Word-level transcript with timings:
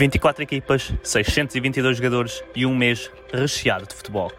24 0.00 0.42
equipas, 0.42 0.94
622 1.02 1.98
jogadores 1.98 2.42
e 2.56 2.64
um 2.64 2.74
mês 2.74 3.10
recheado 3.30 3.86
de 3.86 3.94
futebol. 3.94 4.32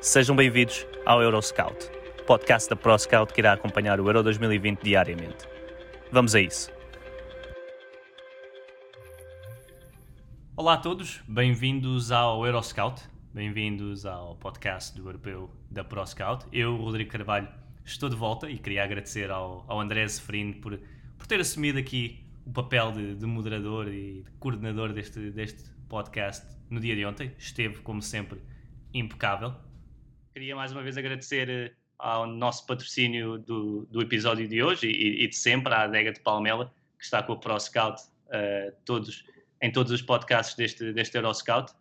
Sejam 0.00 0.34
bem-vindos 0.34 0.84
ao 1.06 1.22
Euroscout, 1.22 1.88
podcast 2.26 2.68
da 2.68 2.74
ProScout 2.74 3.32
que 3.32 3.40
irá 3.40 3.52
acompanhar 3.52 4.00
o 4.00 4.08
Euro 4.08 4.24
2020 4.24 4.82
diariamente. 4.82 5.46
Vamos 6.10 6.34
a 6.34 6.40
isso. 6.40 6.68
Olá 10.56 10.74
a 10.74 10.78
todos, 10.78 11.22
bem-vindos 11.28 12.10
ao 12.10 12.44
Euroscout, 12.44 13.00
bem-vindos 13.32 14.04
ao 14.04 14.34
podcast 14.34 14.96
do 15.00 15.06
Europeu 15.06 15.48
da 15.70 15.84
ProScout. 15.84 16.44
Eu, 16.52 16.74
Rodrigo 16.74 17.12
Carvalho, 17.12 17.46
estou 17.84 18.08
de 18.08 18.16
volta 18.16 18.50
e 18.50 18.58
queria 18.58 18.82
agradecer 18.82 19.30
ao, 19.30 19.64
ao 19.68 19.80
André 19.80 20.08
Seferino 20.08 20.54
por, 20.54 20.76
por 21.16 21.28
ter 21.28 21.38
assumido 21.38 21.78
aqui 21.78 22.23
o 22.46 22.52
papel 22.52 22.92
de, 22.92 23.14
de 23.14 23.26
moderador 23.26 23.88
e 23.88 24.22
de 24.22 24.30
coordenador 24.38 24.92
deste, 24.92 25.30
deste 25.30 25.70
podcast 25.88 26.46
no 26.70 26.80
dia 26.80 26.94
de 26.94 27.04
ontem. 27.04 27.32
Esteve, 27.38 27.80
como 27.80 28.02
sempre, 28.02 28.40
impecável. 28.92 29.54
Queria 30.32 30.54
mais 30.54 30.72
uma 30.72 30.82
vez 30.82 30.96
agradecer 30.96 31.48
eh, 31.48 31.72
ao 31.98 32.26
nosso 32.26 32.66
patrocínio 32.66 33.38
do, 33.38 33.86
do 33.86 34.02
episódio 34.02 34.46
de 34.48 34.62
hoje 34.62 34.88
e, 34.88 35.24
e 35.24 35.28
de 35.28 35.36
sempre, 35.36 35.72
à 35.72 35.82
adega 35.82 36.12
de 36.12 36.20
Palmela, 36.20 36.72
que 36.98 37.04
está 37.04 37.22
com 37.22 37.34
o 37.34 37.38
ProScout 37.38 38.02
uh, 38.02 38.74
todos, 38.84 39.24
em 39.62 39.70
todos 39.70 39.92
os 39.92 40.02
podcasts 40.02 40.56
deste, 40.56 40.92
deste 40.92 41.16
Euroscout. 41.16 41.72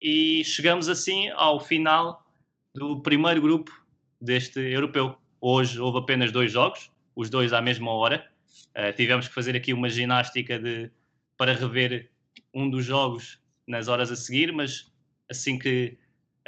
E 0.00 0.44
chegamos 0.44 0.88
assim 0.88 1.30
ao 1.30 1.58
final 1.58 2.26
do 2.74 3.00
primeiro 3.00 3.40
grupo 3.40 3.72
deste 4.20 4.60
europeu. 4.60 5.16
Hoje 5.40 5.80
houve 5.80 5.98
apenas 5.98 6.30
dois 6.30 6.52
jogos, 6.52 6.90
os 7.16 7.30
dois 7.30 7.52
à 7.52 7.62
mesma 7.62 7.90
hora. 7.90 8.30
Uh, 8.76 8.92
tivemos 8.96 9.28
que 9.28 9.34
fazer 9.34 9.54
aqui 9.54 9.72
uma 9.72 9.88
ginástica 9.88 10.58
de, 10.58 10.90
para 11.36 11.52
rever 11.54 12.10
um 12.52 12.68
dos 12.68 12.84
jogos 12.84 13.38
nas 13.66 13.88
horas 13.88 14.10
a 14.10 14.16
seguir, 14.16 14.52
mas 14.52 14.92
assim 15.30 15.58
que, 15.58 15.96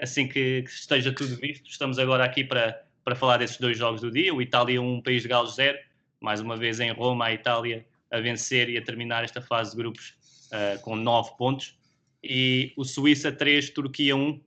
assim 0.01 0.29
que 0.29 0.65
esteja 0.67 1.13
tudo 1.13 1.37
visto, 1.37 1.69
estamos 1.69 1.99
agora 1.99 2.25
aqui 2.25 2.45
para, 2.45 2.83
para 3.05 3.15
falar 3.15 3.39
desses 3.39 3.59
dois 3.59 3.79
jogos 3.79 4.01
do 4.01 4.11
dia. 4.11 4.35
O 4.35 4.43
Itália 4.43 4.81
1, 4.81 5.03
País 5.03 5.23
de 5.23 5.29
Gales 5.29 5.55
0, 5.55 5.79
mais 6.21 6.41
uma 6.41 6.57
vez 6.57 6.81
em 6.81 6.91
Roma, 6.93 7.27
a 7.27 7.33
Itália 7.33 7.87
a 8.11 8.21
vencer 8.21 8.69
e 8.69 8.77
a 8.77 8.83
terminar 8.83 9.25
esta 9.25 9.41
fase 9.41 9.73
de 9.73 9.77
grupos 9.77 10.15
uh, 10.53 10.81
com 10.83 10.97
9 10.97 11.37
pontos. 11.37 11.77
E 12.23 12.73
o 12.77 12.85
Suíça 12.85 13.31
3, 13.31 13.71
Turquia 13.71 14.17
1, 14.17 14.41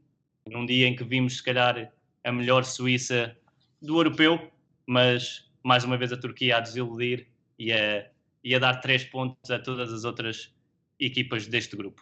num 0.47 0.66
dia 0.66 0.88
em 0.88 0.95
que 0.95 1.03
vimos 1.03 1.38
se 1.38 1.44
calhar 1.44 1.91
a 2.23 2.31
melhor 2.31 2.63
Suíça 2.63 3.35
do 3.81 3.97
europeu, 3.97 4.52
mas 4.85 5.50
mais 5.63 5.83
uma 5.83 5.97
vez 5.97 6.11
a 6.11 6.17
Turquia 6.17 6.57
a 6.57 6.59
desiludir 6.59 7.27
e 7.59 7.73
a, 7.73 8.07
e 8.43 8.55
a 8.55 8.59
dar 8.59 8.77
três 8.77 9.03
pontos 9.03 9.52
a 9.52 9.59
todas 9.59 9.93
as 9.93 10.05
outras 10.05 10.52
equipas 10.99 11.45
deste 11.45 11.75
grupo. 11.75 12.01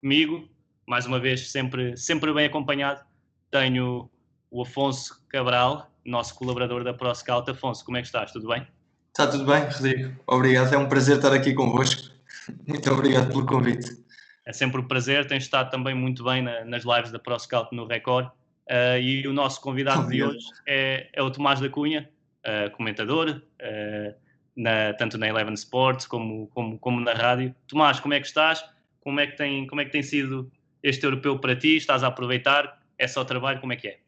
Comigo, 0.00 0.48
mais 0.86 1.06
uma 1.06 1.20
vez, 1.20 1.50
sempre, 1.50 1.96
sempre 1.96 2.32
bem 2.32 2.46
acompanhado, 2.46 3.04
tenho 3.50 4.10
o 4.50 4.62
Afonso 4.62 5.22
Cabral, 5.28 5.92
nosso 6.04 6.34
colaborador 6.34 6.82
da 6.82 6.94
ProScout. 6.94 7.50
Afonso, 7.50 7.84
como 7.84 7.98
é 7.98 8.00
que 8.00 8.06
estás? 8.06 8.32
Tudo 8.32 8.48
bem? 8.48 8.66
Está 9.08 9.26
tudo 9.26 9.44
bem, 9.44 9.64
Rodrigo. 9.64 10.20
Obrigado, 10.26 10.74
é 10.74 10.78
um 10.78 10.88
prazer 10.88 11.16
estar 11.16 11.32
aqui 11.32 11.52
convosco. 11.52 12.10
Muito 12.66 12.90
obrigado 12.90 13.28
pelo 13.28 13.46
convite. 13.46 14.04
É 14.46 14.52
sempre 14.52 14.80
um 14.80 14.86
prazer, 14.86 15.26
tens 15.26 15.42
estado 15.42 15.70
também 15.70 15.92
muito 15.92 16.22
bem 16.22 16.40
na, 16.40 16.64
nas 16.64 16.84
lives 16.84 17.10
da 17.10 17.18
ProScout 17.18 17.74
no 17.74 17.84
Record. 17.84 18.26
Uh, 18.26 18.98
e 19.00 19.26
o 19.26 19.32
nosso 19.32 19.60
convidado 19.60 20.02
Obrigado. 20.02 20.30
de 20.30 20.36
hoje 20.36 20.46
é, 20.66 21.08
é, 21.12 21.22
o 21.22 21.30
Tomás 21.30 21.60
da 21.60 21.68
Cunha, 21.68 22.08
uh, 22.44 22.70
comentador, 22.76 23.30
uh, 23.30 24.14
na, 24.56 24.94
tanto 24.94 25.18
na 25.18 25.28
Eleven 25.28 25.54
Sports 25.54 26.06
como, 26.06 26.48
como, 26.48 26.78
como 26.78 27.00
na 27.00 27.12
rádio. 27.12 27.54
Tomás, 27.68 28.00
como 28.00 28.14
é 28.14 28.20
que 28.20 28.26
estás? 28.26 28.64
Como 29.00 29.20
é 29.20 29.26
que, 29.26 29.36
tem, 29.36 29.66
como 29.66 29.80
é 29.80 29.84
que 29.84 29.92
tem 29.92 30.02
sido 30.02 30.50
este 30.82 31.04
europeu 31.04 31.38
para 31.38 31.54
ti? 31.54 31.76
Estás 31.76 32.02
a 32.02 32.08
aproveitar? 32.08 32.82
É 32.98 33.06
só 33.06 33.24
trabalho? 33.24 33.60
Como 33.60 33.72
é 33.72 33.76
que 33.76 33.88
é? 33.88 34.00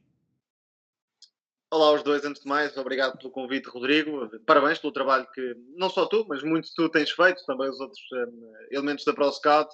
Olá 1.70 1.88
aos 1.88 2.02
dois, 2.02 2.24
antes 2.24 2.42
de 2.42 2.48
mais, 2.48 2.74
obrigado 2.78 3.18
pelo 3.18 3.30
convite, 3.30 3.68
Rodrigo. 3.68 4.26
Parabéns 4.46 4.78
pelo 4.78 4.92
trabalho 4.92 5.28
que 5.34 5.54
não 5.76 5.90
só 5.90 6.06
tu, 6.06 6.24
mas 6.26 6.42
muito 6.42 6.66
tu 6.74 6.88
tens 6.88 7.10
feito, 7.10 7.44
também 7.44 7.68
os 7.68 7.78
outros 7.78 8.00
um, 8.10 8.52
elementos 8.70 9.04
da 9.04 9.12
ProScout. 9.12 9.70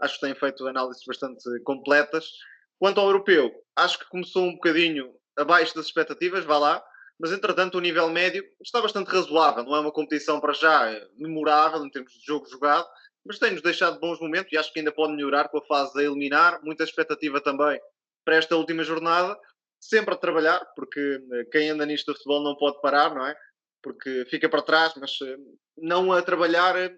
Acho 0.00 0.14
que 0.14 0.26
têm 0.26 0.34
feito 0.34 0.66
análises 0.66 1.04
bastante 1.06 1.44
completas. 1.62 2.32
Quanto 2.80 3.00
ao 3.00 3.06
europeu, 3.06 3.52
acho 3.76 4.00
que 4.00 4.08
começou 4.10 4.42
um 4.42 4.54
bocadinho 4.54 5.14
abaixo 5.36 5.72
das 5.74 5.86
expectativas, 5.86 6.44
vá 6.44 6.58
lá, 6.58 6.84
mas 7.18 7.32
entretanto 7.32 7.76
o 7.76 7.80
nível 7.80 8.08
médio 8.10 8.44
está 8.60 8.80
bastante 8.80 9.08
razoável. 9.08 9.64
Não 9.64 9.76
é 9.76 9.80
uma 9.80 9.92
competição 9.92 10.40
para 10.40 10.52
já 10.52 10.90
memorável 11.16 11.84
em 11.84 11.90
termos 11.90 12.12
de 12.12 12.24
jogo 12.24 12.46
jogado, 12.48 12.86
mas 13.24 13.38
tem-nos 13.38 13.62
deixado 13.62 13.98
bons 13.98 14.20
momentos 14.20 14.52
e 14.52 14.56
acho 14.56 14.72
que 14.72 14.78
ainda 14.78 14.92
pode 14.92 15.14
melhorar 15.14 15.48
com 15.48 15.58
a 15.58 15.66
fase 15.66 15.98
a 15.98 16.02
eliminar. 16.02 16.62
Muita 16.62 16.84
expectativa 16.84 17.40
também 17.40 17.80
para 18.24 18.36
esta 18.36 18.56
última 18.56 18.82
jornada. 18.84 19.38
Sempre 19.80 20.14
a 20.14 20.16
trabalhar, 20.16 20.64
porque 20.74 21.00
eh, 21.32 21.44
quem 21.52 21.70
anda 21.70 21.84
nisto 21.86 22.06
do 22.06 22.16
futebol 22.16 22.42
não 22.42 22.56
pode 22.56 22.80
parar, 22.80 23.14
não 23.14 23.26
é? 23.26 23.36
Porque 23.82 24.24
fica 24.30 24.48
para 24.48 24.62
trás, 24.62 24.94
mas 24.96 25.12
eh, 25.22 25.36
não 25.76 26.12
a 26.12 26.22
trabalhar 26.22 26.76
eh, 26.76 26.96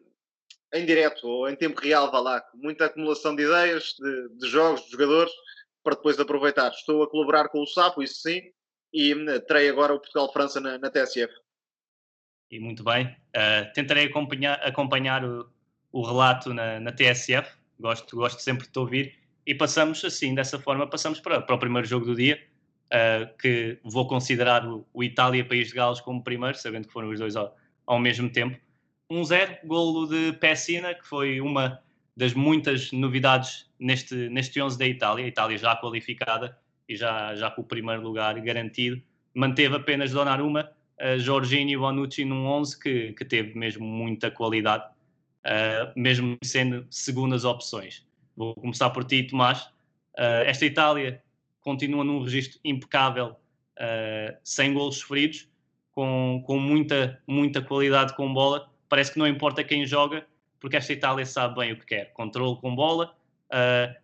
em 0.73 0.87
direto 0.87 1.27
ou 1.27 1.49
em 1.49 1.57
tempo 1.57 1.81
real, 1.81 2.11
vá 2.11 2.21
lá. 2.21 2.45
Muita 2.55 2.87
acumulação 2.87 3.35
de 3.35 3.43
ideias, 3.43 3.95
de, 3.99 4.29
de 4.37 4.49
jogos, 4.49 4.85
de 4.85 4.93
jogadores, 4.93 5.33
para 5.83 5.97
depois 5.97 6.19
aproveitar. 6.21 6.71
Estou 6.71 7.03
a 7.03 7.11
colaborar 7.11 7.49
com 7.49 7.63
o 7.63 7.67
Sapo, 7.67 8.03
isso 8.03 8.21
sim, 8.21 8.41
e 8.93 9.15
hum, 9.15 9.27
terei 9.47 9.69
agora 9.69 9.95
o 9.95 9.99
Portugal-França 9.99 10.61
na, 10.61 10.79
na, 10.79 10.91
TSF. 10.91 11.33
E 12.51 12.59
muito 12.59 12.83
bem. 12.83 13.07
Uh, 13.37 13.73
tentarei 13.75 14.07
acompanhar, 14.07 14.55
acompanhar 14.63 15.25
o, 15.25 15.49
o 15.93 16.03
relato 16.03 16.55
na, 16.55 16.81
na, 16.81 16.93
TSF. 16.93 17.57
Gosto, 17.79 18.17
gosto 18.17 18.41
sempre 18.41 18.67
de 18.67 18.73
te 18.73 18.79
ouvir. 18.79 19.15
E 19.47 19.55
passamos 19.55 20.05
assim, 20.05 20.35
dessa 20.35 20.59
forma, 20.59 20.87
passamos 20.87 21.21
para, 21.21 21.41
para 21.41 21.55
o 21.55 21.59
primeiro 21.59 21.87
jogo 21.87 22.07
do 22.07 22.15
dia, 22.15 22.43
uh, 22.87 23.37
que 23.39 23.79
vou 23.83 24.07
considerar 24.07 24.67
o, 24.67 24.87
o 24.93 25.05
Itália-País 25.05 25.69
de 25.69 25.75
Gales 25.75 26.01
como 26.01 26.25
primeiro, 26.25 26.57
sabendo 26.57 26.87
que 26.87 26.93
foram 26.93 27.11
os 27.11 27.19
dois 27.19 27.37
ao, 27.37 27.55
ao 27.87 27.99
mesmo 27.99 28.31
tempo. 28.31 28.59
1-0, 29.11 29.59
um 29.65 29.69
golo 29.69 30.07
de 30.07 30.33
Pessina, 30.35 30.95
que 30.95 31.07
foi 31.07 31.41
uma 31.41 31.83
das 32.17 32.35
muitas 32.35 32.91
novidades 32.93 33.71
neste, 33.79 34.29
neste 34.29 34.61
11 34.61 34.79
da 34.79 34.87
Itália. 34.87 35.25
A 35.25 35.29
Itália 35.29 35.57
já 35.57 35.77
qualificada 35.77 36.59
e 36.89 36.97
já, 36.97 37.35
já 37.35 37.51
com 37.51 37.63
o 37.63 37.65
primeiro 37.65 38.03
lugar 38.03 38.41
garantido. 38.41 39.01
Manteve 39.35 39.77
apenas 39.77 40.11
Donnarumma, 40.13 40.71
uh, 41.01 41.19
Jorginho 41.19 41.71
e 41.71 41.77
Bonucci 41.77 42.25
num 42.25 42.47
11 42.47 42.81
que, 42.81 43.13
que 43.13 43.25
teve 43.25 43.57
mesmo 43.57 43.87
muita 43.87 44.31
qualidade, 44.31 44.85
uh, 45.45 45.93
mesmo 45.95 46.37
sendo 46.43 46.87
segundas 46.91 47.45
opções. 47.45 48.07
Vou 48.37 48.55
começar 48.55 48.91
por 48.91 49.05
ti, 49.05 49.25
Tomás. 49.25 49.65
Uh, 50.17 50.45
esta 50.47 50.65
Itália 50.65 51.23
continua 51.61 52.03
num 52.03 52.23
registro 52.23 52.59
impecável, 52.65 53.37
uh, 53.77 54.37
sem 54.43 54.73
golos 54.73 54.97
sofridos, 54.99 55.49
com, 55.93 56.43
com 56.47 56.59
muita, 56.59 57.21
muita 57.27 57.61
qualidade 57.61 58.15
com 58.15 58.33
bola. 58.33 58.71
Parece 58.89 59.13
que 59.13 59.19
não 59.19 59.27
importa 59.27 59.63
quem 59.63 59.85
joga, 59.85 60.27
porque 60.59 60.77
esta 60.77 60.93
Itália 60.93 61.27
sabe 61.27 61.61
bem 61.61 61.73
o 61.73 61.79
que 61.79 61.87
quer. 61.87 62.13
Controle 62.13 62.57
com 62.61 62.75
bola, 62.75 63.15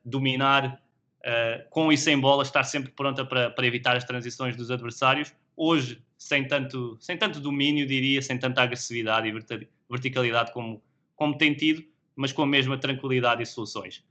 dominar 0.05 0.84
uh, 1.25 1.69
com 1.71 1.91
e 1.93 1.97
sem 1.97 2.19
bola, 2.19 2.43
estar 2.43 2.65
sempre 2.65 2.93
pronta 2.93 3.25
para, 3.25 3.51
para 3.51 3.67
evitar 3.67 3.97
as 3.97 4.05
transições 4.05 4.57
dos 4.57 4.71
adversários. 4.71 5.35
Hoje, 5.57 6.03
sem 6.19 6.47
tanto, 6.47 6.97
sem 7.01 7.17
tanto 7.17 7.41
domínio, 7.41 7.87
diria, 7.87 8.21
sem 8.21 8.39
tanta 8.39 8.63
agressividade 8.63 9.29
e 9.29 9.63
verticalidade 9.89 10.53
como, 10.53 10.83
como 11.17 11.37
tem 11.37 11.55
tido, 11.55 11.85
mas 12.15 12.33
com 12.33 12.43
a 12.43 12.47
mesma 12.47 12.79
tranquilidade 12.79 13.43
e 13.43 13.47
soluções. 13.47 14.05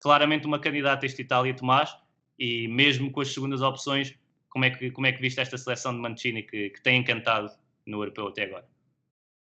Claramente 0.00 0.46
uma 0.46 0.58
candidata 0.58 1.04
esta 1.04 1.20
Itália, 1.20 1.54
Tomás, 1.54 1.94
e 2.38 2.68
mesmo 2.68 3.10
com 3.10 3.20
as 3.20 3.32
segundas 3.32 3.60
opções, 3.60 4.14
como 4.48 4.64
é 4.64 4.70
que, 4.70 4.90
como 4.90 5.06
é 5.06 5.12
que 5.12 5.20
viste 5.20 5.40
esta 5.40 5.58
seleção 5.58 5.92
de 5.92 6.00
Mancini 6.00 6.42
que, 6.42 6.70
que 6.70 6.82
tem 6.82 7.00
encantado 7.00 7.50
no 7.86 7.98
europeu 7.98 8.28
até 8.28 8.44
agora? 8.44 8.66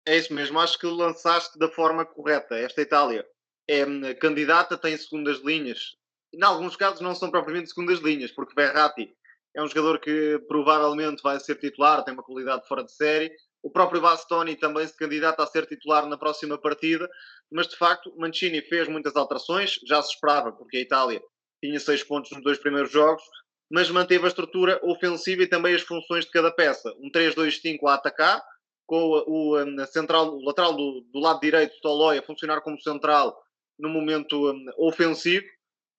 É 0.07 0.19
isso 0.19 0.35
mesmo, 0.35 0.61
acho 0.61 0.79
que 0.79 0.87
lançaste 0.87 1.59
da 1.59 1.69
forma 1.69 2.05
correta. 2.05 2.55
Esta 2.57 2.83
Itália 2.83 3.27
é 3.67 3.87
hum, 3.87 4.03
candidata, 4.21 4.77
tem 4.77 4.97
segundas 4.99 5.39
linhas 5.43 5.97
em 6.35 6.45
alguns 6.45 6.77
casos 6.77 7.01
não 7.01 7.15
são 7.15 7.31
propriamente 7.31 7.71
segundas 7.71 8.01
linhas, 8.01 8.31
porque 8.31 8.55
Berratti 8.55 9.15
é 9.55 9.63
um 9.63 9.69
jogador 9.69 10.01
que 10.01 10.39
provavelmente 10.49 11.23
vai 11.23 11.39
ser 11.39 11.57
titular, 11.57 12.03
tem 12.05 12.15
uma 12.15 12.23
qualidade 12.23 12.67
fora 12.67 12.83
de 12.83 12.93
série. 12.93 13.33
O 13.63 13.71
próprio 13.71 14.01
Bastoni 14.01 14.57
também 14.57 14.87
se 14.87 14.97
candidata 14.97 15.43
a 15.43 15.47
ser 15.47 15.67
titular 15.67 16.07
na 16.07 16.19
próxima 16.19 16.59
partida, 16.59 17.09
mas 17.51 17.69
de 17.69 17.77
facto 17.77 18.13
Mancini 18.19 18.61
fez 18.63 18.89
muitas 18.89 19.17
alterações, 19.17 19.79
já 19.87 20.03
se 20.03 20.13
esperava, 20.13 20.53
porque 20.53 20.77
a 20.77 20.81
Itália 20.81 21.23
tinha 21.63 21.81
seis 21.81 22.03
pontos 22.03 22.31
nos 22.33 22.43
dois 22.43 22.59
primeiros 22.59 22.91
jogos, 22.91 23.23
mas 23.71 23.89
manteve 23.91 24.25
a 24.25 24.29
estrutura 24.29 24.79
ofensiva 24.83 25.43
e 25.43 25.47
também 25.47 25.75
as 25.75 25.83
funções 25.83 26.27
de 26.27 26.31
cada 26.31 26.51
peça. 26.51 26.93
Um 27.01 27.11
3-2-5 27.11 27.79
a 27.89 27.95
atacar, 27.95 28.43
com 28.87 29.25
o, 29.27 29.87
central, 29.87 30.37
o 30.37 30.45
lateral 30.45 30.75
do, 30.75 31.07
do, 31.11 31.19
lado 31.19 31.41
direito, 31.41 31.81
Tolói, 31.81 32.19
a 32.19 32.23
funcionar 32.23 32.61
como 32.61 32.81
central 32.81 33.35
no 33.79 33.89
momento 33.89 34.55
ofensivo, 34.79 35.47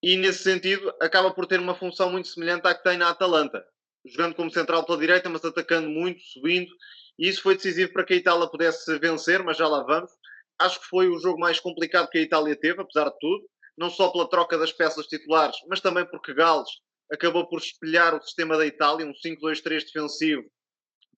e 0.02 0.18
nesse 0.18 0.44
sentido 0.44 0.94
acaba 1.02 1.32
por 1.32 1.46
ter 1.46 1.60
uma 1.60 1.76
função 1.76 2.12
muito 2.12 2.28
semelhante 2.28 2.68
à 2.68 2.74
que 2.74 2.84
tem 2.84 2.98
na 2.98 3.10
Atalanta, 3.10 3.66
jogando 4.06 4.36
como 4.36 4.52
central 4.52 4.86
pela 4.86 4.98
direita, 4.98 5.30
mas 5.30 5.44
atacando 5.44 5.90
muito, 5.90 6.22
subindo, 6.22 6.72
e 7.18 7.28
isso 7.28 7.42
foi 7.42 7.56
decisivo 7.56 7.94
para 7.94 8.04
que 8.04 8.14
a 8.14 8.18
Itália 8.18 8.48
pudesse 8.48 8.98
vencer, 9.00 9.42
mas 9.44 9.58
já 9.58 9.68
lá 9.68 9.84
vamos. 9.84 10.12
Acho 10.60 10.80
que 10.80 10.88
foi 10.88 11.08
o 11.08 11.20
jogo 11.20 11.40
mais 11.40 11.60
complicado 11.60 12.10
que 12.10 12.18
a 12.18 12.22
Itália 12.22 12.56
teve, 12.56 12.82
apesar 12.82 13.10
de 13.10 13.20
tudo, 13.20 13.46
não 13.78 13.90
só 13.90 14.10
pela 14.10 14.30
troca 14.30 14.58
das 14.58 14.72
peças 14.72 15.08
titulares, 15.08 15.58
mas 15.68 15.82
também 15.82 16.06
porque 16.06 16.34
Gales 16.34 16.70
acabou 17.12 17.48
por 17.48 17.60
espelhar 17.60 18.16
o 18.16 18.22
sistema 18.22 18.58
da 18.58 18.66
Itália, 18.66 19.06
um 19.06 19.14
5-2-3 19.14 19.86
defensivo, 19.86 20.44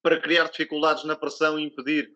para 0.01 0.19
criar 0.19 0.49
dificuldades 0.49 1.03
na 1.03 1.15
pressão 1.15 1.59
e 1.59 1.63
impedir 1.63 2.09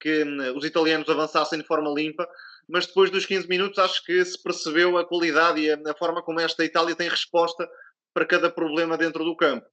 que 0.00 0.24
hum, 0.24 0.56
os 0.56 0.64
italianos 0.64 1.08
avançassem 1.08 1.58
de 1.58 1.66
forma 1.66 1.90
limpa. 1.90 2.28
Mas 2.68 2.86
depois 2.86 3.10
dos 3.10 3.24
15 3.24 3.48
minutos, 3.48 3.78
acho 3.78 4.04
que 4.04 4.24
se 4.24 4.40
percebeu 4.42 4.98
a 4.98 5.06
qualidade 5.06 5.60
e 5.60 5.70
a, 5.70 5.94
forma 5.94 6.22
como 6.22 6.40
esta 6.40 6.64
Itália 6.64 6.94
tem 6.94 7.08
resposta 7.08 7.68
para 8.12 8.26
cada 8.26 8.50
problema 8.50 8.98
dentro 8.98 9.24
do 9.24 9.36
campo. 9.36 9.66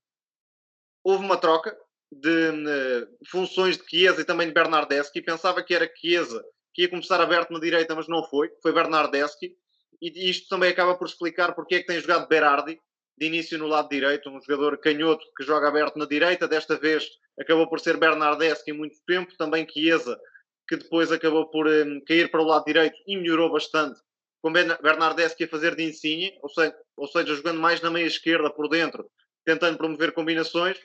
Houve 1.04 1.26
uma 1.26 1.38
troca 1.38 1.76
de 2.12 2.50
hum, 2.52 3.08
funções 3.28 3.78
de 3.78 3.84
Chiesa 3.88 4.22
e 4.22 4.26
também 4.26 4.48
de 4.48 4.54
Bernardeschi. 4.54 5.22
Pensava 5.22 5.62
que 5.62 5.76
era 5.76 5.92
Chiesa 5.94 6.44
que 6.74 6.84
ia 6.84 6.90
começar 6.90 7.20
aberto 7.22 7.52
na 7.52 7.60
direita, 7.60 7.96
mas 7.96 8.08
não 8.08 8.24
foi. 8.24 8.50
Foi 8.62 8.74
Bernardeschi. 8.74 9.56
E 10.02 10.30
isto 10.30 10.50
também 10.50 10.70
acaba 10.70 10.96
por 10.96 11.08
explicar 11.08 11.54
porque 11.54 11.76
é 11.76 11.80
que 11.80 11.88
tem 11.88 12.00
jogado 12.00 12.28
Berardi 12.28 12.80
de 13.18 13.26
início 13.26 13.58
no 13.58 13.68
lado 13.68 13.88
direito, 13.88 14.30
um 14.30 14.42
jogador 14.42 14.78
canhoto 14.78 15.26
que 15.38 15.44
joga 15.44 15.70
aberto 15.70 15.98
na 15.98 16.06
direita. 16.06 16.48
Desta 16.48 16.78
vez 16.78 17.08
acabou 17.40 17.68
por 17.68 17.80
ser 17.80 17.98
Bernardeschi 17.98 18.74
muito 18.74 18.98
tempo, 19.08 19.36
também 19.38 19.68
Chiesa, 19.68 20.20
que 20.68 20.78
depois 20.78 21.12
acabou 21.12 21.48
por 21.50 21.68
um, 21.68 22.02
cair 22.06 22.30
para 22.30 22.42
o 22.42 22.46
lado 22.46 22.66
direito 22.66 22.96
e 23.08 23.18
melhorou 23.18 23.52
bastante, 23.52 24.00
com 24.42 24.52
Bernardeschi 24.52 25.44
a 25.44 25.48
fazer 25.48 25.76
de 25.76 25.84
Insigne, 25.84 26.38
ou 26.42 26.50
seja, 26.50 26.76
ou 26.98 27.08
seja, 27.08 27.36
jogando 27.36 27.60
mais 27.60 27.82
na 27.82 27.90
meia 27.90 28.06
esquerda 28.06 28.50
por 28.50 28.70
dentro, 28.70 29.10
tentando 29.44 29.78
promover 29.78 30.12
combinações. 30.12 30.78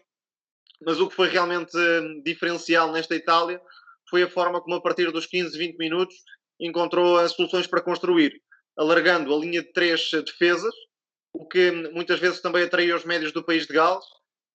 Mas 0.83 0.99
o 0.99 1.09
que 1.09 1.15
foi 1.15 1.29
realmente 1.29 1.77
um, 1.77 2.23
diferencial 2.23 2.91
nesta 2.91 3.15
Itália 3.15 3.61
foi 4.09 4.23
a 4.23 4.31
forma 4.31 4.61
como, 4.61 4.77
a 4.77 4.81
partir 4.81 5.11
dos 5.13 5.27
15, 5.27 5.57
20 5.57 5.77
minutos, 5.77 6.17
encontrou 6.59 7.19
as 7.19 7.33
soluções 7.33 7.67
para 7.67 7.83
construir, 7.83 8.41
alargando 8.77 9.35
a 9.35 9.39
linha 9.39 9.63
de 9.63 9.73
três 9.73 10.11
defesas, 10.11 10.75
o 11.33 11.47
que 11.47 11.71
muitas 11.93 12.19
vezes 12.19 12.41
também 12.41 12.65
atraiu 12.65 12.97
os 12.97 13.05
médios 13.05 13.33
do 13.33 13.45
país 13.45 13.67
de 13.67 13.73
Gales, 13.73 14.05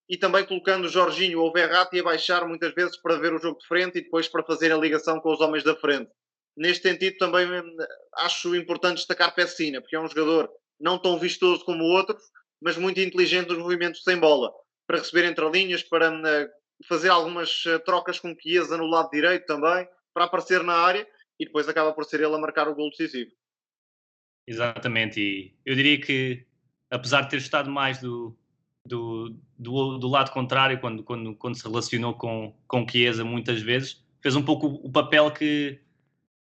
e 0.07 0.17
também 0.17 0.45
colocando 0.45 0.87
Jorginho 0.87 1.41
ou 1.41 1.51
Verratti 1.51 1.99
a 1.99 2.03
baixar 2.03 2.47
muitas 2.47 2.73
vezes 2.73 2.97
para 2.97 3.17
ver 3.17 3.33
o 3.33 3.39
jogo 3.39 3.59
de 3.59 3.67
frente 3.67 3.97
e 3.97 4.03
depois 4.03 4.27
para 4.27 4.43
fazer 4.43 4.71
a 4.71 4.77
ligação 4.77 5.19
com 5.19 5.33
os 5.33 5.41
homens 5.41 5.63
da 5.63 5.75
frente. 5.75 6.11
Neste 6.55 6.87
sentido, 6.87 7.17
também 7.17 7.49
hum, 7.49 7.77
acho 8.17 8.55
importante 8.55 8.97
destacar 8.97 9.33
Pessina, 9.33 9.81
porque 9.81 9.95
é 9.95 9.99
um 9.99 10.07
jogador 10.07 10.49
não 10.79 10.99
tão 10.99 11.17
vistoso 11.17 11.65
como 11.65 11.83
outros, 11.83 12.21
mas 12.61 12.77
muito 12.77 12.99
inteligente 12.99 13.49
nos 13.49 13.57
movimentos 13.57 14.03
sem 14.03 14.17
bola, 14.17 14.53
para 14.87 14.99
receber 14.99 15.25
entre 15.25 15.49
linhas, 15.49 15.83
para 15.83 16.11
hum, 16.11 16.23
fazer 16.87 17.09
algumas 17.09 17.63
eh, 17.65 17.79
trocas 17.79 18.19
com 18.19 18.35
Chiesa 18.39 18.77
no 18.77 18.85
lado 18.85 19.09
direito 19.09 19.45
também, 19.45 19.87
para 20.13 20.25
aparecer 20.25 20.63
na 20.63 20.75
área 20.75 21.07
e 21.39 21.45
depois 21.45 21.67
acaba 21.67 21.91
por 21.93 22.05
ser 22.05 22.21
ele 22.21 22.35
a 22.35 22.37
marcar 22.37 22.67
o 22.67 22.75
gol 22.75 22.89
decisivo. 22.89 23.31
Exatamente, 24.47 25.19
e 25.19 25.57
eu 25.65 25.75
diria 25.75 25.99
que 25.99 26.45
apesar 26.91 27.21
de 27.21 27.31
ter 27.31 27.37
estado 27.37 27.69
mais 27.69 27.99
do, 27.99 28.37
do, 28.85 29.35
do, 29.57 29.97
do, 29.97 30.07
lado 30.07 30.31
contrário 30.31 30.79
quando, 30.79 31.03
quando, 31.03 31.35
quando 31.35 31.55
se 31.55 31.63
relacionou 31.63 32.13
com, 32.13 32.53
com 32.67 32.87
Chiesa 32.87 33.25
muitas 33.25 33.61
vezes, 33.61 34.03
fez 34.21 34.35
um 34.35 34.43
pouco 34.43 34.67
o, 34.67 34.91
papel 34.91 35.31
que, 35.31 35.79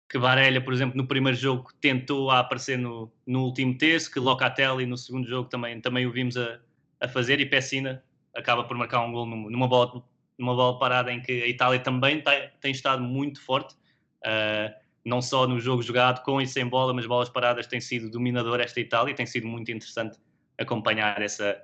que 0.09 0.19
Varela, 0.19 0.61
por 0.61 0.73
exemplo, 0.73 0.97
no 0.97 1.07
primeiro 1.07 1.39
jogo 1.39 1.71
tentou 1.81 2.31
a 2.31 2.41
aparecer 2.41 2.77
no, 2.77 3.13
no 3.27 3.45
último 3.45 3.79
terço, 3.79 4.11
que 4.11 4.19
Locatelli 4.19 4.87
no 4.87 4.97
segundo 4.97 5.29
jogo 5.29 5.49
também, 5.49 5.81
também 5.81 6.07
o 6.07 6.13
vimos 6.13 6.37
a, 6.37 6.59
a 7.01 7.09
fazer 7.09 7.41
e 7.41 7.47
Pessina 7.47 8.03
acaba 8.35 8.65
por 8.65 8.77
marcar 8.77 9.01
um 9.05 9.13
gol 9.13 9.27
numa 9.27 9.69
bola, 9.69 10.03
numa 10.37 10.55
bola 10.55 10.79
parada 10.79 11.13
em 11.13 11.21
que 11.21 11.43
a 11.43 11.47
Itália 11.47 11.79
também 11.79 12.21
tem, 12.21 12.51
tem 12.61 12.73
estado 12.73 13.03
muito 13.03 13.41
forte. 13.41 13.75
Uh, 14.25 14.83
não 15.05 15.21
só 15.21 15.49
no 15.49 15.59
jogo 15.59 15.83
jogado 15.83 16.23
com 16.23 16.41
e 16.41 16.47
sem 16.47 16.65
bola, 16.65 16.95
mas 16.95 17.07
bolas 17.07 17.29
paradas 17.29 17.67
tem 17.67 17.81
sido 17.81 18.09
dominador 18.09 18.61
esta 18.61 18.79
Itália 18.81 19.15
tem 19.15 19.27
sido 19.27 19.49
muito 19.49 19.71
interessante 19.73 20.17
acompanhar 20.57 21.21
essa, 21.21 21.61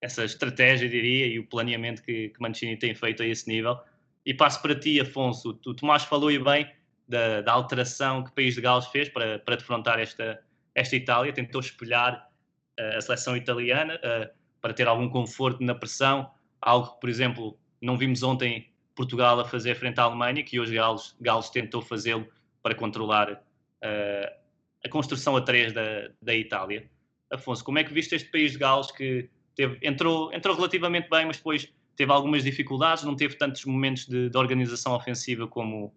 essa 0.00 0.24
estratégia, 0.24 0.88
diria, 0.88 1.26
e 1.26 1.38
o 1.38 1.46
planeamento 1.46 2.02
que, 2.02 2.28
que 2.28 2.40
Mancini 2.40 2.76
tem 2.76 2.94
feito 2.94 3.22
a 3.22 3.26
esse 3.26 3.48
nível. 3.48 3.78
E 4.24 4.32
passo 4.32 4.60
para 4.62 4.74
ti, 4.74 5.00
Afonso. 5.00 5.58
O 5.66 5.74
Tomás 5.74 6.04
falou 6.04 6.30
e 6.30 6.38
bem 6.38 6.70
da, 7.08 7.40
da, 7.40 7.52
alteração 7.52 8.22
que 8.22 8.30
o 8.30 8.34
país 8.34 8.54
de 8.54 8.60
Gales 8.60 8.86
fez 8.86 9.08
para, 9.08 9.38
para 9.38 9.56
defrontar 9.56 9.98
esta, 9.98 10.40
esta 10.74 10.94
Itália, 10.94 11.32
tentou 11.32 11.60
espelhar 11.60 12.30
uh, 12.78 12.96
a 12.96 13.00
seleção 13.00 13.36
italiana 13.36 13.96
uh, 13.96 14.30
para 14.60 14.74
ter 14.74 14.86
algum 14.86 15.08
conforto 15.08 15.62
na 15.62 15.74
pressão, 15.74 16.30
algo 16.60 16.94
que, 16.94 17.00
por 17.00 17.08
exemplo, 17.08 17.58
não 17.80 17.96
vimos 17.96 18.22
ontem 18.22 18.70
Portugal 18.94 19.40
a 19.40 19.44
fazer 19.44 19.74
frente 19.76 19.98
à 19.98 20.02
Alemanha, 20.02 20.42
que 20.42 20.60
hoje 20.60 20.74
Gales, 20.74 21.16
Gales 21.20 21.48
tentou 21.50 21.80
fazê-lo 21.80 22.28
para 22.62 22.74
controlar 22.74 23.32
uh, 23.32 24.38
a 24.84 24.88
construção 24.88 25.36
a 25.36 25.40
três 25.40 25.72
da, 25.72 26.10
da 26.20 26.34
Itália. 26.34 26.88
Afonso, 27.30 27.64
como 27.64 27.78
é 27.78 27.84
que 27.84 27.92
viste 27.92 28.14
este 28.14 28.30
país 28.30 28.52
de 28.52 28.58
Gales 28.58 28.90
que 28.90 29.30
teve, 29.58 29.76
entrou, 29.82 30.32
entrou 30.32 30.54
relativamente 30.54 31.10
bem, 31.10 31.26
mas 31.26 31.36
depois 31.36 31.68
teve 31.96 32.12
algumas 32.12 32.44
dificuldades, 32.44 33.02
não 33.02 33.16
teve 33.16 33.34
tantos 33.34 33.64
momentos 33.64 34.06
de, 34.06 34.30
de 34.30 34.38
organização 34.38 34.94
ofensiva 34.94 35.48
como, 35.48 35.92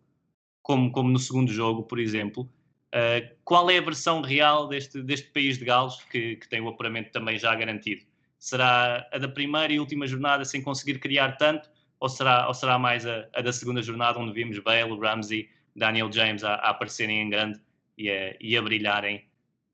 como, 0.63 0.91
como 0.91 1.11
no 1.11 1.19
segundo 1.19 1.53
jogo, 1.53 1.83
por 1.83 1.99
exemplo. 1.99 2.51
Uh, 2.87 3.35
qual 3.45 3.69
é 3.69 3.77
a 3.77 3.81
versão 3.81 4.19
real 4.19 4.67
deste, 4.67 5.01
deste 5.03 5.29
país 5.29 5.59
de 5.59 5.63
Gales 5.63 6.01
que, 6.11 6.37
que 6.37 6.49
tem 6.49 6.59
o 6.59 6.67
apuramento 6.67 7.11
também 7.11 7.37
já 7.37 7.53
garantido? 7.53 8.01
Será 8.39 9.07
a 9.13 9.19
da 9.19 9.27
primeira 9.27 9.71
e 9.71 9.79
última 9.79 10.07
jornada 10.07 10.43
sem 10.43 10.63
conseguir 10.63 10.97
criar 10.97 11.37
tanto, 11.37 11.69
ou 11.99 12.09
será, 12.09 12.47
ou 12.47 12.55
será 12.55 12.79
mais 12.79 13.05
a, 13.05 13.27
a 13.31 13.41
da 13.41 13.53
segunda 13.53 13.83
jornada 13.83 14.17
onde 14.17 14.33
vimos 14.33 14.57
Bale, 14.57 14.97
Ramsey, 14.99 15.47
Daniel 15.75 16.11
James 16.11 16.43
a, 16.43 16.55
a 16.55 16.71
aparecerem 16.71 17.21
em 17.21 17.29
grande 17.29 17.61
e 17.95 18.09
a, 18.09 18.35
e 18.41 18.57
a 18.57 18.61
brilharem 18.61 19.17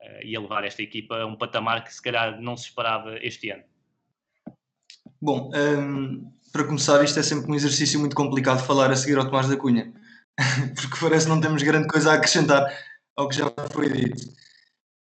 uh, 0.02 0.26
e 0.26 0.36
a 0.36 0.42
levar 0.42 0.66
esta 0.66 0.82
equipa 0.82 1.22
a 1.22 1.26
um 1.26 1.38
patamar 1.38 1.86
que 1.86 1.94
se 1.94 2.02
calhar 2.02 2.42
não 2.42 2.58
se 2.58 2.66
esperava 2.66 3.18
este 3.22 3.50
ano? 3.50 3.64
Bom, 5.22 5.50
um, 5.56 6.32
para 6.52 6.64
começar, 6.64 7.04
isto 7.04 7.20
é 7.20 7.24
sempre 7.24 7.52
um 7.52 7.56
exercício 7.56 8.00
muito 8.00 8.16
complicado 8.16 8.64
falar 8.64 8.92
a 8.92 8.96
seguir 8.96 9.18
ao 9.18 9.26
Tomás 9.26 9.48
da 9.48 9.58
Cunha, 9.58 9.92
porque 10.76 10.98
parece 11.00 11.26
que 11.26 11.32
não 11.32 11.42
temos 11.42 11.64
grande 11.64 11.88
coisa 11.88 12.12
a 12.12 12.16
acrescentar 12.16 12.64
ao 13.16 13.28
que 13.28 13.36
já 13.36 13.52
foi 13.72 13.90
dito. 13.90 14.32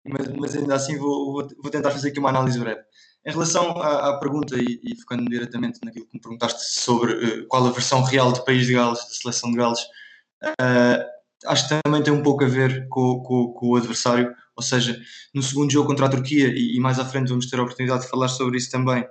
Mas, 0.06 0.28
mas 0.28 0.56
ainda 0.56 0.74
assim 0.74 0.96
vou, 0.98 1.48
vou, 1.60 1.70
tentar 1.70 1.90
fazer 1.90 2.10
aqui 2.10 2.20
uma 2.20 2.28
análise 2.28 2.58
breve. 2.58 2.80
Em 3.26 3.32
relação 3.32 3.70
à, 3.80 4.10
à 4.10 4.18
pergunta, 4.20 4.56
e, 4.56 4.80
e, 4.84 4.96
focando 5.00 5.24
diretamente 5.24 5.80
naquilo 5.82 6.06
que 6.06 6.14
me 6.14 6.20
perguntaste 6.20 6.62
sobre 6.62 7.12
uh, 7.14 7.46
qual 7.48 7.66
a 7.66 7.72
versão 7.72 8.02
real 8.02 8.30
do 8.30 8.44
país 8.44 8.66
de 8.66 8.74
Gales, 8.74 8.98
da 8.98 9.14
seleção 9.14 9.50
de 9.50 9.56
Gales, 9.56 9.80
uh, 9.80 11.04
acho 11.46 11.68
que 11.68 11.80
também 11.82 12.02
tem 12.02 12.12
um 12.12 12.22
pouco 12.22 12.44
a 12.44 12.48
ver 12.48 12.86
com, 12.88 13.20
com, 13.22 13.52
com, 13.52 13.68
o 13.70 13.76
adversário, 13.76 14.34
ou 14.54 14.62
seja, 14.62 15.00
no 15.34 15.42
segundo 15.42 15.72
jogo 15.72 15.88
contra 15.88 16.06
a 16.06 16.10
Turquia, 16.10 16.48
e, 16.48 16.76
e, 16.76 16.80
mais 16.80 16.98
à 16.98 17.04
frente 17.04 17.28
vamos 17.28 17.46
ter 17.46 17.58
a 17.58 17.62
oportunidade 17.62 18.02
de 18.02 18.10
falar 18.10 18.28
sobre 18.28 18.58
isso 18.58 18.70
também, 18.70 19.04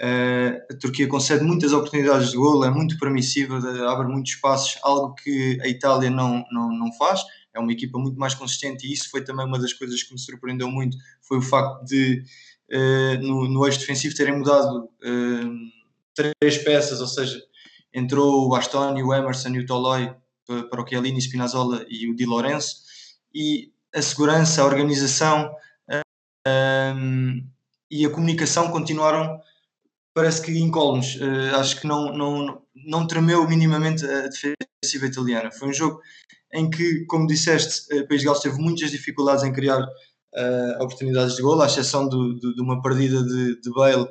a 0.00 0.74
Turquia 0.80 1.06
concede 1.08 1.44
muitas 1.44 1.72
oportunidades 1.72 2.30
de 2.30 2.36
golo, 2.36 2.64
é 2.64 2.70
muito 2.70 2.98
permissiva, 2.98 3.58
abre 3.88 4.08
muitos 4.08 4.32
espaços, 4.32 4.78
algo 4.82 5.14
que 5.14 5.58
a 5.62 5.68
Itália 5.68 6.10
não, 6.10 6.44
não, 6.50 6.68
não 6.70 6.92
faz, 6.94 7.20
é 7.54 7.60
uma 7.60 7.72
equipa 7.72 7.98
muito 7.98 8.18
mais 8.18 8.34
consistente 8.34 8.86
e 8.86 8.92
isso 8.92 9.08
foi 9.10 9.22
também 9.22 9.46
uma 9.46 9.58
das 9.58 9.72
coisas 9.72 10.02
que 10.02 10.12
me 10.12 10.18
surpreendeu 10.18 10.68
muito, 10.68 10.96
foi 11.22 11.38
o 11.38 11.42
facto 11.42 11.84
de 11.84 12.24
uh, 12.72 13.22
no, 13.22 13.48
no 13.48 13.66
eixo 13.66 13.78
defensivo 13.78 14.14
terem 14.14 14.38
mudado 14.38 14.84
uh, 14.84 15.74
três 16.14 16.58
peças, 16.58 17.00
ou 17.00 17.06
seja, 17.06 17.40
entrou 17.92 18.46
o 18.46 18.48
Bastoni, 18.48 19.02
o 19.02 19.14
Emerson 19.14 19.50
e 19.50 19.60
o 19.60 19.66
Toloi 19.66 20.14
para 20.70 20.82
o 20.82 20.86
Chiellini, 20.86 21.20
Spinazzola 21.20 21.86
e 21.88 22.10
o 22.10 22.14
Di 22.14 22.26
Lorenzo, 22.26 22.76
e 23.34 23.72
a 23.94 24.02
segurança, 24.02 24.60
a 24.60 24.66
organização 24.66 25.54
um, 26.46 27.46
e 27.90 28.04
a 28.04 28.10
comunicação 28.10 28.70
continuaram, 28.70 29.40
parece 30.14 30.40
que 30.40 30.56
incólumes. 30.58 31.16
Uh, 31.16 31.56
acho 31.56 31.80
que 31.80 31.86
não, 31.86 32.12
não, 32.12 32.62
não 32.86 33.06
tremeu 33.06 33.46
minimamente 33.48 34.04
a 34.06 34.28
defensiva 34.28 35.06
italiana. 35.06 35.50
Foi 35.50 35.68
um 35.68 35.72
jogo 35.72 36.00
em 36.52 36.70
que, 36.70 37.04
como 37.06 37.26
disseste, 37.26 37.92
o 37.94 38.06
País 38.06 38.20
de 38.20 38.26
Gales 38.26 38.42
teve 38.42 38.58
muitas 38.58 38.90
dificuldades 38.90 39.42
em 39.42 39.52
criar 39.52 39.82
uh, 39.82 40.82
oportunidades 40.82 41.34
de 41.34 41.42
gol, 41.42 41.60
à 41.60 41.66
exceção 41.66 42.08
de, 42.08 42.38
de, 42.38 42.54
de 42.54 42.62
uma 42.62 42.80
partida 42.80 43.22
de, 43.22 43.60
de 43.60 43.70
Bale 43.70 44.06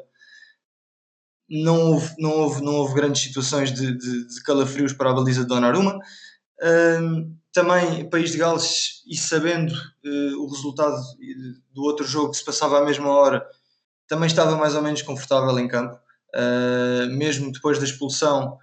não 1.50 1.92
houve, 1.92 2.14
não 2.18 2.32
houve, 2.32 2.64
não 2.64 2.76
houve 2.76 2.96
grandes 2.96 3.22
situações 3.22 3.72
de, 3.72 3.96
de, 3.98 4.28
de 4.28 4.44
calafrios 4.44 4.94
para 4.94 5.12
a 5.12 5.14
baliza 5.14 5.42
de 5.42 5.48
Donnarumma. 5.48 6.00
Um, 6.62 7.38
também 7.52 8.10
País 8.10 8.32
de 8.32 8.38
Gales 8.38 9.04
e 9.06 9.16
sabendo 9.16 9.72
uh, 9.72 10.44
o 10.44 10.50
resultado 10.50 11.00
do 11.72 11.84
outro 11.84 12.06
jogo 12.06 12.32
que 12.32 12.38
se 12.38 12.46
passava 12.46 12.80
à 12.80 12.86
mesma 12.86 13.10
hora, 13.10 13.46
também 14.13 14.27
estava 14.27 14.55
mais 14.55 14.75
ou 14.75 14.82
menos 14.84 15.01
confortável 15.01 15.58
em 15.58 15.67
campo, 15.67 15.96
uh, 16.36 17.10
mesmo 17.10 17.51
depois 17.51 17.79
da 17.79 17.84
expulsão 17.84 18.60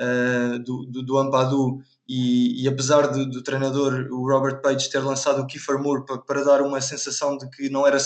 uh, 0.00 0.58
do, 0.60 0.86
do, 0.86 1.02
do 1.02 1.18
Ampadu 1.18 1.80
e, 2.08 2.62
e, 2.62 2.68
apesar 2.68 3.08
do, 3.08 3.28
do, 3.28 3.42
treinador, 3.42 4.06
o 4.12 4.30
Robert 4.30 4.60
Page, 4.62 4.88
ter 4.88 5.00
lançado 5.00 5.42
o 5.42 5.46
Kiefer 5.46 5.76
Moore 5.76 6.06
para, 6.06 6.18
para 6.18 6.44
dar 6.44 6.62
uma 6.62 6.80
sensação 6.80 7.36
de 7.36 7.50
que 7.50 7.68
não 7.68 7.84
era, 7.84 7.98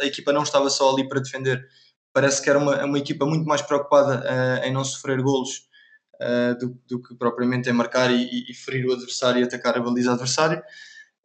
a 0.00 0.06
equipa 0.06 0.32
não 0.32 0.42
estava 0.42 0.68
só 0.68 0.92
ali 0.92 1.08
para 1.08 1.20
defender, 1.20 1.64
parece 2.12 2.42
que 2.42 2.50
era 2.50 2.58
uma, 2.58 2.84
uma 2.84 2.98
equipa 2.98 3.24
muito 3.24 3.46
mais 3.46 3.62
preocupada 3.62 4.24
em 4.64 4.72
não 4.72 4.84
sofrer 4.84 5.22
golos 5.22 5.68
uh, 6.16 6.58
do, 6.58 6.76
do, 6.88 7.00
que 7.00 7.14
propriamente 7.14 7.70
em 7.70 7.72
marcar 7.72 8.10
e, 8.10 8.50
e, 8.50 8.54
ferir 8.54 8.86
o 8.86 8.92
adversário 8.92 9.40
e 9.40 9.44
atacar 9.44 9.76
a 9.76 9.80
baliza 9.80 10.10
adversária. 10.10 10.64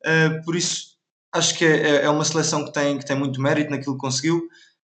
Uh, 0.05 0.45
por 0.45 0.55
isso, 0.55 0.99
acho 1.31 1.57
que 1.57 1.65
é, 1.65 1.77
é, 1.77 1.95
é, 2.03 2.09
uma 2.11 2.25
seleção 2.25 2.63
que 2.63 2.71
tem, 2.71 2.99
que 2.99 3.05
tem 3.05 3.17
muito 3.17 3.41
mérito 3.41 3.71
naquilo 3.71 3.95
que 3.95 4.01
conseguiu. 4.01 4.47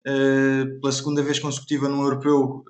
Uh, 0.08 0.80
pela 0.80 0.92
segunda 0.92 1.24
vez 1.24 1.40
consecutiva 1.40 1.90
no 1.90 2.04
Europeu, 2.04 2.64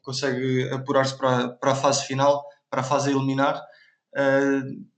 consegue 0.00 0.68
apurar-se 0.70 1.16
para, 1.16 1.50
para 1.50 1.72
a 1.72 1.74
fase 1.74 2.06
final, 2.06 2.42
para 2.70 2.80
a 2.80 2.84
fase 2.84 3.10
a 3.10 3.12
eliminar. 3.12 3.60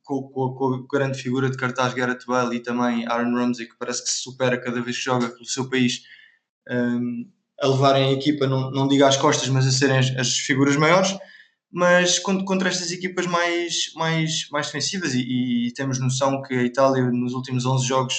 Com, 0.03 0.23
com, 0.29 0.55
com, 0.55 0.75
a 0.75 0.99
grande 0.99 1.23
figura 1.23 1.49
de 1.49 1.57
cartaz 1.57 1.95
Gareth 1.95 2.27
Bale 2.27 2.57
e 2.57 2.61
também 2.61 3.07
Aaron 3.07 3.35
Ramsey, 3.35 3.67
que 3.67 3.77
parece 3.79 4.05
que 4.05 4.11
se 4.11 4.23
supera 4.23 4.61
cada 4.61 4.83
vez 4.83 4.99
que 4.99 5.05
joga 5.05 5.29
pelo 5.29 5.47
seu 5.47 5.71
país, 5.71 6.03
a 7.61 7.67
levarem 7.67 8.09
a 8.09 8.13
equipa, 8.13 8.47
não, 8.47 8.71
não 8.71 8.89
digo 8.89 9.05
às 9.05 9.17
costas, 9.17 9.49
mas 9.49 9.67
a 9.67 9.71
serem 9.71 9.99
as, 9.99 10.11
as 10.17 10.39
figuras 10.39 10.77
maiores. 10.77 11.17
Mas 11.73 12.21
contra 12.21 12.69
estas 12.69 12.93
equipas 12.93 13.27
mais, 13.27 13.93
mais, 13.97 14.49
mais 14.53 14.67
defensivas, 14.67 15.13
e, 15.13 15.67
e, 15.67 15.73
temos 15.73 15.99
noção 15.99 16.41
que 16.41 16.55
a 16.55 16.63
Itália 16.63 17.03
nos 17.11 17.35
últimos 17.35 17.67
11 17.67 17.87
jogos 17.87 18.15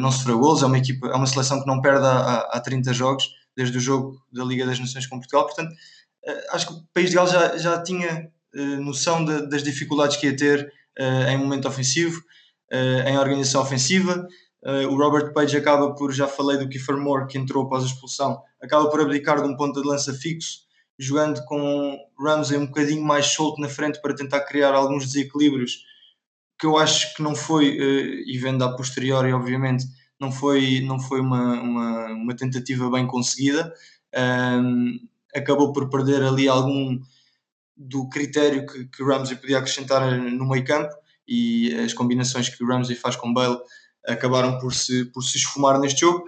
não 0.00 0.10
sofreu 0.10 0.38
gols, 0.38 0.62
é 0.62 0.66
uma, 0.66 0.78
equipa, 0.78 1.08
é 1.08 1.14
uma 1.14 1.26
seleção 1.26 1.60
que 1.60 1.66
não 1.66 1.80
perde 1.80 2.04
há, 2.04 2.48
há 2.52 2.60
30 2.60 2.92
jogos, 2.92 3.28
desde 3.56 3.76
o 3.78 3.80
jogo 3.80 4.20
da 4.32 4.44
Liga 4.44 4.66
das 4.66 4.78
Nações 4.78 5.06
com 5.06 5.18
Portugal. 5.18 5.46
Portanto, 5.46 5.72
uh, 5.72 6.54
acho 6.54 6.66
que 6.66 6.72
o 6.74 6.84
País 6.92 7.10
de 7.10 7.16
Gales 7.16 7.32
já, 7.32 7.56
já 7.56 7.82
tinha 7.82 8.30
uh, 8.54 8.82
noção 8.82 9.24
de, 9.24 9.48
das 9.48 9.62
dificuldades 9.62 10.16
que 10.16 10.26
ia 10.26 10.36
ter 10.36 10.72
em 11.28 11.36
momento 11.36 11.66
ofensivo, 11.66 12.22
em 12.70 13.18
organização 13.18 13.60
ofensiva. 13.60 14.28
O 14.88 14.96
Robert 14.96 15.32
Page 15.32 15.56
acaba 15.56 15.92
por, 15.92 16.12
já 16.12 16.28
falei 16.28 16.56
do 16.56 16.68
Kiefer 16.68 16.96
Moore, 16.96 17.26
que 17.26 17.36
entrou 17.36 17.64
após 17.64 17.82
a 17.82 17.86
expulsão, 17.86 18.40
acaba 18.62 18.88
por 18.88 19.00
abdicar 19.00 19.42
de 19.42 19.48
um 19.48 19.56
ponto 19.56 19.82
de 19.82 19.88
lança 19.88 20.14
fixo, 20.14 20.60
jogando 20.96 21.44
com 21.46 21.98
Ramsey 22.16 22.56
um 22.58 22.66
bocadinho 22.66 23.02
mais 23.02 23.26
solto 23.26 23.60
na 23.60 23.68
frente 23.68 24.00
para 24.00 24.14
tentar 24.14 24.42
criar 24.42 24.72
alguns 24.72 25.06
desequilíbrios, 25.06 25.84
que 26.64 26.66
eu 26.66 26.78
acho 26.78 27.14
que 27.14 27.22
não 27.22 27.34
foi, 27.34 27.76
uh, 27.78 28.22
e 28.26 28.38
vendo 28.38 28.64
a 28.64 28.74
posteriori, 28.74 29.30
obviamente, 29.34 29.84
não 30.18 30.32
foi, 30.32 30.80
não 30.80 30.98
foi 30.98 31.20
uma, 31.20 31.60
uma, 31.60 32.06
uma 32.06 32.34
tentativa 32.34 32.90
bem 32.90 33.06
conseguida. 33.06 33.70
Um, 34.16 34.98
acabou 35.34 35.74
por 35.74 35.90
perder 35.90 36.22
ali 36.22 36.48
algum 36.48 36.98
do 37.76 38.08
critério 38.08 38.64
que, 38.64 38.86
que 38.86 39.04
Ramsey 39.04 39.36
podia 39.36 39.58
acrescentar 39.58 40.10
no 40.16 40.48
meio 40.48 40.64
campo 40.64 40.94
e 41.28 41.74
as 41.74 41.92
combinações 41.92 42.48
que 42.48 42.64
Ramsey 42.64 42.96
faz 42.96 43.14
com 43.14 43.34
Bale 43.34 43.58
acabaram 44.06 44.58
por 44.58 44.72
se, 44.72 45.04
por 45.06 45.22
se 45.22 45.36
esfumar 45.36 45.78
neste 45.78 46.00
jogo. 46.00 46.24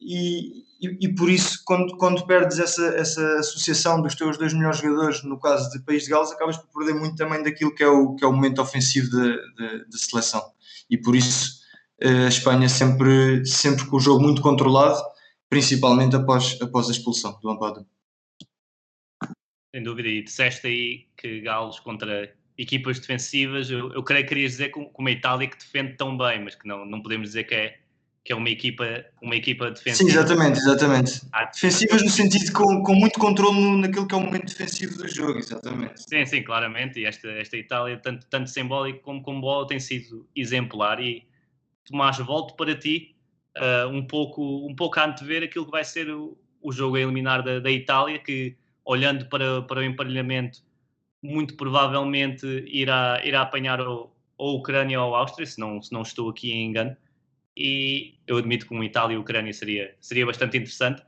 E, 0.00 0.64
e, 0.80 1.14
por 1.14 1.30
isso, 1.30 1.62
quando, 1.64 1.96
quando 1.96 2.26
perdes 2.26 2.58
essa, 2.58 2.86
essa 2.88 3.38
associação 3.38 4.02
dos 4.02 4.14
teus 4.14 4.36
dois 4.36 4.52
melhores 4.52 4.78
jogadores, 4.78 5.22
no 5.24 5.40
caso 5.40 5.70
de 5.70 5.84
País 5.84 6.04
de 6.04 6.10
Gales, 6.10 6.30
acabas 6.30 6.58
por 6.58 6.68
perder 6.68 6.98
muito 6.98 7.16
também 7.16 7.42
daquilo 7.42 7.74
que 7.74 7.82
é 7.82 7.88
o, 7.88 8.14
que 8.14 8.24
é 8.24 8.28
o 8.28 8.32
momento 8.32 8.60
ofensivo 8.60 9.08
da 9.10 9.98
seleção. 9.98 10.42
E 10.90 10.98
por 10.98 11.16
isso, 11.16 11.60
eh, 12.00 12.26
a 12.26 12.28
Espanha 12.28 12.68
sempre, 12.68 13.44
sempre 13.46 13.86
com 13.86 13.96
o 13.96 14.00
jogo 14.00 14.22
muito 14.22 14.42
controlado, 14.42 15.00
principalmente 15.48 16.14
após, 16.14 16.60
após 16.60 16.88
a 16.88 16.92
expulsão 16.92 17.38
do 17.40 17.48
Ampado. 17.48 17.86
Sem 19.74 19.82
dúvida, 19.82 20.08
e 20.08 20.22
disseste 20.22 20.66
aí 20.66 21.06
que 21.16 21.40
Gales 21.40 21.80
contra 21.80 22.34
equipas 22.58 22.98
defensivas, 22.98 23.70
eu, 23.70 23.92
eu 23.92 24.02
creio 24.02 24.24
que 24.24 24.30
querias 24.30 24.52
dizer 24.52 24.70
com 24.70 24.90
uma 24.98 25.10
Itália 25.10 25.48
que 25.48 25.58
defende 25.58 25.96
tão 25.96 26.16
bem, 26.16 26.42
mas 26.42 26.54
que 26.54 26.66
não, 26.66 26.84
não 26.86 27.02
podemos 27.02 27.28
dizer 27.28 27.44
que 27.44 27.54
é, 27.54 27.78
que 28.26 28.32
é 28.32 28.36
uma 28.36 28.50
equipa, 28.50 29.04
uma 29.22 29.36
equipa 29.36 29.70
defensiva. 29.70 30.10
Sim, 30.10 30.18
exatamente, 30.18 30.58
exatamente. 30.58 31.20
Defensivas 31.54 32.02
no 32.02 32.10
sentido 32.10 32.52
com, 32.52 32.82
com 32.82 32.92
muito 32.92 33.20
controle 33.20 33.80
naquilo 33.80 34.04
que 34.08 34.14
é 34.16 34.18
o 34.18 34.20
momento 34.20 34.46
defensivo 34.46 34.98
do 34.98 35.06
jogo, 35.06 35.38
exatamente. 35.38 36.02
Sim, 36.02 36.26
sim, 36.26 36.42
claramente. 36.42 36.98
E 36.98 37.04
esta, 37.04 37.28
esta 37.28 37.56
Itália, 37.56 37.96
tanto, 37.98 38.26
tanto 38.26 38.50
sem 38.50 38.66
bola 38.66 38.92
como 38.94 39.22
com 39.22 39.40
bola, 39.40 39.64
tem 39.68 39.78
sido 39.78 40.28
exemplar. 40.34 41.00
E 41.00 41.24
Tomás, 41.84 42.18
volto 42.18 42.56
para 42.56 42.74
ti 42.74 43.14
uh, 43.56 43.88
um, 43.90 44.04
pouco, 44.04 44.66
um 44.68 44.74
pouco 44.74 44.98
a 44.98 45.06
antever 45.06 45.44
aquilo 45.44 45.64
que 45.64 45.70
vai 45.70 45.84
ser 45.84 46.10
o, 46.10 46.36
o 46.60 46.72
jogo 46.72 46.96
a 46.96 47.00
eliminar 47.00 47.44
da, 47.44 47.60
da 47.60 47.70
Itália, 47.70 48.18
que 48.18 48.56
olhando 48.84 49.26
para, 49.26 49.62
para 49.62 49.78
o 49.78 49.84
emparelhamento 49.84 50.64
muito 51.22 51.56
provavelmente 51.56 52.44
irá, 52.66 53.20
irá 53.24 53.42
apanhar 53.42 53.80
ou, 53.80 54.12
ou 54.36 54.56
a 54.56 54.58
Ucrânia 54.58 55.00
ou 55.00 55.14
a 55.14 55.20
Áustria, 55.20 55.46
se 55.46 55.60
não, 55.60 55.80
se 55.80 55.92
não 55.92 56.02
estou 56.02 56.28
aqui 56.28 56.50
em 56.50 56.66
engano. 56.66 56.96
E 57.56 58.18
eu 58.26 58.36
admito 58.36 58.66
que 58.66 58.74
um 58.74 58.84
Itália 58.84 59.14
e 59.14 59.18
Ucrânia 59.18 59.52
seria, 59.52 59.96
seria 60.00 60.26
bastante 60.26 60.56
interessante. 60.56 61.02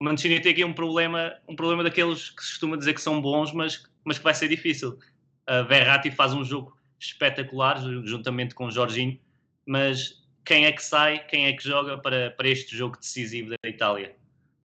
O 0.00 0.04
Mancini 0.04 0.40
tem 0.40 0.52
aqui 0.52 0.64
um 0.64 0.72
problema, 0.72 1.34
um 1.46 1.54
problema 1.54 1.82
daqueles 1.82 2.30
que 2.30 2.42
se 2.42 2.50
costuma 2.50 2.76
dizer 2.76 2.94
que 2.94 3.02
são 3.02 3.20
bons, 3.20 3.52
mas, 3.52 3.84
mas 4.04 4.18
que 4.18 4.24
vai 4.24 4.34
ser 4.34 4.48
difícil. 4.48 4.98
A 5.46 5.62
Verratti 5.62 6.10
faz 6.10 6.32
um 6.32 6.44
jogo 6.44 6.78
espetacular, 6.98 7.78
juntamente 8.04 8.54
com 8.54 8.70
Jorginho, 8.70 9.18
mas 9.66 10.24
quem 10.44 10.64
é 10.64 10.72
que 10.72 10.82
sai, 10.82 11.26
quem 11.26 11.46
é 11.46 11.52
que 11.52 11.62
joga 11.62 11.98
para, 11.98 12.30
para 12.30 12.48
este 12.48 12.76
jogo 12.76 12.96
decisivo 12.98 13.50
da 13.50 13.68
Itália? 13.68 14.16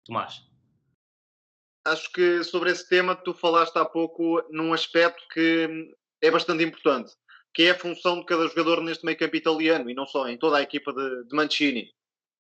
Tomás 0.06 0.46
acho 1.86 2.12
que 2.12 2.44
sobre 2.44 2.72
esse 2.72 2.90
tema 2.90 3.16
tu 3.16 3.34
falaste 3.34 3.78
há 3.78 3.86
pouco 3.86 4.44
num 4.50 4.74
aspecto 4.74 5.24
que 5.32 5.96
é 6.22 6.32
bastante 6.32 6.64
importante, 6.64 7.14
que 7.56 7.64
é 7.64 7.72
a 7.72 7.80
função 7.80 8.20
de 8.20 8.26
cada 8.26 8.46
jogador 8.50 8.82
neste 8.82 9.06
meio 9.06 9.18
campo 9.18 9.38
italiano 9.38 9.90
e 9.90 9.94
não 9.94 10.06
só, 10.06 10.28
em 10.28 10.38
toda 10.38 10.58
a 10.58 10.62
equipa 10.62 10.92
de, 10.92 11.24
de 11.24 11.34
Mancini. 11.34 11.90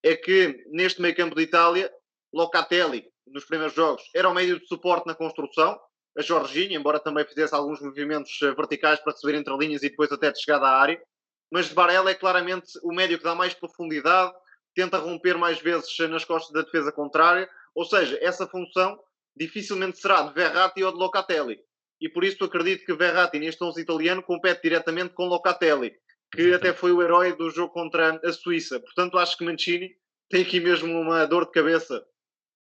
É 0.03 0.13
que 0.13 0.65
neste 0.67 1.01
meio 1.01 1.15
campo 1.15 1.33
de 1.33 1.41
Itália, 1.41 1.89
Locatelli, 2.33 3.07
nos 3.25 3.45
primeiros 3.45 3.73
jogos, 3.73 4.03
era 4.13 4.27
o 4.27 4.33
meio 4.33 4.59
de 4.59 4.67
suporte 4.67 5.07
na 5.07 5.15
construção, 5.15 5.79
a 6.17 6.21
Jorginho, 6.21 6.77
embora 6.77 6.99
também 6.99 7.25
fizesse 7.25 7.55
alguns 7.55 7.81
movimentos 7.81 8.37
eh, 8.41 8.53
verticais 8.53 8.99
para 8.99 9.13
receber 9.13 9.37
entre 9.37 9.55
linhas 9.57 9.83
e 9.83 9.89
depois 9.89 10.11
até 10.11 10.31
de 10.31 10.39
chegada 10.39 10.67
à 10.67 10.81
área, 10.81 11.01
mas 11.49 11.71
Barella 11.71 12.11
é 12.11 12.13
claramente 12.13 12.67
o 12.83 12.93
médio 12.93 13.17
que 13.17 13.23
dá 13.23 13.33
mais 13.33 13.53
profundidade, 13.53 14.33
tenta 14.75 14.97
romper 14.97 15.37
mais 15.37 15.59
vezes 15.61 15.97
nas 16.09 16.25
costas 16.25 16.51
da 16.51 16.61
defesa 16.61 16.91
contrária, 16.91 17.49
ou 17.73 17.85
seja, 17.85 18.17
essa 18.21 18.45
função 18.45 18.99
dificilmente 19.35 19.97
será 19.97 20.23
de 20.23 20.33
Verratti 20.33 20.83
ou 20.83 20.91
de 20.91 20.97
Locatelli. 20.97 21.59
E 21.99 22.09
por 22.09 22.23
isso 22.23 22.43
acredito 22.43 22.85
que 22.85 22.93
Verratti, 22.93 23.39
neste 23.39 23.63
11 23.63 23.81
italiano, 23.81 24.23
compete 24.23 24.63
diretamente 24.63 25.13
com 25.13 25.25
Locatelli, 25.25 25.95
que 26.33 26.53
até 26.53 26.73
foi 26.73 26.91
o 26.91 27.01
herói 27.01 27.33
do 27.33 27.49
jogo 27.49 27.73
contra 27.73 28.19
a 28.23 28.33
Suíça. 28.33 28.79
Portanto, 28.79 29.17
acho 29.17 29.37
que 29.37 29.45
Mancini 29.45 29.95
tem 30.29 30.41
aqui 30.41 30.59
mesmo 30.59 30.91
uma 30.99 31.25
dor 31.25 31.45
de 31.45 31.51
cabeça 31.51 32.05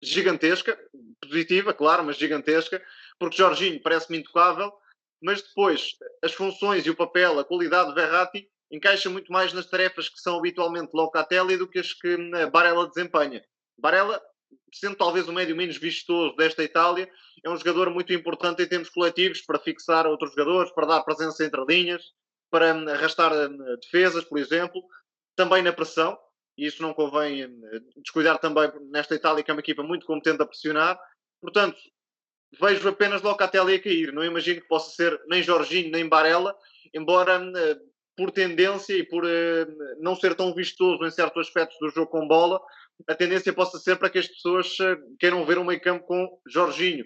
gigantesca, 0.03 0.79
positiva, 1.21 1.73
claro, 1.73 2.05
mas 2.05 2.17
gigantesca, 2.17 2.83
porque 3.19 3.37
Jorginho 3.37 3.81
parece-me 3.81 4.19
intocável, 4.19 4.73
mas 5.23 5.41
depois 5.41 5.97
as 6.23 6.33
funções 6.33 6.85
e 6.85 6.91
o 6.91 6.97
papel, 6.97 7.39
a 7.39 7.45
qualidade 7.45 7.91
de 7.91 7.95
Verratti 7.95 8.49
encaixa 8.71 9.09
muito 9.09 9.31
mais 9.31 9.53
nas 9.53 9.67
tarefas 9.67 10.09
que 10.09 10.19
são 10.19 10.39
habitualmente 10.39 10.91
Locatelli 10.95 11.57
do 11.57 11.69
que 11.69 11.79
as 11.79 11.93
que 11.93 12.09
eh, 12.09 12.47
Barella 12.51 12.89
desempenha. 12.89 13.45
Barella 13.79 14.21
sendo 14.73 14.97
talvez 14.97 15.29
o 15.29 15.33
médio 15.33 15.57
menos 15.57 15.77
vistoso 15.77 16.35
desta 16.37 16.63
Itália, 16.63 17.11
é 17.45 17.51
um 17.51 17.57
jogador 17.57 17.91
muito 17.91 18.13
importante 18.13 18.63
em 18.63 18.67
termos 18.67 18.89
coletivos 18.89 19.41
para 19.43 19.59
fixar 19.59 20.07
outros 20.07 20.31
jogadores, 20.31 20.73
para 20.73 20.87
dar 20.87 21.03
presença 21.03 21.45
entre 21.45 21.65
linhas, 21.65 22.03
para 22.51 22.75
hum, 22.75 22.89
arrastar 22.89 23.33
hum, 23.33 23.59
defesas, 23.81 24.25
por 24.25 24.39
exemplo, 24.39 24.83
também 25.35 25.63
na 25.63 25.73
pressão, 25.73 26.19
e 26.57 26.67
isso 26.67 26.83
não 26.83 26.95
convém 26.95 27.47
hum, 27.47 27.61
descuidar 27.97 28.39
também 28.39 28.71
nesta 28.91 29.15
Itália, 29.15 29.43
que 29.43 29.51
é 29.51 29.55
uma 29.55 29.61
equipa 29.61 29.83
muito 29.83 30.07
competente 30.07 30.43
a 30.43 30.47
pressionar. 30.47 31.01
Portanto, 31.41 31.77
vejo 32.61 32.89
apenas 32.89 33.23
Locatelli 33.23 33.75
a 33.75 33.83
cair. 33.83 34.13
Não 34.13 34.25
imagino 34.25 34.61
que 34.61 34.69
possa 34.69 34.95
ser 34.95 35.21
nem 35.29 35.43
Jorginho 35.43 35.91
nem 35.91 36.09
Barella, 36.09 36.57
embora 36.95 37.41
por 38.17 38.31
tendência 38.31 38.95
e 38.95 39.05
por 39.05 39.25
não 40.01 40.15
ser 40.15 40.35
tão 40.35 40.55
vistoso 40.55 41.05
em 41.05 41.11
certos 41.11 41.47
aspectos 41.47 41.79
do 41.81 41.89
jogo 41.89 42.11
com 42.11 42.27
bola, 42.27 42.61
a 43.09 43.15
tendência 43.15 43.53
possa 43.53 43.79
ser 43.79 43.97
para 43.97 44.11
que 44.11 44.19
as 44.19 44.29
pessoas 44.29 44.79
eh, 44.81 44.97
queiram 45.19 45.45
ver 45.45 45.59
um 45.59 45.65
meio 45.65 45.81
campo 45.81 46.05
com 46.07 46.39
Jorginho, 46.47 47.05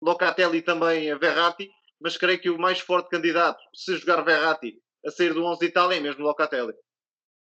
Locatelli 0.00 0.62
também 0.62 1.10
a 1.10 1.18
Verratti, 1.18 1.68
mas 2.00 2.16
creio 2.16 2.40
que 2.40 2.50
o 2.50 2.58
mais 2.58 2.80
forte 2.80 3.10
candidato, 3.10 3.58
se 3.74 3.96
jogar 3.96 4.22
Verratti 4.22 4.78
a 5.04 5.10
sair 5.10 5.34
do 5.34 5.44
11 5.44 5.60
de 5.60 5.66
Itália, 5.66 5.96
é 5.96 6.00
mesmo 6.00 6.24
Locatelli. 6.24 6.72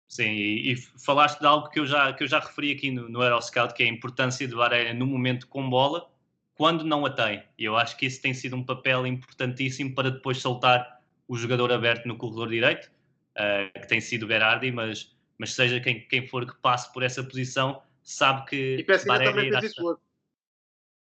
Sim, 0.09 0.31
e, 0.31 0.73
e, 0.73 0.77
falaste 0.77 1.41
de 1.41 1.47
algo 1.47 1.69
que 1.69 1.81
eu 1.81 1.87
já, 1.87 2.13
que 2.13 2.23
eu 2.23 2.29
já 2.29 2.39
referi 2.39 2.73
aqui 2.73 2.91
no, 2.91 3.09
no 3.09 3.23
Euroscout, 3.23 3.75
que 3.75 3.83
é 3.83 3.87
a 3.87 3.89
importância 3.91 4.47
de 4.47 4.55
Varela 4.55 4.95
no 4.95 5.07
momento 5.07 5.49
com 5.49 5.69
bola, 5.69 6.09
quando 6.55 6.85
não 6.85 7.05
a 7.05 7.11
tem. 7.11 7.43
E 7.59 7.65
eu 7.65 7.77
acho 7.77 7.97
que 7.97 8.07
isso 8.07 8.23
tem 8.23 8.33
sido 8.33 8.57
um 8.57 8.65
papel 8.65 9.07
importantíssimo 9.07 9.95
para 9.95 10.11
depois 10.11 10.39
soltar 10.39 11.01
o 11.27 11.37
jogador 11.37 11.73
aberto 11.73 12.07
no 12.07 12.17
corredor 12.17 12.49
direito, 12.49 12.91
uh, 13.37 13.81
que 13.81 13.87
tem 13.87 14.01
sido 14.01 14.25
o 14.25 14.27
Berardi, 14.27 14.71
mas, 14.73 15.15
mas 15.39 15.55
seja 15.55 15.81
quem, 15.81 16.01
quem 16.01 16.27
for 16.27 16.47
que 16.47 16.59
passe 16.61 16.93
por 16.93 17.03
essa 17.03 17.23
posição, 17.23 17.83
sabe 18.03 18.47
que. 18.49 18.77
E 18.79 18.85
Pessina 18.85 19.19
também 19.19 19.51
fez 19.51 19.65
isso 19.73 19.87
hoje. 19.87 20.01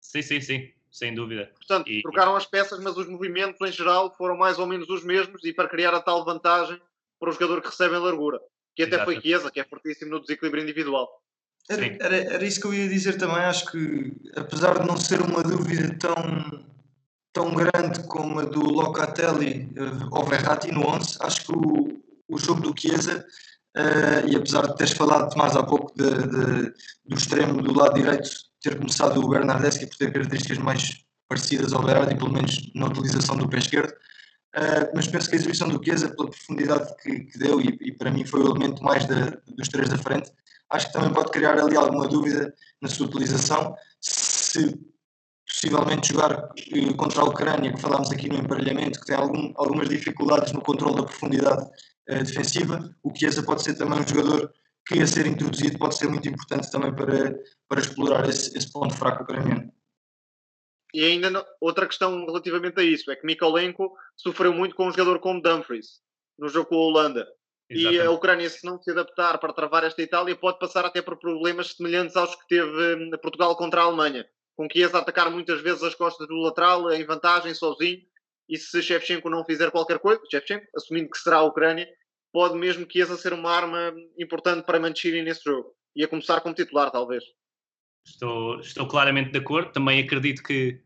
Sim, 0.01 0.23
sim, 0.23 0.41
sim, 0.41 0.73
sem 0.91 1.15
dúvida. 1.15 1.51
Portanto, 1.57 1.89
e, 1.89 2.03
trocaram 2.03 2.37
as 2.37 2.47
peças, 2.47 2.79
mas 2.81 2.97
os 2.97 3.09
movimentos 3.09 3.61
em 3.61 3.73
geral 3.73 4.15
foram 4.17 4.37
mais 4.37 4.59
ou 4.59 4.67
menos 4.67 4.89
os 4.89 5.05
mesmos 5.05 5.43
e 5.45 5.53
para 5.53 5.69
criar 5.69 5.95
a 5.95 6.01
tal 6.01 6.25
vantagem 6.25 6.81
para 7.19 7.31
o 7.31 7.33
jogador 7.33 7.61
que 7.63 7.69
recebe 7.69 7.95
em 7.95 7.99
largura, 7.99 8.41
que 8.75 8.83
até 8.83 8.97
Exato. 8.97 9.11
foi 9.11 9.21
Chiesa, 9.21 9.51
que 9.51 9.61
é 9.61 9.65
fortíssimo 9.65 10.11
no 10.11 10.21
desequilíbrio 10.21 10.63
individual. 10.63 11.23
Era, 11.69 11.87
era, 11.87 12.17
era, 12.35 12.45
isso 12.45 12.61
que 12.61 12.67
eu 12.67 12.75
ia 12.75 12.89
dizer 12.89 13.17
também. 13.17 13.39
Acho 13.39 13.71
que, 13.71 14.13
apesar 14.37 14.79
de 14.81 14.87
não 14.87 14.99
ser 14.99 15.23
uma 15.23 15.43
dúvida 15.43 15.97
tão, 15.99 16.67
tão 17.33 17.55
grande 17.55 18.07
como 18.07 18.41
a 18.41 18.45
do 18.45 18.61
Locatelli 18.61 19.71
uh, 19.79 20.15
ou 20.15 20.27
Verratti 20.27 20.71
no 20.71 20.87
11, 20.87 21.17
acho 21.21 21.47
que 21.47 21.53
o, 21.53 22.03
o 22.35 22.39
jogo 22.39 22.61
do 22.61 22.75
Chiesa, 22.79 23.25
uh, 23.77 24.29
e 24.29 24.37
apesar 24.37 24.67
de 24.67 24.77
teres 24.77 24.93
falado 24.93 25.37
mais 25.37 25.57
há 25.57 25.63
pouco 25.63 25.93
de, 25.97 26.11
de, 26.11 26.73
do 27.07 27.17
extremo 27.17 27.63
do 27.63 27.73
lado 27.73 27.95
direito, 27.95 28.29
ter 28.61 28.77
começado 28.77 29.19
o 29.21 29.29
Bernardeschi 29.29 29.87
por 29.87 29.97
ter 29.97 30.13
características 30.13 30.59
mais 30.59 31.05
parecidas 31.29 31.73
ao 31.73 31.83
Berardi, 31.83 32.17
pelo 32.17 32.33
menos 32.33 32.73
na 32.75 32.87
utilização 32.87 33.37
do 33.37 33.49
pé 33.49 33.59
esquerdo, 33.59 33.91
uh, 33.91 34.91
mas 34.95 35.07
penso 35.07 35.29
que 35.29 35.37
a 35.37 35.39
exibição 35.39 35.69
do 35.69 35.83
Chiesa, 35.83 36.15
pela 36.15 36.31
profundidade 36.31 36.95
que, 37.03 37.21
que 37.21 37.39
deu, 37.39 37.61
e, 37.61 37.79
e, 37.81 37.93
para 37.93 38.11
mim 38.11 38.25
foi 38.25 38.41
o 38.41 38.51
elemento 38.51 38.83
mais 38.83 39.07
de, 39.07 39.15
dos 39.57 39.69
três 39.69 39.89
da 39.89 39.99
frente, 39.99 40.31
acho 40.71 40.87
que 40.89 40.93
também 40.93 41.13
pode 41.13 41.31
criar 41.31 41.59
ali 41.59 41.77
alguma 41.77 42.09
dúvida 42.09 42.53
na 42.83 42.89
sua 42.89 43.07
utilização. 43.07 43.75
Se 44.01 44.79
possivelmente 45.47 46.13
jogar 46.13 46.51
eh, 46.73 46.93
contra 46.95 47.21
a 47.21 47.25
Ucrânia, 47.25 47.73
que 47.73 47.81
falámos 47.81 48.11
aqui 48.11 48.29
no 48.29 48.37
emparelhamento, 48.37 49.01
que 49.01 49.07
tem 49.07 49.17
algum, 49.17 49.53
algumas 49.57 49.89
dificuldades 49.89 50.53
no 50.53 50.61
controle 50.61 50.97
da 50.97 51.05
profundidade 51.05 51.67
defensiva, 52.07 52.95
o 53.03 53.15
Chiesa 53.15 53.43
pode 53.43 53.63
ser 53.63 53.75
também 53.75 53.99
um 53.99 54.07
jogador 54.07 54.53
que 54.87 55.01
a 55.01 55.07
ser 55.07 55.27
introduzido 55.27 55.79
pode 55.79 55.97
ser 55.97 56.09
muito 56.09 56.29
importante 56.29 56.71
também 56.71 56.95
para, 56.95 57.39
para 57.69 57.81
explorar 57.81 58.29
esse, 58.29 58.57
esse 58.57 58.71
ponto 58.71 58.95
fraco 58.95 59.23
ucraniano. 59.23 59.73
E 60.93 61.05
ainda 61.05 61.45
outra 61.61 61.87
questão 61.87 62.25
relativamente 62.25 62.79
a 62.79 62.85
isso 62.85 63.11
é 63.11 63.17
que 63.17 63.27
Mikolenko 63.27 63.93
sofreu 64.17 64.53
muito 64.53 64.77
com 64.77 64.87
um 64.87 64.91
jogador 64.91 65.19
como 65.19 65.43
Dumfries 65.43 66.01
no 66.39 66.49
jogo 66.49 66.69
com 66.69 66.77
a 66.77 66.79
Holanda. 66.79 67.29
Exatamente. 67.69 67.97
E 67.97 68.07
a 68.07 68.11
Ucrânia, 68.11 68.51
se 68.51 68.65
não 68.65 68.81
se 68.81 68.91
adaptar 68.91 69.39
para 69.39 69.53
travar 69.53 69.85
esta 69.85 70.03
Itália, 70.03 70.37
pode 70.37 70.59
passar 70.59 70.85
até 70.85 71.01
por 71.01 71.17
problemas 71.17 71.73
semelhantes 71.73 72.15
aos 72.15 72.35
que 72.37 72.47
teve 72.47 72.95
hum, 72.95 73.11
Portugal 73.23 73.57
contra 73.57 73.81
a 73.81 73.85
Alemanha, 73.85 74.27
com 74.55 74.69
que 74.69 74.79
Chiesa 74.79 74.99
atacar 74.99 75.31
muitas 75.31 75.61
vezes 75.63 75.83
as 75.83 75.95
costas 75.95 76.29
do 76.29 76.37
lateral 76.37 76.93
em 76.93 77.05
vantagem, 77.05 77.55
sozinho, 77.55 78.03
e 78.49 78.57
se 78.59 78.83
Shevchenko 78.83 79.31
não 79.31 79.45
fizer 79.45 79.71
qualquer 79.71 79.99
coisa, 79.99 80.21
Shevchenko, 80.31 80.67
assumindo 80.77 81.11
que 81.11 81.19
será 81.19 81.37
a 81.39 81.43
Ucrânia, 81.43 81.89
pode 82.33 82.57
mesmo 82.57 82.87
Chiesa 82.91 83.17
ser 83.17 83.33
uma 83.33 83.51
arma 83.51 83.95
importante 84.19 84.65
para 84.65 84.81
Mancini 84.81 85.23
nesse 85.23 85.45
jogo. 85.45 85.75
E 85.95 86.03
a 86.03 86.09
começar 86.09 86.41
como 86.41 86.55
titular, 86.55 86.91
talvez. 86.91 87.23
Estou, 88.05 88.59
estou 88.59 88.87
claramente 88.87 89.31
de 89.31 89.39
acordo. 89.39 89.73
Também 89.73 90.03
acredito 90.03 90.43
que, 90.43 90.81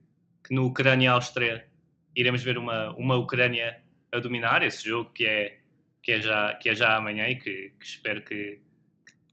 que 0.47 0.55
no 0.55 0.67
Ucrânia-Áustria 0.67 1.67
iremos 2.15 2.43
ver 2.43 2.59
uma, 2.59 2.91
uma 2.97 3.17
Ucrânia 3.17 3.83
a 4.13 4.19
dominar 4.19 4.63
esse 4.63 4.89
jogo 4.89 5.11
que 5.11 5.25
é 5.25 5.59
que 6.03 6.13
é 6.13 6.21
já, 6.21 6.55
que 6.55 6.69
é 6.71 6.75
já 6.75 6.97
amanhã 6.97 7.29
e 7.29 7.37
que, 7.37 7.71
que 7.79 7.85
espero 7.85 8.23
que, 8.23 8.61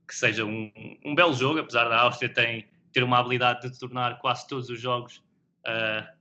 que 0.07 0.15
seja 0.15 0.43
um, 0.43 0.69
um 1.05 1.15
belo 1.15 1.33
jogo, 1.33 1.59
apesar 1.59 1.87
da 1.87 2.01
Áustria 2.01 2.33
tem, 2.33 2.67
ter 2.91 3.03
uma 3.03 3.19
habilidade 3.19 3.69
de 3.69 3.79
tornar 3.79 4.19
quase 4.19 4.47
todos 4.47 4.69
os 4.69 4.79
jogos 4.79 5.23
uh, 5.65 6.14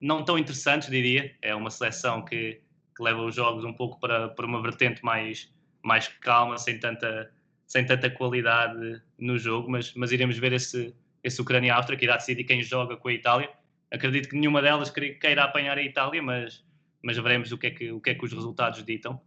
não 0.00 0.24
tão 0.24 0.38
interessantes, 0.38 0.88
diria. 0.88 1.34
É 1.42 1.54
uma 1.54 1.70
seleção 1.70 2.24
que, 2.24 2.60
que, 2.96 3.02
leva 3.02 3.22
os 3.22 3.34
jogos 3.34 3.64
um 3.64 3.72
pouco 3.72 3.98
para, 3.98 4.28
para 4.28 4.46
uma 4.46 4.60
vertente 4.62 5.04
mais, 5.04 5.52
mais 5.82 6.08
calma, 6.08 6.58
sem 6.58 6.78
tanta, 6.78 7.30
sem 7.66 7.84
tanta 7.84 8.10
qualidade 8.10 9.00
no 9.18 9.38
jogo, 9.38 9.70
mas, 9.70 9.92
mas 9.94 10.12
iremos 10.12 10.38
ver 10.38 10.52
esse, 10.52 10.94
esse 11.22 11.40
Ucrânia-Áustria 11.40 11.98
que 11.98 12.04
irá 12.04 12.16
decidir 12.16 12.44
quem 12.44 12.62
joga 12.62 12.96
com 12.96 13.08
a 13.08 13.12
Itália. 13.12 13.50
Acredito 13.90 14.28
que 14.28 14.36
nenhuma 14.36 14.60
delas 14.60 14.90
queira 14.90 15.44
apanhar 15.44 15.78
a 15.78 15.82
Itália, 15.82 16.22
mas, 16.22 16.64
mas 17.02 17.16
veremos 17.16 17.52
o 17.52 17.58
que, 17.58 17.68
é 17.68 17.70
que, 17.70 17.92
o 17.92 18.00
que 18.00 18.10
é 18.10 18.14
que 18.14 18.24
os 18.24 18.32
resultados 18.32 18.84
ditam. 18.84 19.20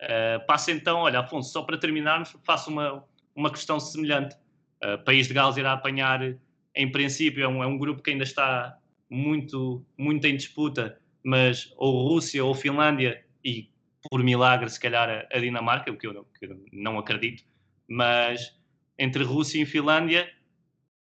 Uh, 0.00 0.44
passo 0.46 0.70
então, 0.70 1.00
olha, 1.00 1.20
Afonso, 1.20 1.52
só 1.52 1.62
para 1.62 1.76
terminarmos, 1.76 2.34
faço 2.42 2.70
uma, 2.70 3.04
uma 3.34 3.50
questão 3.50 3.78
semelhante. 3.78 4.34
Uh, 4.82 5.02
País 5.04 5.28
de 5.28 5.34
Gales 5.34 5.56
irá 5.56 5.72
apanhar, 5.72 6.20
em 6.74 6.90
princípio, 6.90 7.44
é 7.44 7.48
um, 7.48 7.62
é 7.62 7.66
um 7.66 7.76
grupo 7.76 8.02
que 8.02 8.10
ainda 8.10 8.24
está 8.24 8.78
muito, 9.10 9.84
muito 9.98 10.26
em 10.26 10.36
disputa, 10.36 10.98
mas 11.22 11.72
ou 11.76 12.08
Rússia 12.08 12.44
ou 12.44 12.54
Finlândia, 12.54 13.22
e 13.44 13.68
por 14.08 14.22
milagre, 14.22 14.70
se 14.70 14.78
calhar, 14.78 15.26
a, 15.30 15.38
Dinamarca, 15.38 15.90
o 15.90 15.96
que 15.96 16.06
eu, 16.06 16.14
não, 16.14 16.24
que 16.38 16.46
eu 16.46 16.64
não 16.72 16.98
acredito, 16.98 17.42
mas 17.88 18.56
entre 18.98 19.24
Rússia 19.24 19.60
e 19.60 19.66
Finlândia 19.66 20.30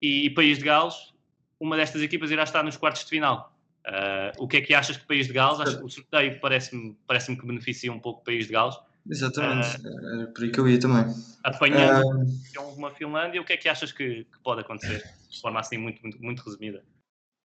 e, 0.00 0.26
e 0.26 0.30
País 0.30 0.58
de 0.58 0.64
Gales, 0.64 1.12
uma 1.60 1.76
destas 1.76 2.02
equipas 2.02 2.30
irá 2.30 2.42
estar 2.42 2.62
nos 2.64 2.76
quartos 2.76 3.04
de 3.04 3.10
final. 3.10 3.52
Uh, 3.86 4.44
o 4.44 4.46
que 4.46 4.58
é 4.58 4.60
que 4.60 4.74
achas 4.74 4.96
que 4.96 5.04
o 5.04 5.06
País 5.06 5.26
de 5.26 5.32
Gales? 5.32 5.60
Acho 5.60 5.78
que 5.78 5.84
o 5.84 5.88
sorteio 5.88 6.40
parece-me 6.40 6.96
parece 7.06 7.36
que 7.36 7.46
beneficia 7.46 7.92
um 7.92 7.98
pouco 7.98 8.20
o 8.20 8.24
País 8.24 8.46
de 8.46 8.52
Gales. 8.52 8.76
Exatamente, 9.08 9.84
uh, 9.84 10.14
era 10.14 10.26
por 10.28 10.44
aí 10.44 10.50
que 10.50 10.60
eu 10.60 10.68
ia 10.68 10.78
também. 10.78 11.04
Apanhando 11.42 12.06
uh, 12.06 12.74
uma 12.76 12.92
Finlândia, 12.92 13.40
o 13.40 13.44
que 13.44 13.52
é 13.52 13.56
que 13.56 13.68
achas 13.68 13.90
que, 13.90 14.24
que, 14.24 14.38
pode 14.42 14.60
acontecer? 14.60 15.02
De 15.28 15.40
forma 15.40 15.58
assim 15.58 15.76
muito, 15.78 16.00
muito, 16.02 16.22
muito 16.22 16.42
resumida. 16.42 16.84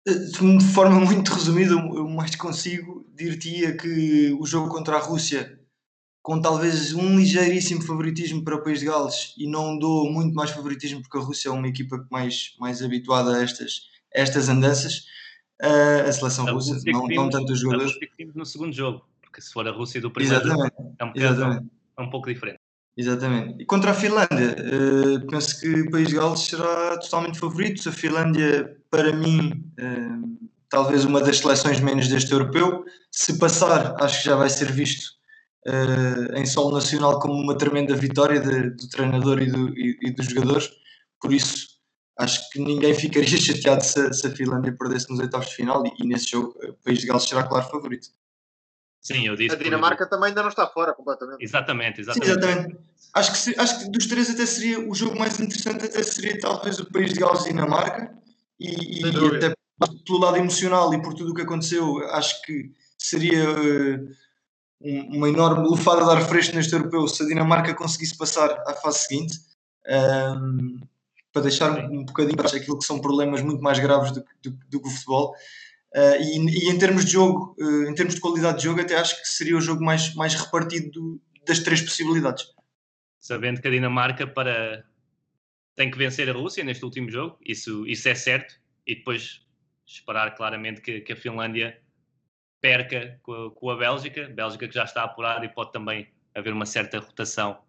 De 0.08 0.64
forma 0.74 1.02
muito 1.02 1.34
resumida, 1.34 1.74
eu 1.74 2.08
mais 2.08 2.34
consigo 2.36 3.06
dir-te 3.14 3.74
que 3.74 4.32
o 4.40 4.46
jogo 4.46 4.70
contra 4.70 4.96
a 4.96 5.02
Rússia, 5.02 5.60
com 6.22 6.40
talvez 6.40 6.94
um 6.94 7.18
ligeiríssimo 7.20 7.82
favoritismo 7.82 8.42
para 8.42 8.56
o 8.56 8.64
País 8.64 8.80
de 8.80 8.86
Gales, 8.86 9.34
e 9.38 9.46
não 9.50 9.78
dou 9.78 10.10
muito 10.10 10.34
mais 10.34 10.52
favoritismo 10.52 11.02
porque 11.02 11.18
a 11.18 11.22
Rússia 11.22 11.50
é 11.50 11.52
uma 11.52 11.68
equipa 11.68 12.08
mais, 12.10 12.56
mais 12.58 12.82
habituada 12.82 13.36
a 13.36 13.44
estas, 13.44 13.82
a 14.16 14.20
estas 14.22 14.48
andanças, 14.48 15.04
a 15.60 16.12
seleção 16.12 16.48
a 16.48 16.52
russa, 16.52 16.76
não, 16.76 16.82
vimos, 17.08 17.16
não 17.16 17.30
tanto 17.30 17.52
os 17.52 17.60
jogadores. 17.60 17.94
A 17.96 18.00
que 18.00 18.10
vimos 18.18 18.36
no 18.36 18.46
segundo 18.46 18.74
jogo, 18.74 19.06
porque 19.22 19.42
se 19.42 19.52
for 19.52 19.68
a 19.68 19.72
Rússia 19.72 20.00
do 20.00 20.10
primeiro 20.10 20.42
Exatamente. 20.42 20.74
jogo, 20.78 20.96
é 21.00 21.04
um, 21.04 21.12
Exatamente. 21.16 21.72
é 21.98 22.02
um 22.02 22.10
pouco 22.10 22.32
diferente. 22.32 22.57
Exatamente. 22.98 23.62
E 23.62 23.66
contra 23.66 23.92
a 23.92 23.94
Finlândia, 23.94 24.56
uh, 24.58 25.28
penso 25.28 25.60
que 25.60 25.82
o 25.82 25.92
País 25.92 26.08
de 26.08 26.16
Gales 26.16 26.40
será 26.40 26.98
totalmente 26.98 27.38
favorito. 27.38 27.88
A 27.88 27.92
Finlândia, 27.92 28.76
para 28.90 29.14
mim, 29.14 29.72
uh, 29.80 30.50
talvez 30.68 31.06
uma 31.06 31.22
das 31.22 31.38
seleções 31.38 31.80
menos 31.80 32.08
deste 32.08 32.32
europeu. 32.32 32.84
Se 33.12 33.38
passar, 33.38 33.96
acho 34.02 34.20
que 34.20 34.26
já 34.26 34.36
vai 34.36 34.50
ser 34.50 34.72
visto 34.72 35.12
uh, 35.68 36.36
em 36.36 36.46
solo 36.48 36.74
nacional 36.74 37.20
como 37.20 37.36
uma 37.36 37.56
tremenda 37.56 37.96
vitória 37.96 38.40
de, 38.40 38.72
do 38.72 38.90
treinador 38.90 39.44
e, 39.44 39.46
do, 39.46 39.70
e, 39.78 40.00
e 40.02 40.12
dos 40.12 40.26
jogadores. 40.26 40.68
Por 41.22 41.32
isso, 41.32 41.68
acho 42.18 42.50
que 42.50 42.60
ninguém 42.60 42.94
ficaria 42.96 43.38
chateado 43.38 43.84
se, 43.84 44.12
se 44.12 44.26
a 44.26 44.32
Finlândia 44.36 44.76
perdesse 44.76 45.08
nos 45.12 45.20
oitavos 45.20 45.50
de 45.50 45.56
final 45.56 45.86
e, 45.86 46.04
e, 46.04 46.08
nesse 46.08 46.32
jogo 46.32 46.56
o 46.68 46.74
País 46.84 46.98
de 46.98 47.06
Gales 47.06 47.24
será 47.24 47.44
claro 47.44 47.70
favorito. 47.70 48.08
Sim, 49.02 49.26
eu 49.26 49.36
disse. 49.36 49.56
A 49.56 49.58
Dinamarca 49.58 50.06
por... 50.06 50.10
também 50.10 50.30
ainda 50.30 50.42
não 50.42 50.50
está 50.50 50.68
fora 50.68 50.94
completamente. 50.94 51.44
Exatamente, 51.44 52.02
exatamente. 52.02 52.26
Sim, 52.26 52.32
exatamente. 52.32 52.78
Acho 53.14 53.32
que, 53.32 53.38
se, 53.38 53.60
acho 53.60 53.80
que 53.80 53.92
dos 53.92 54.06
três 54.06 54.30
até 54.30 54.46
seria 54.46 54.80
o 54.80 54.94
jogo 54.94 55.18
mais 55.18 55.40
interessante 55.40 55.86
até 55.86 56.04
seria 56.04 56.40
talvez 56.40 56.80
o 56.80 56.92
País 56.92 57.14
de 57.14 57.20
Gales 57.20 57.46
e 57.46 57.50
Dinamarca 57.50 58.14
e, 58.60 59.02
e 59.02 59.38
até 59.38 59.54
pelo 60.06 60.20
lado 60.20 60.38
emocional 60.38 60.94
e 60.94 61.02
por 61.02 61.14
tudo 61.14 61.32
o 61.32 61.34
que 61.34 61.42
aconteceu 61.42 62.00
acho 62.12 62.42
que 62.42 62.72
seria 62.98 63.50
uh, 63.50 64.10
uma 65.16 65.30
enorme 65.30 65.68
lufada 65.68 66.04
de 66.04 66.12
ar 66.12 66.28
fresco 66.28 66.56
neste 66.56 66.74
europeu 66.74 67.08
se 67.08 67.24
a 67.24 67.28
Dinamarca 67.28 67.74
conseguisse 67.74 68.18
passar 68.18 68.52
à 68.68 68.74
fase 68.74 69.00
seguinte. 69.00 69.40
Um, 69.88 70.80
para 71.38 71.44
deixar 71.44 71.72
um, 71.72 72.00
um 72.00 72.06
bocadinho 72.06 72.36
para 72.36 72.48
aquilo 72.48 72.80
que 72.80 72.86
são 72.86 73.00
problemas 73.00 73.42
muito 73.42 73.62
mais 73.62 73.80
graves 73.80 74.12
do, 74.12 74.24
do, 74.42 74.52
do 74.70 74.82
que 74.82 74.88
o 74.88 74.92
futebol. 74.92 75.36
Uh, 75.98 76.22
e, 76.22 76.38
e, 76.38 76.70
em 76.70 76.78
termos 76.78 77.06
de 77.06 77.14
jogo, 77.14 77.56
uh, 77.60 77.90
em 77.90 77.96
termos 77.96 78.14
de 78.14 78.22
qualidade 78.22 78.60
de 78.60 78.66
jogo, 78.66 78.80
até 78.80 78.96
acho 78.96 79.20
que 79.20 79.28
seria 79.28 79.58
o 79.58 79.62
jogo 79.62 79.84
mais, 79.84 80.14
mais 80.14 80.36
repartido 80.36 80.92
do, 80.92 81.22
das 81.44 81.58
três 81.58 81.82
possibilidades. 81.82 82.46
Sabendo 83.20 83.60
que 83.60 83.68
a 83.68 83.72
Dinamarca 83.72 84.28
para... 84.28 84.86
tem 85.76 85.90
que 85.90 85.98
vencer 85.98 86.30
a 86.30 86.34
Rússia 86.34 86.64
neste 86.64 86.86
último 86.86 87.10
jogo, 87.10 87.40
isso, 87.44 87.84
isso 87.88 88.08
é 88.08 88.14
certo, 88.14 88.54
e 88.86 88.94
depois 88.94 89.42
esperar 89.88 90.36
claramente 90.36 90.82
que, 90.82 91.02
que 91.02 91.14
a 91.14 91.16
Finlândia 91.16 91.82
perca 92.62 93.20
com 93.24 93.34
a, 93.34 93.52
com 93.52 93.70
a 93.72 93.76
Bélgica, 93.76 94.28
Bélgica 94.28 94.68
que 94.68 94.76
já 94.76 94.84
está 94.84 95.04
apurada 95.04 95.46
e 95.46 95.50
pode 95.50 95.72
também 95.72 96.08
haver 96.36 96.54
uma 96.54 96.68
certa 96.68 97.00
rotação 97.00 97.60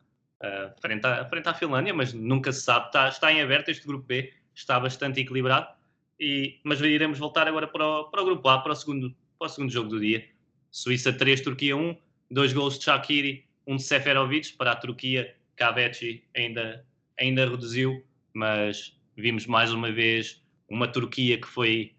uh, 0.43 0.81
frente, 0.83 1.07
à, 1.07 1.25
frente 1.31 1.49
à 1.49 1.55
Finlândia, 1.55 1.95
mas 1.95 2.12
nunca 2.12 2.53
se 2.53 2.61
sabe. 2.61 2.88
Está, 2.88 3.09
está 3.09 3.33
em 3.33 3.41
aberto 3.41 3.71
este 3.71 3.87
grupo 3.87 4.05
B, 4.05 4.35
está 4.55 4.79
bastante 4.79 5.19
equilibrado. 5.19 5.78
E, 6.20 6.59
mas 6.64 6.81
iremos 6.81 7.18
voltar 7.18 7.46
agora 7.46 7.66
para 7.66 7.87
o, 7.87 8.04
para 8.04 8.22
o 8.22 8.24
grupo 8.24 8.48
A, 8.48 8.59
para 8.59 8.72
o, 8.72 8.76
segundo, 8.76 9.14
para 9.38 9.46
o 9.46 9.48
segundo 9.48 9.70
jogo 9.70 9.88
do 9.88 10.00
dia. 10.00 10.28
Suíça 10.70 11.12
3, 11.12 11.40
Turquia 11.40 11.76
1, 11.76 11.96
dois 12.31 12.52
gols 12.52 12.78
de 12.78 12.85
Shakiri, 12.85 13.46
um 13.66 13.76
de 13.76 13.83
Seferovic. 13.83 14.52
Para 14.54 14.72
a 14.72 14.76
Turquia, 14.76 15.35
Kaveci 15.57 16.24
ainda, 16.37 16.85
ainda 17.18 17.48
reduziu, 17.48 18.04
mas 18.33 18.96
vimos 19.16 19.46
mais 19.46 19.72
uma 19.72 19.90
vez 19.90 20.42
uma 20.68 20.87
Turquia 20.87 21.40
que 21.40 21.46
foi, 21.46 21.94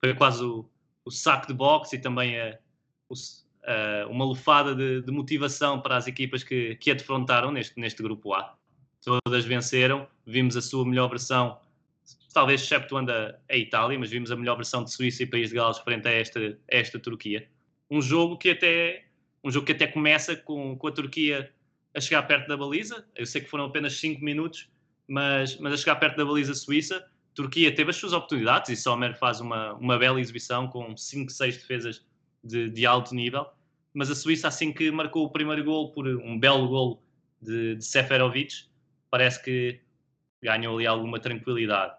foi 0.00 0.14
quase 0.14 0.44
o, 0.44 0.68
o 1.04 1.10
saco 1.10 1.46
de 1.46 1.54
boxe 1.54 1.96
e 1.96 1.98
também 1.98 2.40
a, 2.40 2.58
o, 3.08 3.14
uh, 3.14 4.10
uma 4.10 4.24
lufada 4.24 4.74
de, 4.74 5.02
de, 5.02 5.12
motivação 5.12 5.80
para 5.80 5.96
as 5.96 6.06
equipas 6.06 6.42
que, 6.42 6.76
que 6.76 6.90
a 6.90 6.94
defrontaram 6.94 7.50
neste, 7.50 7.78
neste 7.78 8.02
grupo 8.02 8.32
A. 8.32 8.56
Todas 9.04 9.44
venceram, 9.44 10.08
vimos 10.24 10.56
a 10.56 10.62
sua 10.62 10.84
melhor 10.84 11.08
versão, 11.08 11.60
talvez 12.36 12.60
exceptuando 12.60 13.10
a, 13.10 13.34
a 13.50 13.56
Itália, 13.56 13.98
mas 13.98 14.10
vimos 14.10 14.30
a 14.30 14.36
melhor 14.36 14.56
versão 14.56 14.84
de 14.84 14.92
Suíça 14.92 15.22
e 15.22 15.26
País 15.26 15.48
de 15.48 15.54
Gales 15.54 15.78
frente 15.78 16.06
a 16.06 16.10
esta, 16.10 16.38
a 16.38 16.76
esta 16.76 16.98
Turquia. 16.98 17.48
Um 17.90 18.02
jogo 18.02 18.36
que 18.36 18.50
até 18.50 19.06
um 19.42 19.50
jogo 19.50 19.64
que 19.64 19.72
até 19.72 19.86
começa 19.86 20.36
com, 20.36 20.76
com 20.76 20.86
a 20.86 20.92
Turquia 20.92 21.50
a 21.94 22.00
chegar 22.00 22.24
perto 22.24 22.46
da 22.46 22.54
baliza. 22.54 23.06
Eu 23.14 23.24
sei 23.24 23.40
que 23.40 23.48
foram 23.48 23.64
apenas 23.64 23.94
5 23.94 24.22
minutos, 24.22 24.68
mas, 25.08 25.58
mas 25.58 25.72
a 25.72 25.76
chegar 25.78 25.96
perto 25.96 26.18
da 26.18 26.26
baliza 26.26 26.52
suíça. 26.52 27.08
Turquia 27.34 27.74
teve 27.74 27.88
as 27.88 27.96
suas 27.96 28.12
oportunidades 28.12 28.68
e 28.68 28.76
Sommer 28.76 29.16
faz 29.18 29.40
uma, 29.40 29.72
uma 29.74 29.98
bela 29.98 30.20
exibição 30.20 30.68
com 30.68 30.94
5, 30.94 31.32
6 31.32 31.56
defesas 31.56 32.04
de, 32.44 32.68
de, 32.68 32.84
alto 32.84 33.14
nível. 33.14 33.46
Mas 33.94 34.10
a 34.10 34.14
Suíça, 34.14 34.48
assim 34.48 34.74
que 34.74 34.90
marcou 34.90 35.24
o 35.24 35.30
primeiro 35.30 35.64
gol 35.64 35.90
por 35.90 36.06
um 36.06 36.38
belo 36.38 36.68
gol 36.68 37.02
de, 37.40 37.76
de 37.76 37.84
Seferovic, 37.84 38.66
parece 39.10 39.42
que 39.42 39.80
ganhou 40.42 40.76
ali 40.76 40.86
alguma 40.86 41.18
tranquilidade. 41.18 41.94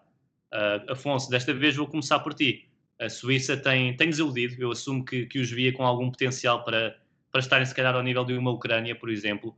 Uh, 0.52 0.92
Afonso, 0.92 1.30
desta 1.30 1.52
vez 1.52 1.76
vou 1.76 1.86
começar 1.86 2.18
por 2.20 2.34
ti. 2.34 2.68
A 2.98 3.08
Suíça 3.08 3.56
tem, 3.56 3.96
tem 3.96 4.10
desiludido, 4.10 4.56
eu 4.58 4.72
assumo 4.72 5.04
que, 5.04 5.26
que 5.26 5.38
os 5.38 5.50
via 5.50 5.72
com 5.72 5.84
algum 5.84 6.10
potencial 6.10 6.64
para, 6.64 6.96
para 7.30 7.40
estarem, 7.40 7.66
se 7.66 7.74
calhar, 7.74 7.94
ao 7.94 8.02
nível 8.02 8.24
de 8.24 8.32
uma 8.34 8.50
Ucrânia, 8.50 8.94
por 8.94 9.10
exemplo. 9.10 9.56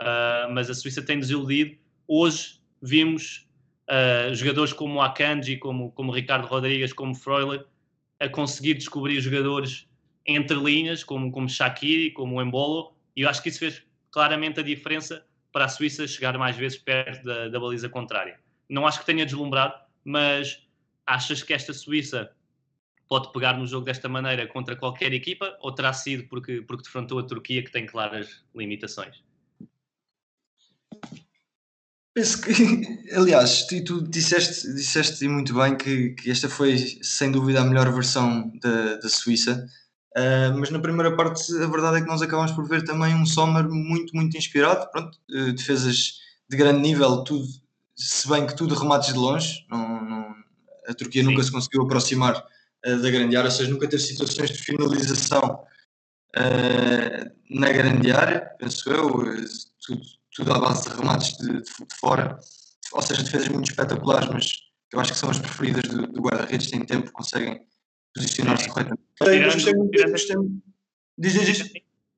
Uh, 0.00 0.50
mas 0.52 0.68
a 0.70 0.74
Suíça 0.74 1.02
tem 1.02 1.18
desiludido. 1.18 1.76
Hoje 2.08 2.60
vimos 2.82 3.48
uh, 3.88 4.34
jogadores 4.34 4.72
como 4.72 5.00
Akanji, 5.00 5.56
como, 5.58 5.92
como 5.92 6.12
Ricardo 6.12 6.46
Rodrigues, 6.46 6.92
como 6.92 7.14
Freuler, 7.14 7.64
a 8.18 8.28
conseguir 8.28 8.74
descobrir 8.74 9.20
jogadores 9.20 9.88
entre 10.26 10.56
linhas, 10.56 11.04
como, 11.04 11.30
como 11.30 11.48
Shaqiri, 11.48 12.10
como 12.12 12.40
Embolo, 12.40 12.94
e 13.16 13.22
eu 13.22 13.28
acho 13.28 13.42
que 13.42 13.48
isso 13.48 13.58
fez 13.58 13.82
claramente 14.10 14.60
a 14.60 14.62
diferença 14.62 15.24
para 15.52 15.64
a 15.64 15.68
Suíça 15.68 16.06
chegar 16.06 16.36
mais 16.38 16.56
vezes 16.56 16.78
perto 16.78 17.24
da, 17.24 17.48
da 17.48 17.60
baliza 17.60 17.88
contrária. 17.88 18.38
Não 18.68 18.86
acho 18.86 19.00
que 19.00 19.06
tenha 19.06 19.24
deslumbrado, 19.24 19.74
mas 20.04 20.62
achas 21.06 21.42
que 21.42 21.52
esta 21.52 21.72
Suíça 21.72 22.30
pode 23.08 23.32
pegar 23.32 23.58
no 23.58 23.66
jogo 23.66 23.84
desta 23.84 24.08
maneira 24.08 24.46
contra 24.46 24.76
qualquer 24.76 25.12
equipa? 25.12 25.56
Ou 25.60 25.74
terá 25.74 25.92
sido 25.92 26.28
porque, 26.28 26.62
porque 26.62 26.84
defrontou 26.84 27.18
a 27.18 27.24
Turquia 27.24 27.62
que 27.62 27.72
tem 27.72 27.86
claras 27.86 28.44
limitações? 28.54 29.22
Penso 32.14 32.40
que, 32.42 32.52
aliás, 33.14 33.66
tu, 33.66 33.84
tu 33.84 34.02
disseste, 34.02 34.72
disseste 34.74 35.26
muito 35.28 35.54
bem 35.54 35.76
que, 35.76 36.10
que, 36.10 36.30
esta 36.30 36.48
foi 36.48 36.76
sem 37.02 37.30
dúvida 37.30 37.60
a 37.60 37.64
melhor 37.64 37.92
versão 37.92 38.52
da, 38.60 38.96
da 38.96 39.08
Suíça, 39.08 39.66
uh, 40.16 40.58
mas 40.58 40.70
na 40.70 40.80
primeira 40.80 41.16
parte 41.16 41.52
a 41.56 41.66
verdade 41.66 41.98
é 41.98 42.00
que 42.00 42.08
nós 42.08 42.20
acabamos 42.20 42.52
por 42.52 42.66
ver 42.68 42.84
também 42.84 43.14
um 43.14 43.24
Sommer 43.24 43.68
muito, 43.68 44.14
muito 44.14 44.36
inspirado, 44.36 44.90
pronto, 44.90 45.18
uh, 45.30 45.52
defesas 45.52 46.20
de 46.48 46.56
grande 46.56 46.80
nível, 46.80 47.22
tudo, 47.22 47.46
se 48.00 48.28
bem 48.28 48.46
que 48.46 48.56
tudo 48.56 48.74
remates 48.74 49.12
de 49.12 49.18
longe, 49.18 49.66
não, 49.70 50.04
não, 50.04 50.34
a 50.88 50.94
Turquia 50.94 51.22
Sim. 51.22 51.28
nunca 51.30 51.42
se 51.42 51.52
conseguiu 51.52 51.82
aproximar 51.82 52.36
uh, 52.86 53.02
da 53.02 53.10
grande 53.10 53.36
área, 53.36 53.48
ou 53.48 53.54
seja, 53.54 53.70
nunca 53.70 53.88
teve 53.88 54.02
situações 54.02 54.50
de 54.50 54.58
finalização 54.58 55.64
na 57.50 57.72
grande 57.72 58.12
área, 58.12 58.40
penso 58.56 58.88
eu, 58.88 59.10
tudo 59.84 60.02
tudo 60.34 60.52
à 60.52 60.58
base 60.58 60.88
de 60.88 60.96
remates 60.96 61.36
de, 61.38 61.52
de, 61.52 61.62
de 61.62 61.96
fora, 61.98 62.38
ou 62.92 63.02
seja, 63.02 63.22
defesas 63.22 63.48
muito 63.48 63.70
espetaculares, 63.70 64.28
mas 64.28 64.52
eu 64.92 65.00
acho 65.00 65.12
que 65.12 65.18
são 65.18 65.30
as 65.30 65.38
preferidas 65.38 65.82
do, 65.90 66.06
do 66.06 66.20
guarda-redes, 66.20 66.70
têm 66.70 66.84
tempo, 66.84 67.12
conseguem 67.12 67.60
posicionar-se 68.14 68.68
corretamente. 68.68 69.02
Diz, 71.18 71.32
diz, 71.32 71.46
diz. 71.46 71.72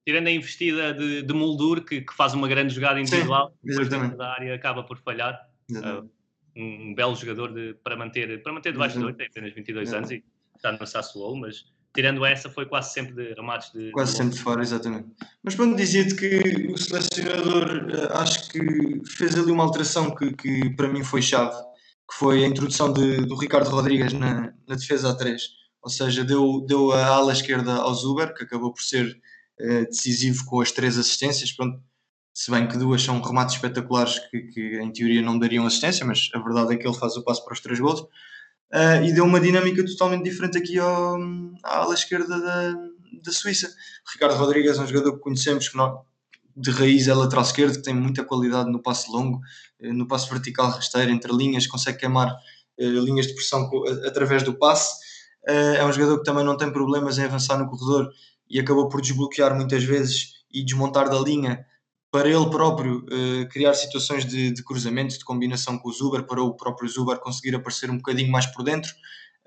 Tirando 0.05 0.27
a 0.27 0.31
investida 0.31 0.93
de, 0.93 1.23
de 1.23 1.33
Muldur, 1.35 1.85
que, 1.85 2.01
que, 2.01 2.13
faz 2.15 2.35
uma 2.35 2.49
grande 2.49 2.75
jogada 2.75 3.01
individual, 3.01 3.55
Sim, 3.65 4.17
da 4.17 4.33
área 4.33 4.55
acaba 4.55 4.83
por 4.83 4.99
falhar. 4.99 5.39
Uh, 5.79 6.11
um, 6.57 6.95
belo 6.95 7.15
jogador 7.15 7.53
de, 7.53 7.75
para 7.83 7.97
manter, 7.97 8.43
para 8.43 8.53
manter 8.53 8.73
debaixo 8.73 8.99
de 8.99 9.05
8, 9.05 9.17
tem 9.17 9.27
apenas 9.27 9.53
22 9.55 9.93
anos 9.95 10.11
e 10.11 10.23
está 10.55 10.73
no 10.73 10.87
Sassuolo, 10.87 11.41
mas 11.41 11.65
tirando 11.95 12.25
essa, 12.25 12.49
foi 12.51 12.67
quase 12.67 12.93
sempre 12.93 13.15
de 13.15 13.35
remates 13.35 13.73
de. 13.73 13.91
Quase 13.91 14.13
de 14.13 14.19
sempre 14.19 14.35
de 14.35 14.43
fora, 14.43 14.63
exatamente. 14.63 15.09
Mas 15.43 15.55
pronto, 15.55 15.77
dizia-te 15.77 16.15
que 16.15 16.73
o 16.73 16.77
selecionador 16.77 17.87
uh, 17.87 18.17
acho 18.19 18.51
que 18.51 19.03
fez 19.07 19.37
ali 19.37 19.51
uma 19.51 19.65
alteração 19.65 20.15
que, 20.15 20.33
que 20.35 20.71
para 20.71 20.89
mim 20.89 21.05
foi 21.05 21.23
chave, 21.23 21.57
que 22.11 22.17
foi 22.19 22.45
a 22.45 22.49
introdução 22.49 22.93
de, 22.93 23.19
do 23.27 23.37
Ricardo 23.37 23.71
Rodrigues 23.71 24.13
na, 24.13 24.53
na 24.67 24.75
defesa 24.75 25.11
a 25.11 25.17
3. 25.17 25.43
Ou 25.83 25.91
seja, 25.91 26.25
deu, 26.25 26.65
deu 26.67 26.93
a 26.93 27.07
ala 27.07 27.33
esquerda 27.33 27.75
ao 27.75 27.93
Zuber, 27.95 28.33
que 28.35 28.45
acabou 28.45 28.73
por 28.73 28.83
ser 28.83 29.21
uh, 29.61 29.85
decisivo 29.87 30.45
com 30.47 30.61
as 30.61 30.73
três 30.73 30.97
assistências. 30.97 31.53
Pronto, 31.53 31.83
se 32.35 32.51
bem 32.51 32.67
que 32.67 32.79
duas 32.79 33.03
são 33.03 33.21
remates 33.21 33.57
espetaculares 33.57 34.19
que, 34.31 34.43
que, 34.43 34.81
em 34.81 34.91
teoria 34.91 35.23
não 35.23 35.39
dariam 35.39 35.67
assistência, 35.67 36.05
mas 36.07 36.31
a 36.35 36.39
verdade 36.39 36.75
é 36.75 36.77
que 36.77 36.87
ele 36.87 36.97
faz 36.97 37.17
o 37.17 37.23
passo 37.23 37.45
para 37.45 37.53
os 37.53 37.61
três 37.61 37.79
gols 37.79 38.01
uh, 38.01 39.05
e 39.05 39.13
deu 39.13 39.25
uma 39.25 39.41
dinâmica 39.41 39.85
totalmente 39.85 40.25
diferente 40.25 40.59
aqui 40.59 40.79
ao, 40.79 41.17
à 41.63 41.79
ala 41.79 41.95
esquerda 41.95 42.41
da, 42.41 42.73
da 43.23 43.33
Suíça. 43.33 43.71
Ricardo 44.13 44.37
Rodrigues 44.37 44.79
é 44.79 44.81
um 44.81 44.87
jogador 44.87 45.13
que 45.13 45.21
conhecemos 45.21 45.69
que 45.69 45.77
não, 45.77 46.05
de 46.57 46.71
raiz 46.71 47.07
é 47.09 47.15
lateral 47.15 47.45
esquerdo, 47.45 47.77
que 47.77 47.83
tem 47.83 47.95
muita 47.95 48.25
qualidade 48.25 48.71
no 48.71 48.83
passe 48.83 49.11
longo, 49.11 49.41
eh, 49.81 49.93
no 49.93 50.07
passe 50.07 50.29
vertical 50.31 50.71
rasteiro, 50.71 51.11
entre 51.11 51.33
linhas, 51.33 51.67
consegue 51.67 51.99
queimar 51.99 52.33
uh, 52.33 53.01
linhas 53.05 53.27
de 53.27 53.35
pressão 53.35 53.69
através 54.07 54.43
do 54.43 54.55
passe. 54.55 54.95
Uh, 55.47 55.77
é 55.77 55.85
um 55.85 55.93
jogador 55.93 56.19
que 56.19 56.25
também 56.25 56.45
não 56.45 56.57
tem 56.57 56.71
problemas 56.73 57.19
em 57.19 57.25
avançar 57.25 57.59
no 57.59 57.69
corredor 57.69 58.11
e 58.49 58.61
acabou 58.61 58.89
por 58.89 59.01
desbloquear 59.01 59.55
muitas 59.55 59.83
vezes 59.85 60.35
e 60.53 60.65
desmontar 60.65 61.09
da 61.09 61.19
linha 61.19 61.65
para 62.13 62.29
ele 62.29 62.51
próprio 62.51 62.99
uh, 62.99 63.49
criar 63.49 63.73
situações 63.73 64.27
de, 64.27 64.53
de, 64.53 64.63
cruzamento, 64.63 65.19
de 65.19 65.25
combinação 65.25 65.79
com 65.79 65.89
o 65.89 65.93
Zuber, 65.93 66.25
para 66.25 66.43
o 66.43 66.55
próprio 66.55 66.87
Zuber 66.87 67.19
conseguir 67.19 67.57
aparecer 67.57 67.91
um 67.91 67.97
bocadinho 67.97 68.31
mais 68.31 68.45
por 68.45 68.63
dentro. 68.63 68.93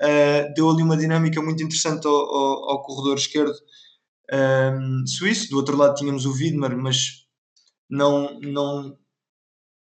Uh, 0.01 0.51
deu 0.56 0.71
ali 0.71 0.82
uma 0.82 0.97
dinâmica 0.97 1.39
muito 1.43 1.63
interessante 1.63 2.08
ao, 2.08 2.15
ao, 2.15 2.69
ao 2.71 2.82
corredor 2.82 3.17
esquerdo 3.17 3.54
um, 4.34 4.36
ehm, 4.36 5.06
suíço. 5.06 5.51
Do 5.51 5.58
outro 5.58 5.78
lado 5.78 5.93
tínhamos 5.93 6.25
o 6.25 6.32
Widmer, 6.32 6.75
mas 6.75 7.28
não, 7.88 8.39
não, 8.41 8.97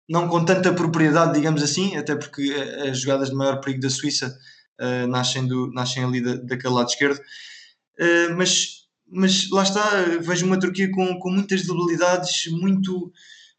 não 0.10 0.30
com 0.30 0.46
tanta 0.46 0.74
propriedade, 0.74 1.34
digamos 1.34 1.62
assim, 1.62 1.98
até 1.98 2.16
porque 2.16 2.56
as 2.90 3.02
jogadas 3.02 3.30
de 3.30 3.36
maior 3.36 3.60
perigo 3.60 3.82
da 3.82 3.90
Suíça 3.90 4.34
uh, 4.80 5.06
nascem, 5.08 5.46
do, 5.46 5.70
nascem 5.74 6.06
ali 6.06 6.22
da, 6.22 6.36
daquele 6.36 6.74
lado 6.74 6.88
esquerdo. 6.88 7.20
mas 8.38 8.79
mas 9.12 9.50
lá 9.50 9.64
está, 9.64 9.90
vejo 10.22 10.46
uma 10.46 10.60
Turquia 10.60 10.90
com, 10.92 11.20
com 11.20 11.32
muitas 11.32 11.66
debilidades, 11.66 12.48
muito, 12.52 13.12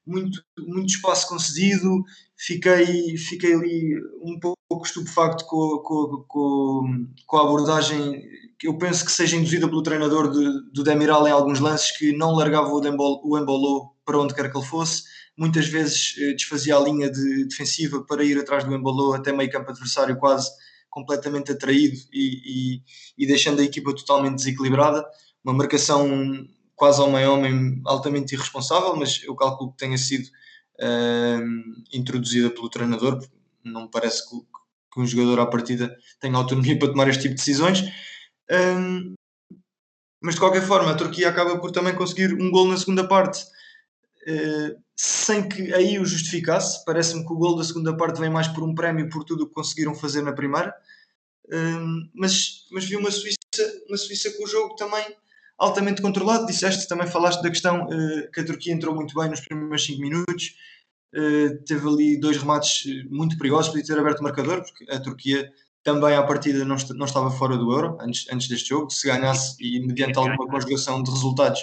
muito, 0.06 0.42
muito 0.58 0.90
espaço 0.90 1.28
concedido. 1.28 2.04
Fiquei, 2.36 3.16
fiquei 3.16 3.54
ali 3.54 3.94
um 4.22 4.38
pouco 4.38 4.84
estupefacto 4.84 5.44
com, 5.46 5.78
com, 5.84 6.24
com, 6.28 7.06
com 7.26 7.36
a 7.36 7.42
abordagem 7.42 8.22
que 8.58 8.68
eu 8.68 8.76
penso 8.76 9.04
que 9.04 9.12
seja 9.12 9.36
induzida 9.36 9.66
pelo 9.66 9.82
treinador 9.82 10.30
de, 10.30 10.70
do 10.72 10.84
Demiral 10.84 11.26
em 11.26 11.30
alguns 11.30 11.60
lances, 11.60 11.96
que 11.96 12.12
não 12.12 12.32
largava 12.32 12.68
o, 12.68 12.80
Dembol, 12.80 13.20
o 13.24 13.38
Embolou 13.38 13.96
para 14.04 14.18
onde 14.18 14.34
quer 14.34 14.50
que 14.50 14.56
ele 14.56 14.66
fosse. 14.66 15.02
Muitas 15.36 15.66
vezes 15.66 16.14
eh, 16.18 16.34
desfazia 16.34 16.76
a 16.76 16.80
linha 16.80 17.10
de 17.10 17.46
defensiva 17.46 18.04
para 18.04 18.22
ir 18.22 18.38
atrás 18.38 18.62
do 18.62 18.74
Embolou 18.74 19.14
até 19.14 19.32
meio 19.32 19.50
campo 19.50 19.70
adversário, 19.70 20.18
quase 20.18 20.50
completamente 20.90 21.52
atraído 21.52 21.96
e, 22.12 22.74
e, 22.76 22.82
e 23.16 23.26
deixando 23.26 23.60
a 23.60 23.64
equipa 23.64 23.94
totalmente 23.94 24.36
desequilibrada 24.36 25.06
uma 25.44 25.54
marcação 25.54 26.46
quase 26.80 26.98
ao 26.98 27.10
meio 27.10 27.34
homem 27.34 27.82
altamente 27.84 28.34
irresponsável, 28.34 28.96
mas 28.96 29.22
eu 29.24 29.34
calculo 29.34 29.72
que 29.72 29.76
tenha 29.76 29.98
sido 29.98 30.26
uh, 30.80 31.84
introduzida 31.92 32.48
pelo 32.48 32.70
treinador, 32.70 33.22
não 33.62 33.82
me 33.82 33.90
parece 33.90 34.26
que, 34.26 34.36
que, 34.94 34.98
um 34.98 35.06
jogador 35.06 35.40
à 35.40 35.46
partida 35.46 35.94
tenha 36.18 36.36
autonomia 36.36 36.78
para 36.78 36.88
tomar 36.88 37.06
este 37.08 37.22
tipo 37.22 37.34
de 37.34 37.40
decisões. 37.40 37.84
Um, 38.50 39.14
mas 40.22 40.36
de 40.36 40.40
qualquer 40.40 40.62
forma, 40.62 40.90
a 40.90 40.94
Turquia 40.94 41.28
acaba 41.28 41.58
por 41.58 41.70
também 41.70 41.94
conseguir 41.94 42.32
um 42.32 42.50
gol 42.50 42.66
na 42.66 42.78
segunda 42.78 43.06
parte, 43.06 43.42
uh, 44.26 44.82
sem 44.96 45.46
que 45.46 45.74
aí 45.74 45.98
o 45.98 46.04
justificasse. 46.06 46.82
Parece-me 46.86 47.26
que 47.26 47.32
o 47.34 47.36
gol 47.36 47.56
da 47.56 47.64
segunda 47.64 47.94
parte 47.94 48.18
vem 48.18 48.30
mais 48.30 48.48
por 48.48 48.64
um 48.64 48.74
prémio 48.74 49.10
por 49.10 49.22
tudo 49.24 49.44
o 49.44 49.46
que 49.46 49.54
conseguiram 49.54 49.94
fazer 49.94 50.22
na 50.22 50.32
primeira. 50.32 50.74
Mas, 52.14 52.66
mas 52.70 52.84
vi 52.84 52.94
uma 52.96 53.10
Suíça, 53.10 53.36
uma 53.88 53.96
Suíça 53.96 54.30
com 54.36 54.44
o 54.44 54.46
jogo 54.46 54.76
também 54.76 55.04
altamente 55.60 56.00
controlado. 56.00 56.46
Disseste, 56.46 56.88
também 56.88 57.06
falaste 57.06 57.42
da 57.42 57.50
questão 57.50 57.84
uh, 57.84 58.30
que 58.32 58.40
a 58.40 58.44
Turquia 58.44 58.72
entrou 58.72 58.94
muito 58.94 59.14
bem 59.14 59.28
nos 59.28 59.40
primeiros 59.40 59.84
5 59.84 60.00
minutos, 60.00 60.56
uh, 61.14 61.64
teve 61.64 61.86
ali 61.86 62.18
dois 62.18 62.38
remates 62.38 62.84
eh, 62.88 63.04
muito 63.10 63.36
perigosos, 63.36 63.70
podia 63.70 63.84
ter 63.84 63.98
aberto 63.98 64.20
o 64.20 64.22
marcador, 64.22 64.62
porque 64.62 64.90
a 64.90 64.98
Turquia 64.98 65.52
também 65.84 66.14
à 66.14 66.22
partida 66.22 66.64
não, 66.64 66.76
não 66.94 67.06
estava 67.06 67.30
fora 67.30 67.56
do 67.56 67.70
Euro 67.72 67.98
antes, 68.00 68.26
antes 68.32 68.48
deste 68.48 68.70
jogo. 68.70 68.90
Se 68.90 69.06
ganhasse 69.06 69.56
e 69.60 69.80
mediante 69.86 70.18
alguma 70.18 70.48
conjugação 70.48 71.02
de 71.02 71.10
resultados 71.10 71.60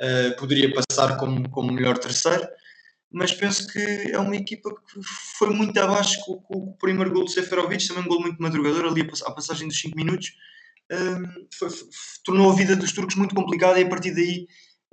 uh, 0.00 0.36
poderia 0.38 0.72
passar 0.74 1.16
como, 1.16 1.48
como 1.50 1.72
melhor 1.72 1.98
terceiro. 1.98 2.46
Mas 3.14 3.32
penso 3.32 3.66
que 3.66 4.10
é 4.10 4.18
uma 4.18 4.34
equipa 4.34 4.70
que 4.70 5.00
foi 5.38 5.50
muito 5.50 5.78
abaixo 5.78 6.18
com, 6.24 6.40
com 6.40 6.58
o 6.58 6.76
primeiro 6.78 7.12
gol 7.12 7.24
do 7.24 7.30
Seferovic, 7.30 7.86
também 7.86 8.04
um 8.04 8.08
gol 8.08 8.22
muito 8.22 8.40
madrugador 8.40 8.86
ali 8.86 9.06
à 9.26 9.30
passagem 9.30 9.68
dos 9.68 9.78
5 9.78 9.94
minutos 9.94 10.32
foi, 11.58 11.68
tornou 12.24 12.50
a 12.50 12.54
vida 12.54 12.76
dos 12.76 12.92
turcos 12.92 13.16
muito 13.16 13.34
complicada 13.34 13.78
e 13.80 13.84
a 13.84 13.88
partir 13.88 14.14
daí 14.14 14.46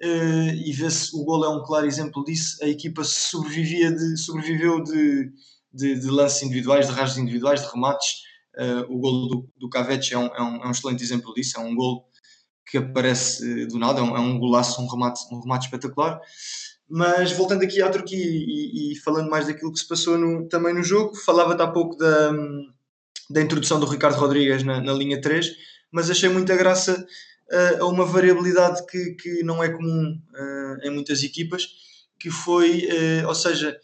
uh, 0.04 0.56
e 0.66 0.72
vê-se 0.72 1.16
o 1.16 1.24
gol 1.24 1.46
é 1.46 1.50
um 1.50 1.64
claro 1.64 1.86
exemplo 1.86 2.24
disso 2.24 2.58
a 2.64 2.68
equipa 2.68 3.04
sobrevivia 3.04 3.92
de, 3.92 4.18
sobreviveu 4.18 4.84
de, 4.84 5.32
de, 5.74 6.00
de 6.00 6.08
lances 6.08 6.44
individuais, 6.44 6.88
de 6.88 6.94
rasgos 6.94 7.18
individuais, 7.18 7.62
de 7.62 7.68
remates. 7.68 8.30
Uh, 8.58 8.94
o 8.94 9.00
gol 9.00 9.28
do, 9.28 9.50
do 9.58 9.70
é 9.78 10.18
um, 10.18 10.26
é, 10.26 10.42
um, 10.42 10.64
é 10.64 10.68
um 10.68 10.72
excelente 10.72 11.04
exemplo 11.04 11.34
disso, 11.34 11.58
é 11.58 11.62
um 11.62 11.76
gol 11.76 12.10
que 12.66 12.78
aparece 12.78 13.66
do 13.68 13.80
nada, 13.80 14.00
é 14.00 14.04
um, 14.04 14.16
é 14.16 14.20
um 14.20 14.38
golaço, 14.38 14.82
um 14.82 14.88
remate, 14.88 15.22
um 15.32 15.40
remate 15.40 15.66
espetacular. 15.66 16.20
Mas 16.88 17.32
voltando 17.32 17.64
aqui 17.64 17.82
à 17.82 17.90
Turquia 17.90 18.18
e, 18.18 18.94
e, 18.94 18.96
falando 18.98 19.30
mais 19.30 19.48
daquilo 19.48 19.72
que 19.72 19.80
se 19.80 19.88
passou 19.88 20.18
no, 20.18 20.48
também 20.48 20.74
no 20.74 20.84
jogo, 20.84 21.16
falava-te 21.16 21.62
há 21.62 21.68
pouco 21.68 21.96
da, 21.96 22.32
da 23.30 23.42
introdução 23.42 23.80
do 23.80 23.86
Ricardo 23.86 24.18
Rodrigues 24.18 24.64
na, 24.64 24.82
na 24.82 24.94
linha 24.94 25.22
3, 25.22 25.52
mas 25.92 26.10
achei 26.10 26.30
muita 26.30 26.56
graça 26.56 27.06
uh, 27.52 27.84
a 27.84 27.88
uma 27.88 28.06
variabilidade 28.06 28.86
que, 28.86 29.12
que 29.16 29.44
não 29.44 29.64
é 29.64 29.70
comum 29.70 30.22
uh, 30.34 30.88
em 30.88 30.90
muitas 30.90 31.24
equipas, 31.24 31.68
que 32.20 32.30
foi, 32.30 32.88
uh, 33.24 33.28
ou 33.28 33.36
seja, 33.36 33.78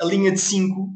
a 0.00 0.04
linha 0.06 0.32
de 0.32 0.40
5, 0.40 0.88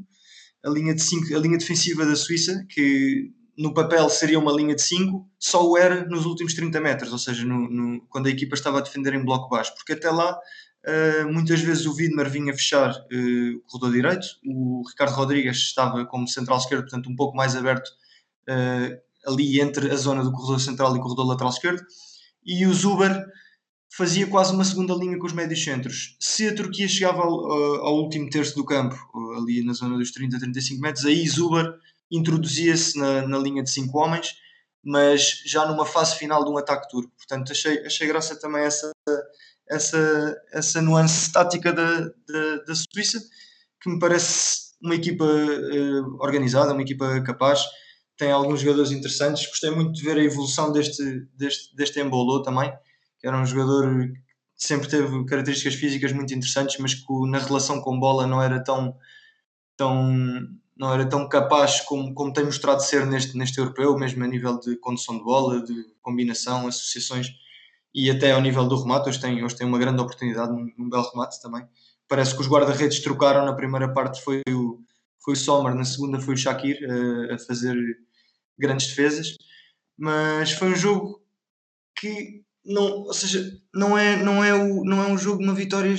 a 0.65 0.71
linha 0.71 0.95
de 0.95 1.03
5, 1.03 1.37
a 1.37 1.39
linha 1.39 1.59
defensiva 1.59 2.07
da 2.07 2.17
Suíça, 2.17 2.65
que 2.71 3.31
no 3.59 3.75
papel 3.75 4.09
seria 4.09 4.39
uma 4.39 4.53
linha 4.53 4.75
de 4.75 4.81
5, 4.81 5.29
só 5.39 5.69
o 5.69 5.77
era 5.77 6.07
nos 6.07 6.25
últimos 6.25 6.55
30 6.55 6.81
metros, 6.81 7.13
ou 7.13 7.19
seja, 7.19 7.45
no, 7.45 7.69
no, 7.69 8.01
quando 8.09 8.29
a 8.29 8.31
equipa 8.31 8.55
estava 8.55 8.79
a 8.79 8.81
defender 8.81 9.13
em 9.13 9.23
bloco 9.23 9.51
baixo, 9.51 9.75
porque 9.75 9.93
até 9.93 10.11
lá 10.11 10.39
Uh, 10.85 11.33
muitas 11.33 11.61
vezes 11.61 11.87
o 11.87 11.95
Widmer 11.95 12.29
vinha 12.29 12.53
fechar 12.53 12.91
uh, 12.91 13.57
o 13.57 13.61
corredor 13.69 13.93
direito, 13.93 14.27
o 14.45 14.83
Ricardo 14.89 15.15
Rodrigues 15.15 15.57
estava 15.59 16.05
como 16.05 16.27
central 16.27 16.59
esquerdo, 16.59 16.83
portanto 16.83 17.09
um 17.09 17.15
pouco 17.15 17.37
mais 17.37 17.55
aberto 17.55 17.89
uh, 18.49 19.01
ali 19.27 19.61
entre 19.61 19.91
a 19.91 19.97
zona 19.97 20.23
do 20.23 20.33
corredor 20.33 20.61
central 20.61 20.95
e 20.95 20.99
o 20.99 21.03
corredor 21.03 21.27
lateral 21.27 21.53
esquerdo, 21.53 21.83
e 22.45 22.67
o 22.67 22.75
Zuber 22.75 23.25
fazia 23.95 24.27
quase 24.27 24.55
uma 24.55 24.65
segunda 24.65 24.95
linha 24.95 25.19
com 25.19 25.27
os 25.27 25.33
médios 25.33 25.63
centros. 25.63 26.17
Se 26.19 26.49
a 26.49 26.55
Turquia 26.55 26.89
chegava 26.89 27.23
ao, 27.23 27.51
ao 27.87 27.97
último 27.97 28.29
terço 28.31 28.55
do 28.55 28.65
campo, 28.65 28.97
ali 29.37 29.65
na 29.65 29.75
zona 29.75 29.99
dos 29.99 30.11
30 30.11 30.37
a 30.37 30.41
35 30.41 30.81
metros, 30.81 31.05
aí 31.05 31.29
Zuber 31.29 31.73
introduzia-se 32.11 32.99
na, 32.99 33.27
na 33.29 33.39
linha 33.39 33.63
de 33.63 33.71
5 33.71 33.97
homens, 33.99 34.35
mas 34.85 35.43
já 35.47 35.67
numa 35.67 35.87
fase 35.87 36.17
final 36.17 36.45
de 36.45 36.51
um 36.51 36.59
ataque 36.59 36.89
turco. 36.89 37.13
Portanto, 37.17 37.53
achei, 37.53 37.85
achei 37.87 38.07
graça 38.07 38.39
também 38.39 38.63
essa 38.63 38.91
essa, 39.73 40.37
essa 40.53 40.83
nuance 40.83 41.33
tática 41.33 41.73
da, 41.73 42.01
da, 42.01 42.57
da 42.67 42.75
Suíça, 42.75 43.21
que 43.81 43.91
me 43.91 43.99
parece 43.99 44.73
uma 44.83 44.95
equipa 44.95 45.25
uh, 45.25 46.17
organizada, 46.21 46.73
uma 46.73 46.83
equipa 46.83 47.21
capaz, 47.23 47.63
tem 48.17 48.31
alguns 48.31 48.61
jogadores 48.61 48.91
interessantes. 48.93 49.47
Gostei 49.47 49.71
muito 49.71 49.93
de 49.93 50.03
ver 50.03 50.17
a 50.17 50.25
evolução 50.25 50.73
deste, 50.73 51.27
deste, 51.35 51.75
deste 51.75 52.01
Embolo 52.01 52.43
também, 52.43 52.73
que 53.19 53.27
era 53.27 53.37
um 53.37 53.47
jogador 53.47 54.09
que 54.57 54.67
sempre 54.67 54.89
teve 54.89 55.25
características 55.25 55.75
físicas 55.75 56.13
muito 56.13 56.33
interessantes, 56.35 56.79
mas 56.79 56.95
que 56.95 57.27
na 57.29 57.39
relação 57.39 57.81
com 57.81 57.99
bola 57.99 58.27
não 58.27 58.43
era 58.43 58.63
tão, 58.63 58.97
tão, 59.77 60.15
não 60.77 60.93
era 60.93 61.09
tão 61.09 61.29
capaz 61.29 61.81
como, 61.81 62.15
como 62.15 62.33
tem 62.33 62.45
mostrado 62.45 62.83
ser 62.83 63.07
neste, 63.07 63.37
neste 63.37 63.59
europeu, 63.59 63.97
mesmo 63.99 64.23
a 64.23 64.27
nível 64.29 64.59
de 64.59 64.77
condução 64.77 65.19
de 65.19 65.25
bola, 65.25 65.63
de 65.63 65.75
combinação, 66.01 66.67
associações 66.69 67.29
e 67.95 68.11
até 68.11 68.33
ao 68.33 68.41
nível 68.41 68.67
do 68.67 68.81
remate, 68.81 69.09
hoje 69.09 69.21
tem, 69.21 69.45
hoje 69.45 69.57
tem 69.57 69.67
uma 69.67 69.79
grande 69.79 70.01
oportunidade 70.01 70.51
num, 70.51 70.73
num 70.79 70.89
belo 70.89 71.09
remate 71.11 71.41
também. 71.43 71.67
Parece 72.09 72.35
que 72.35 72.41
os 72.41 72.49
guarda-redes 72.49 73.01
trocaram 73.01 73.45
na 73.45 73.53
primeira 73.53 73.93
parte, 73.93 74.23
foi 74.23 74.41
o, 74.49 74.81
foi 75.25 75.35
o 75.35 75.37
Sommer, 75.37 75.75
na 75.75 75.85
segunda 75.85 76.21
foi 76.21 76.35
o 76.35 76.37
Shakir 76.37 76.79
uh, 76.83 77.35
a 77.35 77.39
fazer 77.39 77.77
grandes 78.59 78.89
defesas, 78.89 79.37
mas 79.99 80.53
foi 80.53 80.69
um 80.69 80.77
jogo 80.77 81.23
que 81.99 82.43
não, 82.65 83.03
ou 83.03 83.15
seja, 83.15 83.51
não 83.75 83.97
é, 83.97 84.23
não 84.23 84.45
é, 84.45 84.55
o, 84.55 84.85
não 84.85 85.03
é 85.03 85.07
um 85.07 85.19
jogo, 85.19 85.43
uma 85.43 85.55
vitória 85.55 85.95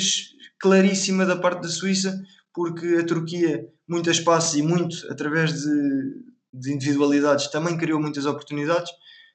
claríssima 0.60 1.26
da 1.26 1.36
parte 1.36 1.62
da 1.62 1.68
Suíça, 1.68 2.22
porque 2.54 2.98
a 3.00 3.06
Turquia, 3.06 3.68
muito 3.88 4.10
espaço 4.10 4.58
e 4.58 4.62
muito 4.62 4.96
através 5.12 5.54
de, 5.54 6.24
de 6.54 6.74
individualidades, 6.74 7.48
também 7.48 7.78
criou 7.78 8.00
muitas 8.00 8.26
oportunidades 8.26 8.92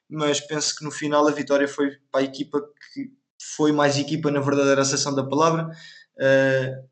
mas 0.09 0.41
penso 0.41 0.75
que 0.75 0.83
no 0.83 0.89
final 0.89 1.27
a 1.27 1.31
vitória 1.31 1.67
foi 1.67 1.91
para 2.11 2.21
a 2.21 2.23
equipa 2.23 2.59
que 2.93 3.11
foi 3.55 3.71
mais 3.71 3.97
equipa 3.97 4.31
na 4.31 4.39
verdadeira 4.39 4.81
acessão 4.81 5.13
da 5.13 5.23
palavra. 5.23 5.69
Uh, 6.17 6.89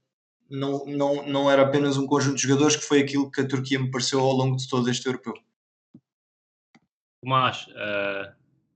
não, 0.50 0.86
não, 0.86 1.28
não 1.28 1.52
era 1.52 1.64
apenas 1.64 1.98
um 1.98 2.06
conjunto 2.06 2.36
de 2.36 2.44
jogadores, 2.44 2.76
que 2.76 2.84
foi 2.86 3.02
aquilo 3.02 3.32
que 3.32 3.42
a 3.42 3.48
Turquia 3.48 3.80
me 3.80 3.92
pareceu 3.92 4.20
ao 4.20 4.34
longo 4.34 4.56
de 4.58 4.68
todo 4.68 4.90
este 4.90 5.06
europeu. 5.08 5.34
Tomás, 7.24 7.68
uh, 7.68 8.34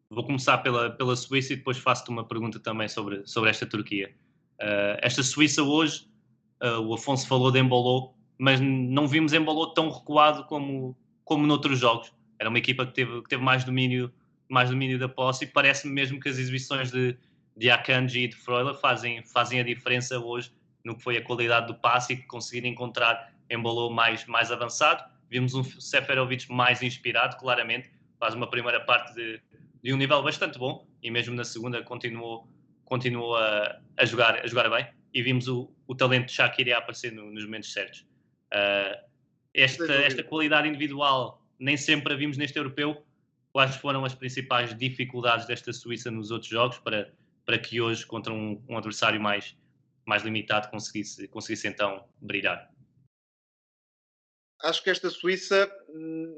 vou 0.10 0.26
começar 0.26 0.58
pela, 0.60 0.90
pela 0.92 1.16
Suíça 1.16 1.54
e 1.54 1.56
depois 1.58 1.78
faço-te 1.78 2.10
uma 2.10 2.28
pergunta 2.28 2.60
também 2.60 2.88
sobre, 2.88 3.26
sobre 3.26 3.50
esta 3.50 3.66
Turquia. 3.66 4.14
Uh, 4.60 4.98
esta 5.02 5.24
Suíça 5.24 5.64
hoje, 5.64 6.10
o 6.84 6.94
Afonso 6.94 7.28
falou 7.28 7.52
de 7.52 7.58
Embolou, 7.58 8.16
mas 8.38 8.60
não 8.60 9.08
vimos 9.08 9.34
Embolou 9.34 9.74
tão 9.74 9.90
recuado 9.90 10.46
como, 10.46 10.96
como 11.24 11.48
noutros 11.48 11.80
jogos. 11.80 12.14
Era 12.38 12.50
uma 12.50 12.60
equipa 12.60 12.86
que 12.86 12.94
teve, 12.94 13.24
que 13.24 13.30
teve 13.30 13.42
mais 13.42 13.64
domínio 13.64 14.14
mais 14.52 14.70
domínio 14.70 15.00
da 15.00 15.08
posse 15.08 15.46
e 15.46 15.48
parece-me 15.48 15.94
mesmo 15.94 16.20
que 16.20 16.28
as 16.28 16.38
exibições 16.38 16.92
de, 16.92 17.18
de 17.56 17.72
Akanji 17.72 18.26
e 18.26 18.28
de 18.28 18.36
Freuler 18.36 18.76
fazem, 18.76 19.24
fazem 19.24 19.62
a 19.62 19.64
diferença 19.64 20.20
hoje 20.20 20.52
no 20.84 20.96
que 20.96 21.04
foi 21.04 21.18
a 21.18 21.24
qualidade 21.24 21.68
do 21.68 21.76
passe 21.76 22.14
e 22.14 22.18
conseguir 22.24 22.68
encontrar 22.68 23.34
embolou 23.50 23.92
mais, 23.92 24.26
mais 24.26 24.52
avançado. 24.52 25.04
Vimos 25.30 25.54
um 25.54 25.64
Seferovic 25.64 26.52
mais 26.52 26.82
inspirado, 26.82 27.38
claramente, 27.38 27.92
faz 28.20 28.34
uma 28.34 28.50
primeira 28.50 28.80
parte 28.80 29.14
de, 29.14 29.42
de 29.84 29.94
um 29.94 29.98
nível 29.98 30.22
bastante 30.24 30.58
bom 30.58 30.88
e 31.02 31.10
mesmo 31.12 31.36
na 31.36 31.44
segunda 31.44 31.82
continuou, 31.84 32.48
continuou 32.86 33.36
a, 33.36 33.80
a, 33.98 34.06
jogar, 34.06 34.40
a 34.40 34.48
jogar 34.48 34.70
bem 34.70 34.88
e 35.14 35.22
vimos 35.22 35.48
o, 35.48 35.74
o 35.88 35.96
talento 35.96 36.28
de 36.28 36.34
Shakiri 36.34 36.72
a 36.72 36.78
aparecer 36.78 37.12
no, 37.12 37.32
nos 37.32 37.44
momentos 37.46 37.72
certos. 37.72 38.02
Uh, 38.54 39.12
esta, 39.54 39.94
esta 39.94 40.24
qualidade 40.24 40.68
individual 40.68 41.42
nem 41.60 41.78
sempre 41.78 42.14
a 42.14 42.16
vimos 42.16 42.38
neste 42.38 42.58
europeu, 42.58 43.06
quais 43.52 43.76
foram 43.76 44.04
as 44.04 44.16
principais 44.16 44.76
dificuldades 44.76 45.46
desta 45.46 45.72
Suíça 45.72 46.10
nos 46.10 46.32
outros 46.32 46.50
jogos 46.50 46.80
para, 46.80 47.14
para 47.46 47.60
que 47.60 47.80
hoje, 47.80 48.06
contra 48.06 48.34
um, 48.34 48.62
um 48.68 48.78
adversário 48.78 49.22
mais, 49.22 49.56
mais 50.06 50.24
limitado, 50.24 50.70
conseguisse, 50.70 51.28
conseguisse 51.28 51.68
então 51.68 52.08
brilhar? 52.20 52.70
Acho 54.64 54.84
que 54.84 54.90
esta 54.90 55.10
Suíça, 55.10 55.72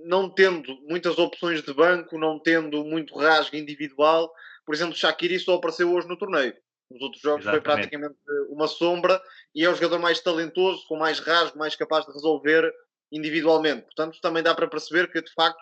não 0.06 0.30
tendo 0.30 0.80
muitas 0.88 1.18
opções 1.18 1.62
de 1.62 1.74
banco, 1.74 2.18
não 2.18 2.40
tendo 2.40 2.84
muito 2.86 3.18
rasgo 3.18 3.56
individual, 3.56 4.34
por 4.66 4.74
exemplo, 4.74 4.96
Shaqiri 4.96 5.40
só 5.40 5.56
apareceu 5.56 5.92
hoje 5.92 6.08
no 6.08 6.18
torneio. 6.18 6.56
Nos 6.90 7.02
outros 7.02 7.22
jogos 7.22 7.42
Exatamente. 7.42 7.66
foi 7.66 7.76
praticamente 7.76 8.16
uma 8.50 8.68
sombra 8.68 9.22
e 9.54 9.66
é 9.66 9.70
o 9.70 9.76
jogador 9.76 10.00
mais 10.00 10.20
talentoso, 10.20 10.86
com 10.88 10.96
mais 10.96 11.20
rasgo, 11.20 11.58
mais 11.58 11.76
capaz 11.76 12.06
de 12.06 12.14
resolver 12.14 12.72
individualmente. 13.12 13.84
Portanto, 13.84 14.20
também 14.22 14.44
dá 14.44 14.56
para 14.56 14.68
perceber 14.68 15.12
que, 15.12 15.22
de 15.22 15.34
facto, 15.34 15.62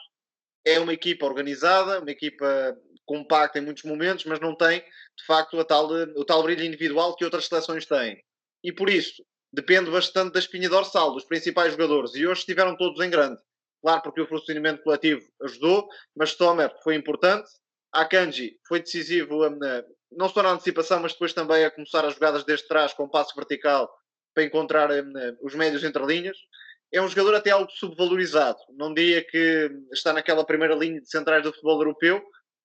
é 0.66 0.80
uma 0.80 0.94
equipa 0.94 1.26
organizada, 1.26 2.00
uma 2.00 2.12
equipa 2.12 2.78
compacta 3.12 3.60
em 3.60 3.62
muitos 3.62 3.84
momentos, 3.84 4.24
mas 4.24 4.39
não 4.39 4.56
tem, 4.56 4.80
de 4.80 5.26
facto, 5.26 5.60
a 5.60 5.65
tal, 5.65 5.89
o 6.15 6.24
tal 6.24 6.41
brilho 6.43 6.63
individual 6.63 7.13
que 7.13 7.26
outras 7.26 7.47
seleções 7.47 7.86
têm. 7.86 8.17
E 8.63 8.71
por 8.71 8.89
isso, 8.89 9.21
depende 9.52 9.91
bastante 9.91 10.32
da 10.32 10.39
espinha 10.39 10.69
dorsal, 10.69 11.12
dos 11.12 11.26
principais 11.26 11.74
jogadores. 11.74 12.15
E 12.15 12.26
hoje 12.26 12.39
estiveram 12.39 12.78
todos 12.78 13.04
em 13.04 13.10
grande. 13.10 13.38
Claro, 13.82 14.02
porque 14.02 14.21
o 14.21 14.28
funcionamento 14.28 14.82
coletivo 14.82 15.21
ajudou, 15.41 15.89
mas 16.15 16.36
Tomer 16.36 16.71
foi 16.84 16.95
importante. 16.95 17.50
Akanji 17.91 18.58
foi 18.65 18.80
decisivo, 18.80 19.45
hum, 19.45 19.60
não 20.10 20.30
só 20.30 20.41
na 20.41 20.52
antecipação, 20.52 21.02
mas 21.02 21.12
depois 21.12 21.34
também 21.34 21.65
a 21.65 21.71
começar 21.71 22.06
as 22.06 22.13
jogadas 22.13 22.45
desde 22.45 22.65
trás 22.65 22.93
com 22.93 23.10
passo 23.10 23.36
vertical 23.36 23.91
para 24.34 24.45
encontrar 24.45 24.89
hum, 24.89 25.12
os 25.41 25.54
médios 25.54 25.84
entre 25.84 26.06
linhas 26.06 26.38
é 26.93 27.02
um 27.02 27.08
jogador 27.08 27.36
até 27.36 27.52
algo 27.52 27.71
subvalorizado. 27.71 28.60
Não 28.78 28.93
diria 28.93 29.24
que 29.26 29.69
está 29.91 30.12
naquela 30.12 30.45
primeira 30.45 30.76
linha 30.76 31.00
de 31.02 31.10
centrais 31.10 31.43
do 31.43 31.52
futebol 31.52 31.80
europeu, 31.80 32.21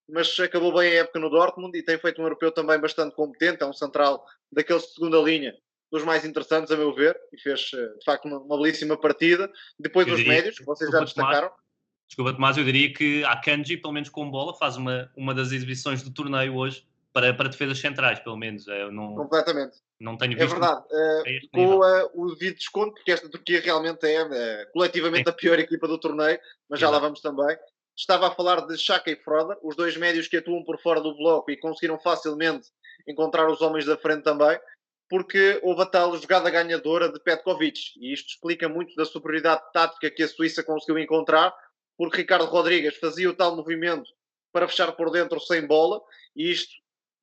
mas 0.09 0.39
acabou 0.41 0.73
bem 0.75 0.91
a 0.91 1.01
época 1.01 1.19
no 1.19 1.31
Dortmund 1.31 1.77
e 1.77 1.83
tem 1.83 1.99
feito 1.99 2.21
um 2.21 2.25
europeu 2.25 2.53
também 2.53 2.79
bastante 2.79 3.15
competente. 3.15 3.63
É 3.63 3.67
um 3.67 3.73
central 3.73 4.25
daquele 4.51 4.79
de 4.79 4.93
segunda 4.93 5.19
linha, 5.19 5.55
dos 5.91 6.05
mais 6.05 6.25
interessantes, 6.25 6.71
a 6.71 6.77
meu 6.77 6.95
ver, 6.95 7.19
e 7.33 7.41
fez 7.41 7.61
de 7.61 8.05
facto 8.05 8.27
uma, 8.27 8.39
uma 8.39 8.57
belíssima 8.57 8.97
partida. 8.97 9.51
Depois 9.79 10.07
eu 10.07 10.15
dos 10.15 10.27
médios, 10.27 10.59
que 10.59 10.65
vocês 10.65 10.91
já 10.91 11.01
destacaram. 11.01 11.49
Tomás, 11.49 11.63
desculpa, 12.09 12.33
Tomás, 12.33 12.57
eu 12.57 12.65
diria 12.65 12.93
que 12.93 13.25
a 13.25 13.37
Kanji, 13.37 13.77
pelo 13.77 13.95
menos 13.95 14.09
com 14.09 14.31
bola, 14.31 14.55
faz 14.55 14.77
uma, 14.77 15.11
uma 15.17 15.35
das 15.35 15.53
exibições 15.53 16.03
do 16.03 16.13
torneio 16.13 16.55
hoje 16.55 16.87
para, 17.17 17.33
para 17.33 17.49
defesas 17.49 17.79
centrais, 17.79 18.21
pelo 18.21 18.37
menos. 18.37 18.69
Eu 18.69 18.93
não, 18.93 19.15
Completamente. 19.15 19.79
Não 19.99 20.19
tenho 20.19 20.35
é 20.35 20.37
visto. 20.37 20.55
É 20.55 20.59
verdade. 20.59 20.85
Uh, 20.91 21.51
com 21.51 21.79
uh, 21.79 22.11
o 22.15 22.35
devido 22.35 22.57
desconto, 22.57 22.93
porque 22.93 23.11
esta 23.11 23.29
Turquia 23.31 23.61
realmente 23.61 24.07
é 24.07 24.23
uh, 24.23 24.73
coletivamente 24.73 25.25
Sim. 25.25 25.31
a 25.31 25.33
pior 25.33 25.59
equipa 25.59 25.89
do 25.89 25.99
torneio, 25.99 26.39
mas 26.69 26.79
já 26.79 26.91
lá 26.91 26.99
vamos 26.99 27.23
também. 27.23 27.57
Estava 27.97 28.29
a 28.29 28.31
falar 28.31 28.67
de 28.67 28.77
Chaka 28.77 29.11
e 29.11 29.17
Froda, 29.17 29.59
os 29.63 29.75
dois 29.75 29.97
médios 29.97 30.29
que 30.29 30.37
atuam 30.37 30.63
por 30.63 30.79
fora 30.81 31.01
do 31.01 31.17
bloco 31.17 31.51
e 31.51 31.57
conseguiram 31.57 31.99
facilmente 31.99 32.69
encontrar 33.09 33.49
os 33.49 33.63
homens 33.63 33.87
da 33.87 33.97
frente 33.97 34.23
também, 34.23 34.59
porque 35.09 35.59
houve 35.63 35.83
a 35.83 35.87
tal 35.87 36.17
jogada 36.17 36.51
ganhadora 36.51 37.11
de 37.11 37.19
Petkovic. 37.21 37.93
E 37.99 38.13
isto 38.13 38.29
explica 38.29 38.69
muito 38.69 38.95
da 38.97 39.05
superioridade 39.05 39.63
tática 39.73 40.11
que 40.11 40.23
a 40.23 40.29
Suíça 40.29 40.63
conseguiu 40.63 40.99
encontrar, 40.99 41.55
porque 41.97 42.19
Ricardo 42.19 42.45
Rodrigues 42.47 42.97
fazia 42.97 43.31
o 43.31 43.35
tal 43.35 43.57
movimento 43.57 44.11
para 44.53 44.69
fechar 44.69 44.93
por 44.93 45.11
dentro 45.11 45.41
sem 45.41 45.67
bola, 45.67 46.01
e 46.35 46.51
isto 46.51 46.73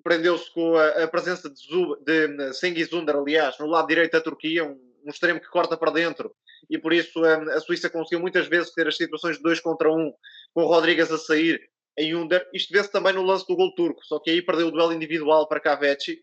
prendeu-se 0.04 0.52
com 0.54 0.76
a, 0.76 1.04
a, 1.04 1.08
presença 1.08 1.50
de, 1.50 1.60
Zub, 1.60 1.98
de 2.04 2.96
Under, 2.96 3.16
aliás, 3.16 3.58
no 3.58 3.68
lado 3.68 3.88
direito 3.88 4.12
da 4.12 4.22
Turquia, 4.22 4.66
um, 4.66 4.80
um, 5.04 5.10
extremo 5.10 5.40
que 5.40 5.48
corta 5.48 5.78
para 5.78 5.92
dentro, 5.92 6.36
e 6.70 6.78
por 6.78 6.94
isso 6.94 7.24
a, 7.24 7.36
a, 7.56 7.60
Suíça 7.60 7.90
conseguiu 7.90 8.20
muitas 8.20 8.48
vezes 8.48 8.74
ter 8.74 8.88
as 8.88 8.98
situações 8.98 9.38
de 9.38 9.44
2 9.44 9.60
contra 9.62 9.92
1, 9.92 9.96
um, 9.96 10.14
com 10.54 10.64
o 10.64 10.68
Rodrigues 10.68 11.12
a 11.12 11.18
sair 11.18 11.62
em 11.98 12.16
Under. 12.16 12.48
Isto 12.54 12.74
vê-se 12.74 12.92
também 12.92 13.14
no 13.14 13.24
lance 13.24 13.46
do 13.48 13.56
gol 13.56 13.74
turco, 13.76 14.04
só 14.06 14.20
que 14.20 14.32
aí 14.32 14.42
perdeu 14.42 14.68
o 14.68 14.72
duelo 14.72 14.94
individual 14.94 15.48
para 15.48 15.60
Cavecci, 15.60 16.20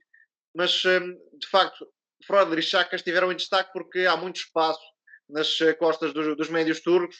mas 0.54 0.84
hum, 0.84 1.16
de 1.38 1.46
facto, 1.46 1.86
Freud 2.26 2.58
e 2.58 2.62
Chaka 2.62 2.96
estiveram 2.96 3.32
em 3.32 3.36
destaque 3.36 3.70
porque 3.72 4.00
há 4.00 4.16
muito 4.16 4.36
espaço 4.36 4.80
nas 5.28 5.60
eh, 5.60 5.72
costas 5.74 6.12
dos, 6.12 6.36
dos 6.36 6.48
médios 6.48 6.80
turcos. 6.80 7.16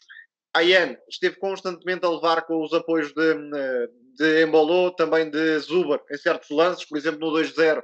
Ayan 0.53 0.97
esteve 1.09 1.37
constantemente 1.37 2.05
a 2.05 2.11
levar 2.11 2.43
com 2.43 2.63
os 2.63 2.73
apoios 2.75 3.13
de, 3.13 3.35
hum, 3.35 3.51
de 4.17 4.43
Embolo, 4.45 4.91
também 4.93 5.31
de 5.31 5.59
Zuber 5.61 6.01
em 6.11 6.17
certos 6.17 6.51
lances, 6.51 6.85
por 6.85 6.99
exemplo 6.99 7.21
no 7.21 7.39
2-0. 7.39 7.83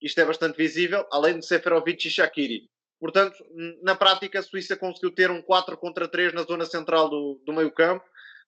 Isto 0.00 0.20
é 0.20 0.24
bastante 0.24 0.56
visível, 0.56 1.06
além 1.10 1.38
de 1.38 1.46
Seferovic 1.46 2.06
e 2.06 2.10
Shakiri. 2.10 2.68
Portanto, 3.00 3.36
na 3.82 3.94
prática, 3.94 4.38
a 4.38 4.42
Suíça 4.42 4.76
conseguiu 4.76 5.10
ter 5.10 5.30
um 5.30 5.42
4 5.42 5.76
contra 5.76 6.08
3 6.08 6.32
na 6.32 6.42
zona 6.42 6.64
central 6.64 7.08
do, 7.08 7.40
do 7.44 7.52
meio-campo, 7.52 8.04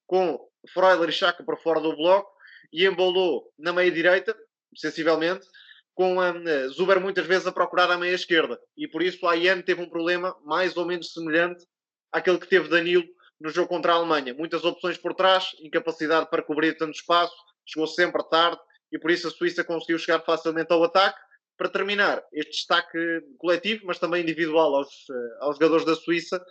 com 0.07 0.39
Freuler 0.73 1.09
e 1.09 1.13
Chaka 1.13 1.45
para 1.45 1.57
fora 1.57 1.81
do 1.81 1.97
bloco 1.97 2.31
e 2.73 2.87
Embolo 2.87 3.45
na 3.59 3.73
meia-direita, 3.73 4.37
sensivelmente, 4.75 5.47
com 5.95 6.21
a 6.21 6.31
uh, 6.31 6.71
Zuber 6.71 7.01
muitas 7.01 7.27
vezes 7.27 7.47
a 7.47 7.53
procurar 7.53 7.91
a 7.91 7.99
meia-esquerda. 7.99 8.61
E 8.77 8.87
por 8.87 9.03
isso 9.03 9.27
a 9.27 9.33
Ayan 9.33 9.63
teve 9.63 9.81
um 9.81 9.89
problema 9.89 10.37
mais 10.45 10.77
ou 10.77 10.85
menos 10.85 11.13
semelhante 11.13 11.65
àquele 12.13 12.39
que 12.39 12.47
teve 12.47 12.69
Danilo 12.69 13.07
no 13.41 13.51
jogo 13.51 13.69
contra 13.69 13.93
a 13.93 13.97
Alemanha. 13.97 14.35
Muitas 14.35 14.65
opções 14.65 14.99
por 14.99 15.15
trás, 15.15 15.51
incapacidade 15.61 16.29
para 16.29 16.43
cobrir 16.43 16.77
tanto 16.77 16.95
espaço, 16.95 17.35
chegou 17.65 17.87
sempre 17.87 18.23
tarde 18.29 18.61
e 18.93 18.99
por 18.99 19.11
isso 19.11 19.29
a 19.29 19.31
Suíça 19.31 19.65
conseguiu 19.65 19.99
chegar 19.99 20.21
facilmente 20.21 20.73
ao 20.73 20.85
ataque. 20.85 21.19
Para 21.57 21.71
terminar, 21.71 22.23
este 22.33 22.53
destaque 22.53 22.99
coletivo, 23.39 23.87
mas 23.87 23.99
também 23.99 24.23
individual 24.23 24.75
aos, 24.75 25.09
uh, 25.09 25.45
aos 25.45 25.57
jogadores 25.57 25.87
da 25.87 25.95
Suíça, 25.95 26.45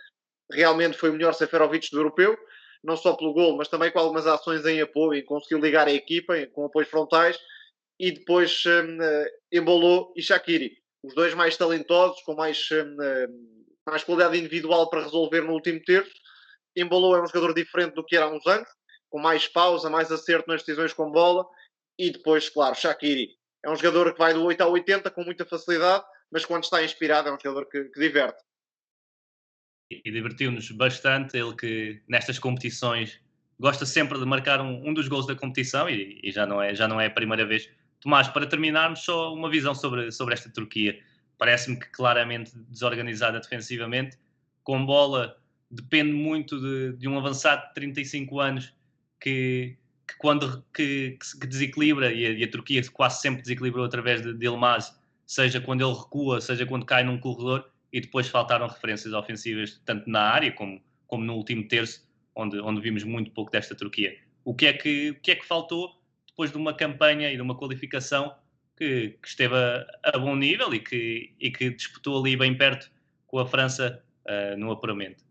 realmente 0.50 0.98
foi 0.98 1.10
o 1.10 1.12
melhor 1.12 1.32
Seferovic 1.32 1.90
do 1.92 1.98
europeu 1.98 2.36
não 2.86 2.96
só 2.96 3.14
pelo 3.14 3.32
gol, 3.32 3.56
mas 3.56 3.66
também 3.66 3.90
com 3.90 3.98
algumas 3.98 4.28
ações 4.28 4.64
em 4.64 4.80
apoio, 4.80 5.18
e 5.18 5.22
conseguiu 5.22 5.58
ligar 5.58 5.88
a 5.88 5.92
equipa 5.92 6.34
com 6.52 6.64
apoios 6.64 6.88
frontais, 6.88 7.36
e 7.98 8.12
depois 8.12 8.62
um, 8.64 9.02
eh, 9.02 9.30
embolou 9.52 10.12
e 10.16 10.22
Shakiri, 10.22 10.78
os 11.02 11.12
dois 11.12 11.34
mais 11.34 11.56
talentosos, 11.56 12.22
com 12.22 12.34
mais, 12.34 12.68
um, 12.70 13.02
eh, 13.02 13.28
mais 13.84 14.04
qualidade 14.04 14.38
individual 14.38 14.88
para 14.88 15.02
resolver 15.02 15.40
no 15.40 15.52
último 15.52 15.82
terço. 15.82 16.12
Embolou 16.76 17.16
é 17.16 17.22
um 17.22 17.26
jogador 17.26 17.52
diferente 17.54 17.94
do 17.94 18.04
que 18.04 18.14
era 18.14 18.26
há 18.26 18.28
uns 18.28 18.46
anos, 18.46 18.68
com 19.10 19.18
mais 19.18 19.48
pausa, 19.48 19.90
mais 19.90 20.12
acerto 20.12 20.48
nas 20.48 20.62
decisões 20.62 20.92
com 20.92 21.10
bola, 21.10 21.44
e 21.98 22.10
depois, 22.10 22.48
claro, 22.48 22.76
Shakiri 22.76 23.30
é 23.64 23.70
um 23.70 23.74
jogador 23.74 24.12
que 24.12 24.18
vai 24.18 24.32
do 24.32 24.44
8 24.44 24.60
ao 24.60 24.70
80 24.70 25.10
com 25.10 25.24
muita 25.24 25.44
facilidade, 25.44 26.04
mas 26.30 26.44
quando 26.44 26.62
está 26.62 26.84
inspirado 26.84 27.28
é 27.28 27.32
um 27.32 27.38
jogador 27.42 27.68
que, 27.68 27.84
que 27.86 27.98
diverte 27.98 28.40
e 29.90 30.10
divertiu-nos 30.10 30.70
bastante. 30.70 31.36
Ele 31.36 31.54
que 31.54 32.00
nestas 32.08 32.38
competições 32.38 33.20
gosta 33.58 33.86
sempre 33.86 34.18
de 34.18 34.24
marcar 34.24 34.60
um, 34.60 34.88
um 34.88 34.94
dos 34.94 35.08
gols 35.08 35.26
da 35.26 35.34
competição 35.34 35.88
e, 35.88 36.20
e, 36.22 36.30
já, 36.30 36.46
não 36.46 36.60
é, 36.60 36.74
já 36.74 36.86
não 36.86 37.00
é 37.00 37.06
a 37.06 37.10
primeira 37.10 37.44
vez. 37.44 37.68
Tomás, 38.00 38.28
para 38.28 38.46
terminarmos, 38.46 39.00
só 39.00 39.32
uma 39.32 39.50
visão 39.50 39.74
sobre, 39.74 40.10
sobre 40.12 40.34
esta 40.34 40.50
Turquia. 40.50 40.98
Parece-me 41.38 41.78
que 41.78 41.90
claramente 41.90 42.52
desorganizada 42.68 43.40
defensivamente, 43.40 44.16
com 44.62 44.84
bola, 44.84 45.38
depende 45.70 46.12
muito 46.12 46.60
de, 46.60 46.96
de 46.96 47.08
um 47.08 47.18
avançado 47.18 47.66
de 47.68 47.74
35 47.74 48.40
anos 48.40 48.74
que, 49.20 49.76
que 50.06 50.16
quando 50.18 50.64
que, 50.72 51.18
que 51.40 51.46
desequilibra, 51.46 52.12
e 52.12 52.26
a, 52.26 52.30
e 52.30 52.44
a, 52.44 52.50
Turquia 52.50 52.82
quase 52.92 53.20
sempre 53.20 53.42
desequilibrou 53.42 53.84
através 53.84 54.22
de, 54.22 54.46
Elmaz, 54.46 54.96
seja 55.26 55.60
quando 55.60 55.82
ele 55.82 55.96
recua, 55.96 56.40
seja 56.40 56.64
quando 56.66 56.86
cai 56.86 57.02
num 57.04 57.18
corredor, 57.18 57.70
e 57.96 58.00
depois 58.02 58.28
faltaram 58.28 58.66
referências 58.66 59.14
ofensivas 59.14 59.80
tanto 59.86 60.10
na 60.10 60.20
área 60.20 60.52
como, 60.52 60.84
como 61.06 61.24
no 61.24 61.34
último 61.34 61.66
terço, 61.66 62.06
onde, 62.34 62.60
onde 62.60 62.78
vimos 62.82 63.02
muito 63.04 63.30
pouco 63.30 63.50
desta 63.50 63.74
Turquia. 63.74 64.14
O 64.44 64.54
que, 64.54 64.66
é 64.66 64.74
que, 64.74 65.10
o 65.12 65.20
que 65.22 65.30
é 65.30 65.34
que 65.34 65.46
faltou 65.46 65.98
depois 66.26 66.50
de 66.52 66.58
uma 66.58 66.74
campanha 66.74 67.32
e 67.32 67.36
de 67.36 67.40
uma 67.40 67.56
qualificação 67.56 68.36
que, 68.76 69.16
que 69.22 69.26
esteve 69.26 69.54
a, 69.54 69.86
a, 70.12 70.18
bom 70.18 70.36
nível 70.36 70.74
e 70.74 70.78
que, 70.78 71.34
e 71.40 71.50
que 71.50 71.70
disputou 71.70 72.20
ali 72.20 72.36
bem 72.36 72.54
perto 72.54 72.90
com 73.26 73.38
a 73.38 73.46
França 73.46 74.04
uh, 74.26 74.58
no 74.58 74.70
apuramento? 74.70 75.24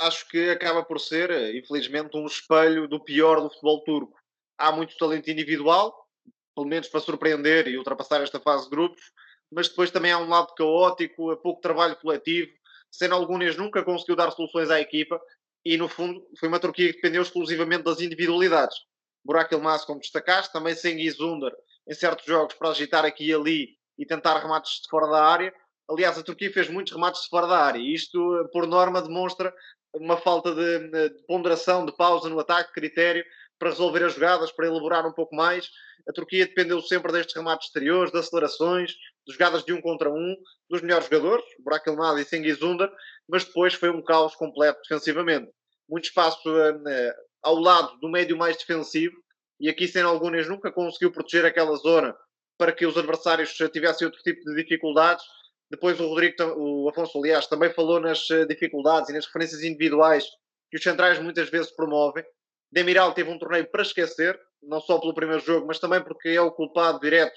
Acho 0.00 0.28
que 0.28 0.50
acaba 0.50 0.82
por 0.82 0.98
ser, 0.98 1.30
infelizmente, 1.54 2.16
um 2.16 2.26
espelho 2.26 2.88
do 2.88 2.98
pior 2.98 3.40
do 3.40 3.50
futebol 3.50 3.84
turco. 3.84 4.18
Há 4.58 4.72
muito 4.72 4.96
talento 4.96 5.30
individual, 5.30 6.08
pelo 6.56 6.66
menos 6.66 6.88
para 6.88 6.98
surpreender 6.98 7.68
e 7.68 7.78
ultrapassar 7.78 8.20
esta 8.20 8.40
fase 8.40 8.64
de 8.64 8.70
grupos, 8.70 9.12
mas 9.52 9.68
depois 9.68 9.90
também 9.90 10.12
há 10.12 10.18
um 10.18 10.28
lado 10.28 10.54
caótico, 10.54 11.36
pouco 11.38 11.60
trabalho 11.60 11.96
coletivo. 11.96 12.50
Sendo 12.90 13.14
Algunes 13.14 13.56
nunca 13.56 13.84
conseguiu 13.84 14.16
dar 14.16 14.30
soluções 14.30 14.70
à 14.70 14.80
equipa 14.80 15.20
e, 15.64 15.76
no 15.76 15.88
fundo, 15.88 16.24
foi 16.38 16.48
uma 16.48 16.60
Turquia 16.60 16.88
que 16.88 16.94
dependeu 16.94 17.22
exclusivamente 17.22 17.82
das 17.82 18.00
individualidades. 18.00 18.76
Burak 19.24 19.52
Elmas, 19.52 19.84
como 19.84 20.00
destacaste, 20.00 20.52
também 20.52 20.74
sem 20.74 20.96
Guizunder 20.96 21.52
em 21.88 21.94
certos 21.94 22.24
jogos 22.24 22.54
para 22.54 22.70
agitar 22.70 23.04
aqui 23.04 23.26
e 23.26 23.34
ali 23.34 23.68
e 23.98 24.06
tentar 24.06 24.38
remates 24.38 24.80
de 24.82 24.88
fora 24.88 25.08
da 25.08 25.24
área. 25.24 25.52
Aliás, 25.88 26.18
a 26.18 26.22
Turquia 26.22 26.52
fez 26.52 26.68
muitos 26.68 26.92
remates 26.92 27.22
de 27.22 27.28
fora 27.28 27.46
da 27.46 27.58
área 27.58 27.78
e 27.78 27.94
isto, 27.94 28.48
por 28.52 28.66
norma, 28.66 29.02
demonstra 29.02 29.52
uma 29.94 30.16
falta 30.16 30.54
de, 30.54 30.90
de 30.90 31.26
ponderação, 31.26 31.86
de 31.86 31.96
pausa 31.96 32.28
no 32.28 32.38
ataque, 32.38 32.72
critério 32.72 33.24
para 33.58 33.70
resolver 33.70 34.04
as 34.04 34.14
jogadas, 34.14 34.52
para 34.52 34.66
elaborar 34.66 35.06
um 35.06 35.12
pouco 35.12 35.34
mais. 35.34 35.70
A 36.08 36.12
Turquia 36.12 36.46
dependeu 36.46 36.80
sempre 36.82 37.12
destes 37.12 37.34
remates 37.34 37.68
exteriores, 37.68 38.12
de 38.12 38.18
acelerações, 38.18 38.94
jogadas 39.28 39.64
de 39.64 39.72
um 39.72 39.80
contra 39.80 40.10
um, 40.10 40.36
dos 40.68 40.82
melhores 40.82 41.06
jogadores, 41.06 41.44
Burak 41.58 41.88
Elmadi 41.88 42.22
e 42.22 42.24
Sengiz 42.24 42.62
Under, 42.62 42.90
mas 43.28 43.44
depois 43.44 43.74
foi 43.74 43.90
um 43.90 44.02
caos 44.02 44.34
completo 44.34 44.80
defensivamente. 44.82 45.50
Muito 45.88 46.04
espaço 46.04 46.48
uh, 46.48 47.12
ao 47.42 47.56
lado 47.56 47.98
do 47.98 48.08
médio 48.08 48.36
mais 48.36 48.56
defensivo, 48.56 49.16
e 49.58 49.68
aqui 49.68 49.88
sem 49.88 50.02
algumas 50.02 50.48
nunca 50.48 50.70
conseguiu 50.70 51.10
proteger 51.10 51.44
aquela 51.44 51.76
zona 51.76 52.14
para 52.58 52.72
que 52.72 52.86
os 52.86 52.96
adversários 52.96 53.52
tivessem 53.72 54.06
outro 54.06 54.22
tipo 54.22 54.42
de 54.44 54.62
dificuldades. 54.62 55.24
Depois 55.70 55.98
o 56.00 56.08
Rodrigo, 56.08 56.36
o 56.56 56.88
Afonso, 56.88 57.18
aliás, 57.18 57.46
também 57.46 57.72
falou 57.72 58.00
nas 58.00 58.30
eh, 58.30 58.44
dificuldades 58.46 59.10
e 59.10 59.12
nas 59.12 59.26
referências 59.26 59.62
individuais 59.62 60.24
que 60.70 60.76
os 60.76 60.82
centrais 60.82 61.18
muitas 61.18 61.50
vezes 61.50 61.70
promovem. 61.72 62.24
Demiral 62.70 63.12
teve 63.14 63.30
um 63.30 63.38
torneio 63.38 63.68
para 63.70 63.82
esquecer, 63.82 64.38
não 64.62 64.80
só 64.80 64.98
pelo 64.98 65.14
primeiro 65.14 65.42
jogo, 65.42 65.66
mas 65.66 65.78
também 65.78 66.02
porque 66.02 66.28
é 66.30 66.40
o 66.40 66.52
culpado 66.52 67.00
direto 67.00 67.36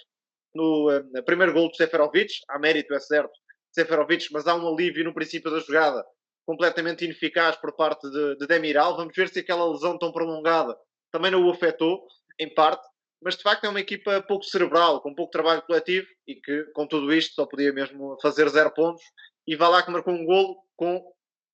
no 0.53 0.89
uh, 0.89 1.23
primeiro 1.23 1.53
gol 1.53 1.69
de 1.69 1.77
Seferovic. 1.77 2.33
Há 2.49 2.59
mérito, 2.59 2.93
é 2.93 2.99
certo, 2.99 3.33
Seferovic, 3.71 4.27
mas 4.31 4.47
há 4.47 4.55
um 4.55 4.67
alívio 4.67 5.03
no 5.03 5.13
princípio 5.13 5.51
da 5.51 5.59
jogada 5.59 6.03
completamente 6.45 7.05
ineficaz 7.05 7.55
por 7.57 7.75
parte 7.75 8.09
de, 8.09 8.37
de 8.37 8.47
Demiral. 8.47 8.97
Vamos 8.97 9.15
ver 9.15 9.29
se 9.29 9.39
aquela 9.39 9.69
lesão 9.71 9.97
tão 9.97 10.11
prolongada 10.11 10.75
também 11.11 11.31
não 11.31 11.45
o 11.45 11.51
afetou, 11.51 12.05
em 12.39 12.51
parte. 12.53 12.87
Mas 13.21 13.35
de 13.35 13.43
facto 13.43 13.65
é 13.65 13.69
uma 13.69 13.81
equipa 13.81 14.21
pouco 14.23 14.45
cerebral, 14.45 15.01
com 15.01 15.13
pouco 15.13 15.31
trabalho 15.31 15.61
coletivo 15.63 16.07
e 16.25 16.35
que, 16.35 16.63
com 16.73 16.87
tudo 16.87 17.13
isto, 17.13 17.33
só 17.33 17.45
podia 17.45 17.73
mesmo 17.73 18.17
fazer 18.21 18.47
zero 18.49 18.73
pontos. 18.73 19.03
E 19.45 19.55
vai 19.55 19.69
lá 19.69 19.83
que 19.83 19.91
marcou 19.91 20.13
um 20.13 20.25
golo 20.25 20.55
com 20.75 21.03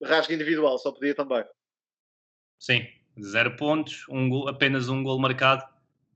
rasga 0.04 0.34
individual, 0.34 0.78
só 0.78 0.92
podia 0.92 1.16
também. 1.16 1.44
Sim, 2.60 2.86
zero 3.22 3.56
pontos, 3.56 4.06
um 4.10 4.30
gol, 4.30 4.48
apenas 4.48 4.90
um 4.90 5.04
gol 5.04 5.20
marcado 5.20 5.64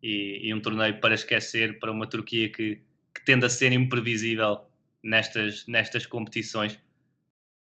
e, 0.02 0.48
e, 0.48 0.54
um 0.54 0.62
torneio 0.62 1.00
para 1.00 1.16
esquecer 1.16 1.80
para 1.80 1.92
uma 1.92 2.08
Turquia 2.08 2.50
que, 2.50 2.82
que 3.14 3.26
tende 3.26 3.46
a 3.46 3.50
ser 3.50 3.72
imprevisível 3.72 4.62
nestas, 5.04 5.66
nestas 5.68 6.06
competições. 6.06 6.80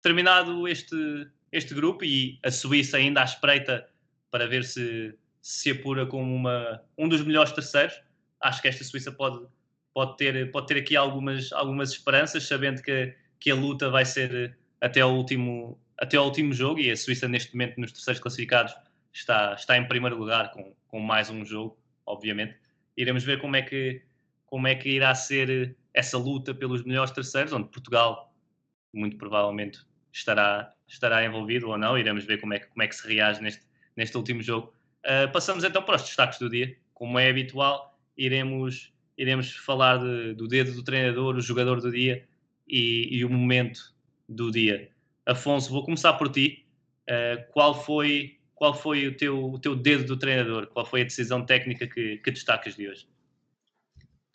Terminado 0.02 0.68
este, 0.68 1.28
este 1.52 1.74
grupo 1.74 2.06
e 2.06 2.39
a 2.44 2.52
Suíça 2.52 2.98
ainda 2.98 3.22
à 3.22 3.26
espreita 3.26 3.89
para 4.32 4.48
ver 4.48 4.63
se 4.63 5.13
se 5.42 5.72
apura 5.72 6.06
como 6.06 6.36
uma, 6.36 6.82
um 6.97 7.08
dos 7.08 7.24
melhores 7.24 7.51
terceiros, 7.51 7.99
acho 8.41 8.62
que 8.62 8.68
esta 8.68 8.84
Suíça 8.84 9.12
pode, 9.12 9.45
pode, 9.93 10.18
ter, 10.18 10.51
pode 10.51 10.68
ter 10.68 10.78
aqui 10.78 10.95
algumas, 10.95 11.51
algumas 11.53 11.91
esperanças, 11.91 12.43
sabendo 12.43 12.82
que, 12.82 13.16
que 13.39 13.51
a 13.51 13.56
luta 13.56 13.89
vai 13.89 14.06
ser 14.06 14.58
até 14.82 15.01
ao 15.01 15.16
último, 15.16 15.80
até 15.97 16.18
ao 16.18 16.26
último 16.26 16.53
jogo 16.53 16.80
e 16.80 16.91
a 16.91 16.97
Suíça 16.97 17.28
neste 17.28 17.53
momento 17.53 17.80
nos 17.80 17.91
terceiros 17.91 18.22
classificados 18.22 18.76
está, 19.14 19.53
está 19.53 19.78
em 19.78 19.88
primeiro 19.88 20.18
lugar 20.18 20.51
com, 20.51 20.74
com 20.88 20.99
mais 20.99 21.30
um 21.30 21.45
jogo, 21.45 21.78
obviamente. 22.10 22.55
Iremos 22.97 23.24
ver 23.24 23.39
como 23.39 23.55
é 23.55 23.62
que 23.62 24.01
como 24.45 24.68
é 24.68 24.74
que 24.74 24.89
irá 24.89 25.14
ser 25.14 25.78
essa 25.93 26.18
luta 26.18 26.55
pelos 26.55 26.84
melhores 26.84 27.12
terceiros, 27.12 27.53
onde 27.53 27.70
Portugal 27.70 28.34
muito 28.91 29.16
provavelmente 29.16 29.80
estará, 30.12 30.74
estará 30.88 31.24
envolvido 31.24 31.70
ou 31.70 31.78
não. 31.78 31.97
Iremos 31.97 32.26
ver 32.26 32.41
como 32.41 32.55
é 32.55 32.60
que, 32.60 32.68
como 32.68 32.82
é 32.82 32.88
que 32.88 32.95
se 32.95 33.07
reage 33.07 33.41
neste, 33.41 33.66
neste 33.95 34.18
último 34.18 34.41
jogo. 34.41 34.74
Uh, 35.05 35.32
passamos 35.32 35.64
então 35.64 35.84
para 35.84 35.97
os 35.97 36.01
destaques 36.01 36.39
do 36.39 36.49
dia. 36.49 36.76
Como 36.95 37.20
é 37.20 37.30
habitual, 37.30 37.97
iremos, 38.18 38.91
iremos 39.18 39.55
falar 39.55 39.97
de, 39.97 40.34
do 40.34 40.47
dedo 40.47 40.74
do 40.74 40.84
treinador, 40.84 41.36
o 41.36 41.41
jogador 41.41 41.80
do 41.80 41.91
dia 41.91 42.28
e, 42.68 43.07
e, 43.18 43.24
o 43.24 43.30
momento 43.30 43.93
do 44.28 44.51
dia. 44.51 44.89
Afonso, 45.28 45.70
vou 45.70 45.86
começar 45.86 46.14
por 46.14 46.30
ti. 46.30 46.66
Uh, 47.07 47.51
qual 47.51 47.74
foi 47.84 48.39
qual 48.60 48.74
foi 48.74 49.07
o 49.07 49.16
teu, 49.16 49.53
o 49.53 49.57
teu 49.57 49.74
dedo 49.74 50.03
do 50.03 50.18
treinador? 50.20 50.68
Qual 50.68 50.86
foi 50.86 51.01
a 51.01 51.05
decisão 51.05 51.45
técnica 51.45 51.88
que, 51.88 52.18
que 52.18 52.30
destacas 52.30 52.76
de 52.76 52.89
hoje? 52.89 53.07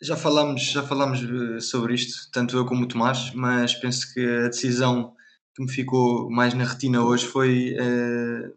Já 0.01 0.17
falámos, 0.17 0.63
já 0.63 0.81
falámos 0.81 1.19
eh, 1.23 1.59
sobre 1.59 1.93
isto, 1.93 2.31
tanto 2.31 2.57
eu 2.57 2.65
como 2.65 2.83
o 2.83 2.87
Tomás, 2.87 3.31
mas 3.35 3.75
penso 3.75 4.11
que 4.11 4.19
a 4.19 4.47
decisão 4.47 5.13
que 5.53 5.63
me 5.63 5.71
ficou 5.71 6.27
mais 6.29 6.55
na 6.55 6.65
retina 6.65 7.03
hoje 7.05 7.23
foi 7.23 7.75
uh, 7.75 8.51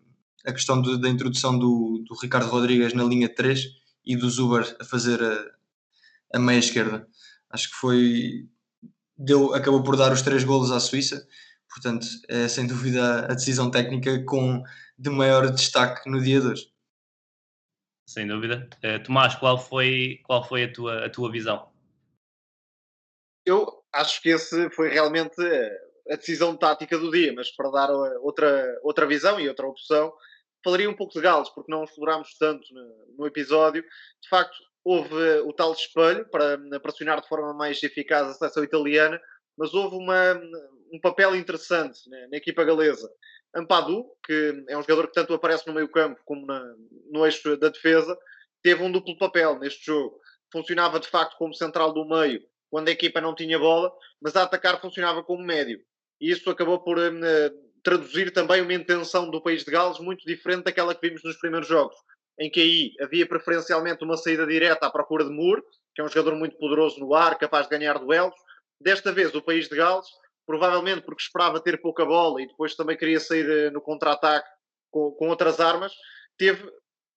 a 0.47 0.53
questão 0.53 0.81
do, 0.81 0.99
da 0.99 1.09
introdução 1.09 1.57
do, 1.59 2.03
do, 2.09 2.15
Ricardo 2.21 2.49
Rodrigues 2.49 2.95
na 2.95 3.05
linha 3.05 3.29
3 3.29 3.67
e 4.07 4.17
do 4.17 4.29
Zuber 4.29 4.75
a 4.81 4.85
fazer 4.85 5.23
a, 5.23 6.37
a 6.37 6.39
meia 6.41 6.59
esquerda. 6.59 7.07
Acho 7.51 7.69
que 7.69 7.77
foi. 7.77 8.49
Deu, 9.17 9.55
acabou 9.55 9.83
por 9.83 9.97
dar 9.97 10.13
os 10.13 10.23
três 10.23 10.45
golos 10.45 10.73
à 10.73 10.81
Suíça, 10.81 11.27
portanto, 11.69 12.07
é 12.29 12.49
sem 12.49 12.67
dúvida 12.67 13.27
a 13.27 13.35
decisão 13.35 13.71
técnica 13.71 14.25
com 14.25 14.63
de 14.99 15.11
maior 15.11 15.51
destaque 15.51 16.11
no 16.11 16.21
dia 16.21 16.41
de 16.41 16.47
hoje. 16.49 16.73
Sem 18.09 18.27
dúvida. 18.27 18.69
Uh, 18.83 19.03
Tomás, 19.03 19.35
qual 19.35 19.59
foi, 19.59 20.21
qual 20.25 20.43
foi 20.43 20.65
a, 20.65 20.73
tua, 20.73 21.07
a 21.07 21.11
tua 21.11 21.31
visão? 21.31 21.71
Eu 23.45 23.85
acho 23.93 24.21
que 24.23 24.31
esse 24.31 24.71
foi 24.71 24.89
realmente 24.89 25.41
a 26.11 26.17
decisão 26.17 26.57
tática 26.57 26.99
do 26.99 27.11
dia, 27.11 27.33
mas 27.35 27.51
para 27.51 27.71
dar 27.71 27.91
outra, 28.21 28.79
outra 28.83 29.07
visão 29.07 29.39
e 29.39 29.49
outra 29.49 29.67
opção, 29.67 30.13
falaria 30.65 30.89
um 30.89 30.97
pouco 30.97 31.13
de 31.13 31.21
Gales, 31.21 31.51
porque 31.51 31.71
não 31.71 31.85
explorámos 31.85 32.37
tanto 32.39 32.67
no, 32.73 33.17
no 33.19 33.27
episódio. 33.27 33.83
De 33.83 34.29
facto, 34.29 34.57
houve 34.83 35.41
o 35.45 35.53
tal 35.53 35.73
espelho 35.73 36.29
para 36.31 36.59
pressionar 36.81 37.21
de 37.21 37.29
forma 37.29 37.53
mais 37.53 37.83
eficaz 37.83 38.27
a 38.27 38.35
seleção 38.35 38.65
italiana, 38.65 39.21
mas 39.57 39.75
houve 39.75 39.97
uma, 39.97 40.35
um 40.93 41.01
papel 41.01 41.37
interessante 41.37 42.09
né, 42.09 42.27
na 42.31 42.39
equipa 42.39 42.65
galesa. 42.65 43.09
Ampadu, 43.55 44.05
que 44.25 44.65
é 44.69 44.77
um 44.77 44.83
jogador 44.83 45.09
que 45.09 45.15
tanto 45.15 45.35
aparece 45.35 45.67
no 45.67 45.75
meio 45.75 45.89
campo 45.89 46.21
como 46.25 46.47
na, 46.47 46.61
no 47.11 47.25
eixo 47.25 47.57
da 47.57 47.69
defesa, 47.69 48.17
teve 48.63 48.83
um 48.83 48.93
duplo 48.93 49.17
papel 49.17 49.59
neste 49.59 49.87
jogo. 49.87 50.19
Funcionava 50.53 51.01
de 51.01 51.09
facto 51.09 51.37
como 51.37 51.55
central 51.55 51.93
do 51.93 52.07
meio 52.07 52.43
quando 52.71 52.89
a 52.89 52.93
equipa 52.93 53.21
não 53.21 53.35
tinha 53.35 53.59
bola, 53.59 53.93
mas 54.21 54.37
a 54.37 54.43
atacar 54.43 54.81
funcionava 54.81 55.23
como 55.23 55.43
médio. 55.43 55.81
E 56.21 56.31
isso 56.31 56.49
acabou 56.51 56.81
por 56.81 56.99
uh, 56.99 57.11
traduzir 57.83 58.33
também 58.33 58.61
uma 58.61 58.75
intenção 58.75 59.31
do 59.31 59.41
país 59.41 59.65
de 59.65 59.71
Gales 59.71 59.99
muito 59.99 60.25
diferente 60.27 60.65
daquela 60.65 60.95
que 60.95 61.07
vimos 61.07 61.23
nos 61.23 61.39
primeiros 61.39 61.69
jogos, 61.69 61.97
em 62.39 62.51
que 62.51 62.61
aí 62.61 62.93
havia 63.01 63.27
preferencialmente 63.27 64.05
uma 64.05 64.17
saída 64.17 64.47
direta 64.47 64.87
à 64.87 64.91
procura 64.91 65.25
de 65.25 65.31
Moore, 65.31 65.63
que 65.95 66.03
é 66.03 66.05
um 66.05 66.09
jogador 66.09 66.37
muito 66.37 66.57
poderoso 66.59 67.01
no 67.01 67.15
ar, 67.15 67.39
capaz 67.39 67.67
de 67.67 67.77
ganhar 67.77 67.99
duelos. 67.99 68.35
Desta 68.81 69.13
vez, 69.13 69.35
o 69.35 69.43
país 69.43 69.69
de 69.69 69.77
Gales 69.77 70.07
provavelmente 70.49 71.03
porque 71.03 71.21
esperava 71.21 71.61
ter 71.61 71.79
pouca 71.79 72.07
bola 72.07 72.41
e 72.41 72.47
depois 72.47 72.75
também 72.75 72.97
queria 72.97 73.21
sair 73.21 73.47
eh, 73.47 73.71
no 73.71 73.83
contra-ataque 73.83 74.49
com, 74.91 75.11
com, 75.11 75.29
outras 75.29 75.61
armas, 75.61 75.93
teve 76.39 76.67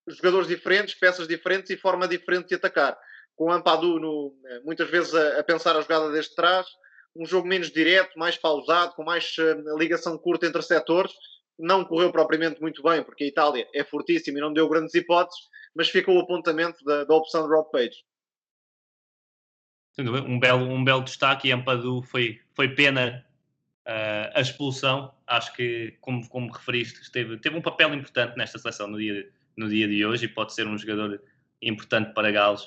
jogadores 0.05 0.49
diferentes, 0.49 0.95
peças 0.95 1.29
diferentes 1.29 1.69
e 1.69 1.77
forma 1.77 2.09
diferente 2.09 2.49
de 2.49 2.55
atacar. 2.55 2.99
Com 3.33 3.45
o 3.45 3.51
Ampadu 3.53 4.01
no, 4.01 4.35
eh, 4.45 4.59
muitas 4.65 4.89
vezes 4.89 5.15
a, 5.15 5.39
a, 5.39 5.43
pensar 5.45 5.77
a 5.77 5.81
jogada 5.81 6.11
desde 6.11 6.35
trás, 6.35 6.67
um 7.15 7.25
jogo 7.25 7.47
menos 7.47 7.71
direto, 7.71 8.19
mais 8.19 8.35
pausado, 8.35 8.95
com 8.95 9.03
mais 9.05 9.33
uh, 9.37 9.77
ligação 9.77 10.17
curta 10.17 10.45
entre 10.45 10.61
setores. 10.61 11.13
Não 11.57 11.85
correu 11.85 12.11
propriamente 12.11 12.59
muito 12.59 12.83
bem, 12.83 13.01
porque 13.01 13.23
a 13.23 13.27
Itália 13.27 13.65
é 13.73 13.83
fortíssima 13.85 14.39
e 14.39 14.41
não 14.41 14.51
deu 14.51 14.67
grandes 14.67 14.93
hipóteses, 14.93 15.39
mas 15.73 15.89
ficou 15.89 16.17
o 16.17 16.21
apontamento 16.21 16.83
da, 16.83 17.05
da 17.05 17.15
opção 17.15 17.43
de 17.43 17.53
Rob 17.53 17.71
Page 17.71 17.95
um 19.99 20.39
belo, 20.39 20.69
um 20.69 20.83
belo 20.83 21.03
destaque 21.03 21.47
e 21.47 21.51
Ampadu 21.51 22.01
foi, 22.01 22.39
foi 22.53 22.69
pena 22.69 23.25
uh, 23.87 24.31
a 24.33 24.41
expulsão. 24.41 25.13
Acho 25.27 25.53
que, 25.53 25.97
como, 26.01 26.27
como 26.29 26.51
referiste, 26.51 27.11
teve, 27.11 27.37
teve 27.37 27.57
um 27.57 27.61
papel 27.61 27.93
importante 27.93 28.37
nesta 28.37 28.57
seleção 28.57 28.87
no 28.87 28.97
dia, 28.97 29.29
no 29.57 29.69
dia 29.69 29.87
de 29.87 30.05
hoje 30.05 30.25
e 30.25 30.27
pode 30.27 30.53
ser 30.53 30.67
um 30.67 30.77
jogador 30.77 31.21
importante 31.61 32.13
para 32.13 32.31
Gales. 32.31 32.63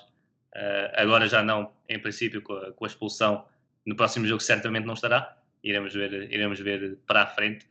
Uh, 0.54 0.90
agora 0.94 1.28
já 1.28 1.42
não, 1.42 1.72
em 1.88 1.98
princípio, 1.98 2.42
com 2.42 2.54
a, 2.54 2.72
com 2.72 2.84
a, 2.84 2.88
expulsão. 2.88 3.44
No 3.84 3.96
próximo 3.96 4.26
jogo 4.26 4.40
certamente 4.40 4.84
não 4.84 4.94
estará. 4.94 5.36
Iremos 5.62 5.94
ver, 5.94 6.30
iremos 6.30 6.60
ver 6.60 6.98
para 7.06 7.22
a 7.22 7.26
frente. 7.26 7.66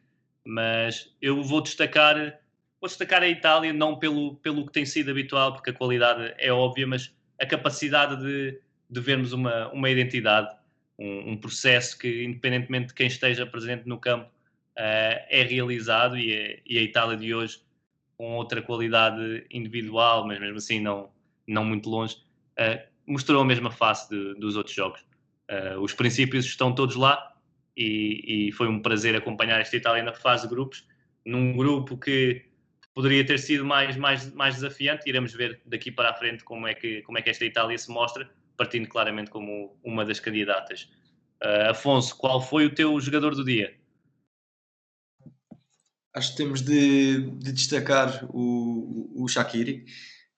Mas 0.46 1.16
eu 1.22 1.42
vou 1.42 1.62
destacar, 1.62 2.16
vou 2.82 2.90
destacar 2.90 3.24
a 3.24 3.28
Itália, 3.28 3.72
não 3.72 3.98
pelo, 3.98 4.36
pelo 4.38 4.66
que 4.66 4.74
tem 4.74 4.86
sido 4.86 5.12
habitual, 5.12 5.54
porque 5.54 5.70
a 5.70 5.74
qualidade 5.74 6.34
é 6.38 6.52
óbvia, 6.52 6.86
mas 6.86 7.16
a 7.40 7.46
capacidade 7.46 8.22
de 8.22 8.60
de 8.94 9.00
vermos 9.00 9.34
uma, 9.34 9.70
uma 9.70 9.90
identidade, 9.90 10.56
um, 10.98 11.32
um, 11.32 11.38
processo 11.38 11.98
que, 11.98 12.24
independentemente 12.24 12.88
de 12.88 12.94
quem 12.94 13.08
esteja 13.08 13.46
presente 13.46 13.88
no 13.88 13.98
campo, 13.98 14.28
uh, 14.28 15.20
é 15.30 15.44
realizado 15.44 16.18
e, 16.18 16.32
é, 16.32 16.62
e, 16.66 16.78
a 16.78 16.82
Itália 16.82 17.18
de 17.18 17.34
hoje, 17.34 17.60
com 18.16 18.36
outra 18.36 18.62
qualidade 18.62 19.46
individual, 19.50 20.28
mas 20.28 20.40
mesmo 20.40 20.58
assim 20.58 20.80
não, 20.80 21.10
não 21.48 21.66
muito 21.66 21.90
longe, 21.90 22.18
uh, 22.60 22.80
mostrou 23.08 23.42
a 23.42 23.46
mesma 23.46 23.72
face 23.72 24.10
de, 24.10 24.36
dos 24.36 24.56
outros 24.56 24.76
jogos. 24.76 25.02
Uh, 25.50 25.80
os 25.80 25.94
princípios 25.94 26.46
estão 26.46 26.74
todos 26.74 26.96
lá 26.96 27.34
e, 27.76 28.48
e, 28.48 28.52
foi 28.52 28.68
um 28.68 28.80
prazer 28.80 29.16
acompanhar 29.16 29.60
esta 29.60 29.76
Itália 29.76 30.04
na 30.04 30.14
fase 30.14 30.44
de 30.44 30.54
grupos, 30.54 30.88
num 31.26 31.58
grupo 31.58 31.98
que 31.98 32.46
poderia 32.94 33.26
ter 33.26 33.40
sido 33.40 33.66
mais, 33.66 33.98
mais, 33.98 34.32
mais 34.34 34.56
desafiante. 34.56 35.10
Iremos 35.10 35.34
ver 35.34 35.60
daqui 35.66 35.92
para 35.92 36.12
a 36.12 36.14
frente 36.14 36.44
como 36.44 36.68
é 36.68 36.76
que, 36.76 37.02
como 37.02 37.18
é 37.18 37.22
que 37.24 37.32
esta 37.32 37.44
Itália 37.44 37.78
se 37.78 37.90
mostra 37.90 38.30
partindo 38.58 38.88
claramente 38.88 39.30
como 39.30 39.78
uma 39.84 40.06
das 40.06 40.20
candidatas. 40.20 40.90
Uh, 41.44 41.72
Afonso, 41.72 42.16
qual 42.16 42.42
foi 42.42 42.66
o 42.66 42.74
teu 42.74 43.00
jogador 43.00 43.36
do 43.36 43.44
dia? 43.44 43.74
Acho 46.16 46.32
que 46.32 46.38
temos 46.38 46.62
de, 46.62 47.32
de 47.32 47.52
destacar 47.52 48.26
o, 48.30 49.24
o 49.24 49.28
Shakiri. 49.28 49.86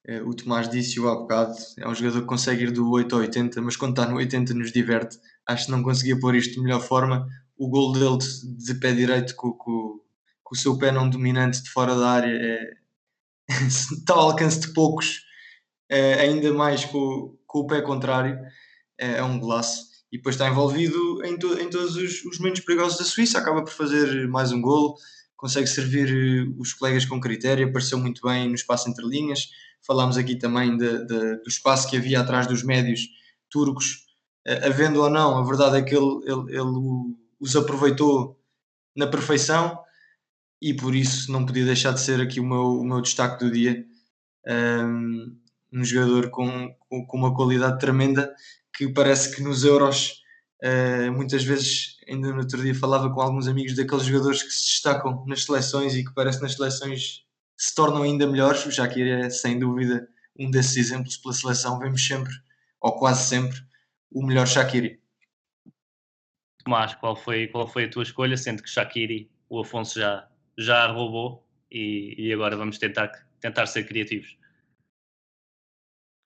Uh, 0.08 0.28
o 0.30 0.34
Tomás 0.34 0.70
disse-o 0.70 1.10
há 1.10 1.16
bocado, 1.16 1.56
é 1.78 1.88
um 1.88 1.94
jogador 1.94 2.22
que 2.22 2.28
consegue 2.28 2.64
ir 2.64 2.72
do 2.72 2.90
8 2.90 3.14
ao 3.14 3.22
80, 3.22 3.62
mas 3.62 3.76
quando 3.76 3.92
está 3.92 4.10
no 4.10 4.18
80 4.18 4.54
nos 4.54 4.72
diverte. 4.72 5.20
Acho 5.48 5.66
que 5.66 5.72
não 5.72 5.84
conseguia 5.84 6.20
pôr 6.20 6.36
isto 6.36 6.56
de 6.56 6.62
melhor 6.62 6.82
forma. 6.82 7.28
O 7.58 7.70
gol 7.70 7.94
dele 7.94 8.18
de, 8.18 8.66
de 8.66 8.80
pé 8.80 8.94
direito 8.94 9.36
com, 9.36 9.52
com, 9.54 10.00
com, 10.44 10.56
o 10.56 10.58
seu 10.58 10.78
pé 10.78 10.92
não 10.92 11.10
dominante 11.10 11.62
de 11.62 11.70
fora 11.70 11.96
da 11.96 12.10
área 12.10 12.32
é, 12.32 12.74
está 13.68 14.14
ao 14.14 14.32
alcance 14.32 14.60
de 14.60 14.74
poucos, 14.74 15.22
é, 15.90 16.16
ainda 16.16 16.52
mais 16.54 16.84
com, 16.86 17.38
com 17.56 17.62
o 17.62 17.68
pé 17.68 17.82
contrário, 17.82 18.38
é, 19.00 19.20
é 19.20 19.24
um 19.24 19.40
golaço. 19.40 19.86
E 20.12 20.18
depois 20.18 20.36
está 20.36 20.50
envolvido 20.50 21.24
em, 21.24 21.40
to, 21.40 21.58
em 21.58 21.70
todos 21.70 21.96
os, 21.96 22.26
os, 22.26 22.38
momentos 22.38 22.60
perigosos 22.60 22.98
da 22.98 23.06
Suíça, 23.06 23.40
acaba 23.40 23.64
por 23.64 23.72
fazer 23.72 24.28
mais 24.28 24.52
um 24.52 24.62
golo, 24.62 24.98
consegue 25.38 25.66
servir 25.68 26.10
eh, 26.10 26.54
os 26.58 26.74
colegas 26.74 27.06
com 27.06 27.20
critério, 27.20 27.66
apareceu 27.66 27.98
muito 27.98 28.22
bem 28.28 28.50
no 28.50 28.56
espaço 28.56 28.90
entre 28.90 29.06
linhas. 29.08 29.48
Falámos 29.88 30.18
aqui 30.18 30.36
também 30.36 30.76
de, 30.76 31.06
de, 31.06 31.38
do 31.38 31.48
espaço 31.48 31.90
que 31.90 31.96
havia 31.96 32.20
atrás 32.20 32.46
dos 32.46 32.62
médios 32.62 33.08
turcos, 33.50 34.06
uh, 34.46 34.66
havendo 34.66 35.02
ou 35.02 35.10
não, 35.10 35.38
a 35.38 35.44
verdade 35.46 35.78
é 35.78 35.82
que 35.82 35.96
ele, 35.96 36.24
ele, 36.26 36.58
ele 36.58 37.16
os 37.40 37.56
aproveitou 37.56 38.38
na 38.94 39.08
perfeição 39.08 39.80
e 40.62 40.74
por 40.74 40.94
isso 40.94 41.32
não 41.32 41.46
podia 41.46 41.64
deixar 41.64 41.94
de 41.94 42.02
ser 42.02 42.20
aqui 42.20 42.42
o 42.42 42.46
meu, 42.46 42.82
o 42.82 42.84
meu 42.84 43.00
destaque 43.00 43.46
do 43.46 43.52
dia. 43.52 43.86
Um, 44.46 45.45
um 45.76 45.84
jogador 45.84 46.30
com, 46.30 46.74
com, 46.88 47.18
uma 47.18 47.36
qualidade 47.36 47.80
tremenda 47.80 48.34
que 48.74 48.88
parece 48.94 49.36
que 49.36 49.44
nos 49.44 49.66
Euros 49.66 50.22
uh, 50.64 51.12
muitas 51.12 51.44
vezes, 51.44 51.98
ainda 52.08 52.32
no 52.32 52.40
outro 52.40 52.62
dia 52.62 52.74
falava 52.74 53.14
com 53.14 53.22
alguns 53.22 53.48
amigos 53.48 53.76
daqueles 53.76 54.06
jogadores 54.06 54.42
que 54.42 54.52
se 54.52 54.66
destacam 54.68 55.26
nas 55.28 55.44
seleções 55.44 55.94
e 55.96 56.06
que 56.06 56.14
parece 56.14 56.38
que 56.38 56.44
nas 56.44 56.54
seleções 56.54 57.26
se 57.58 57.76
tornam 57.76 58.04
ainda 58.04 58.26
melhores. 58.26 58.66
O 58.66 58.72
Shakir 58.72 59.06
é 59.06 59.30
sem 59.30 59.60
dúvida 59.60 60.08
um 60.40 60.50
desses 60.50 60.78
exemplos 60.78 61.18
pela 61.18 61.34
seleção. 61.34 61.78
Vemos 61.78 62.06
sempre, 62.06 62.34
ou 62.80 62.98
quase 62.98 63.28
sempre, 63.28 63.58
o 64.12 64.26
melhor 64.26 64.48
Shakiri. 64.48 65.02
Tomás, 66.64 66.96
qual 66.96 67.16
foi, 67.16 67.48
qual 67.48 67.68
foi 67.68 67.86
a 67.86 67.90
tua 67.90 68.04
escolha? 68.04 68.38
Sendo 68.38 68.64
que 68.64 68.70
Shakiri, 68.70 69.30
o 69.50 69.60
Afonso 69.60 70.00
já, 70.00 70.28
já 70.58 70.88
roubou 70.88 71.46
e, 71.70 72.16
e 72.18 72.34
agora 72.34 72.56
vamos 72.56 72.78
tentar, 72.78 73.12
tentar 73.42 73.66
ser 73.68 73.84
criativos 73.86 74.38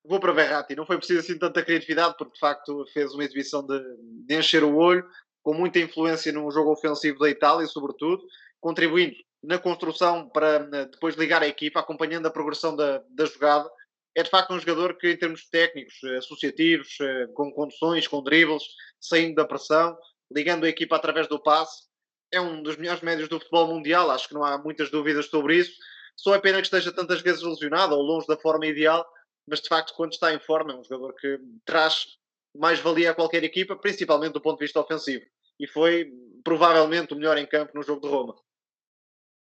vou 0.03 0.19
para 0.19 0.33
Verratti. 0.33 0.75
Não 0.75 0.85
foi 0.85 0.97
preciso 0.97 1.19
assim 1.19 1.37
tanta 1.37 1.63
criatividade, 1.63 2.15
porque 2.17 2.33
de 2.33 2.39
facto 2.39 2.85
fez 2.93 3.13
uma 3.13 3.23
exibição 3.23 3.65
de, 3.65 3.79
de 4.25 4.35
encher 4.35 4.63
o 4.63 4.75
olho, 4.75 5.07
com 5.41 5.53
muita 5.53 5.79
influência 5.79 6.31
no 6.31 6.49
jogo 6.51 6.71
ofensivo 6.71 7.19
da 7.19 7.29
Itália, 7.29 7.67
sobretudo, 7.67 8.23
contribuindo 8.59 9.15
na 9.41 9.57
construção 9.57 10.27
para 10.29 10.59
depois 10.85 11.15
ligar 11.15 11.41
a 11.41 11.47
equipa, 11.47 11.79
acompanhando 11.79 12.25
a 12.25 12.31
progressão 12.31 12.75
da, 12.75 13.01
da 13.09 13.25
jogada. 13.25 13.69
É 14.15 14.23
de 14.23 14.29
facto 14.29 14.53
um 14.53 14.59
jogador 14.59 14.97
que, 14.97 15.11
em 15.11 15.17
termos 15.17 15.47
técnicos, 15.49 15.95
eh, 16.03 16.17
associativos, 16.17 16.97
eh, 16.99 17.27
com 17.33 17.51
conduções, 17.51 18.07
com 18.07 18.21
dribbles, 18.21 18.63
saindo 18.99 19.35
da 19.35 19.45
pressão, 19.45 19.97
ligando 20.31 20.65
a 20.65 20.69
equipa 20.69 20.95
através 20.95 21.27
do 21.27 21.41
passe, 21.41 21.83
é 22.31 22.41
um 22.41 22.61
dos 22.61 22.75
melhores 22.75 23.01
médios 23.01 23.29
do 23.29 23.39
futebol 23.39 23.67
mundial. 23.67 24.11
Acho 24.11 24.27
que 24.27 24.33
não 24.33 24.43
há 24.43 24.57
muitas 24.57 24.91
dúvidas 24.91 25.27
sobre 25.27 25.57
isso. 25.57 25.71
Só 26.15 26.35
é 26.35 26.39
pena 26.39 26.57
que 26.57 26.65
esteja 26.67 26.91
tantas 26.91 27.21
vezes 27.21 27.41
lesionado 27.41 27.95
ou 27.95 28.01
longe 28.01 28.27
da 28.27 28.35
forma 28.35 28.65
ideal, 28.65 29.07
mas 29.49 29.61
de 29.61 29.67
facto, 29.67 29.93
quando 29.95 30.13
está 30.13 30.33
em 30.33 30.39
forma, 30.39 30.73
é 30.73 30.75
um 30.75 30.83
jogador 30.83 31.13
que 31.15 31.39
traz 31.65 32.17
mais 32.55 32.79
valia 32.79 33.11
a 33.11 33.13
qualquer 33.13 33.43
equipa, 33.43 33.75
principalmente 33.75 34.33
do 34.33 34.41
ponto 34.41 34.59
de 34.59 34.65
vista 34.65 34.79
ofensivo. 34.79 35.25
E 35.59 35.67
foi 35.67 36.11
provavelmente 36.43 37.13
o 37.13 37.15
melhor 37.15 37.37
em 37.37 37.45
campo 37.45 37.71
no 37.75 37.83
jogo 37.83 38.01
de 38.01 38.07
Roma. 38.07 38.35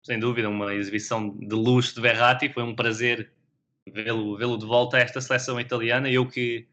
sem 0.03 0.19
dúvida, 0.19 0.49
uma 0.49 0.73
exibição 0.73 1.29
de 1.29 1.55
luxo 1.55 1.95
de 1.95 2.01
Verratti. 2.01 2.51
Foi 2.51 2.63
um 2.63 2.75
prazer 2.75 3.31
vê-lo 3.87 4.37
vê 4.37 4.45
de 4.57 4.65
volta 4.65 4.97
a 4.97 4.99
esta 4.99 5.21
seleção 5.21 5.59
italiana. 5.59 6.09
Eu 6.09 6.27
que, 6.27 6.67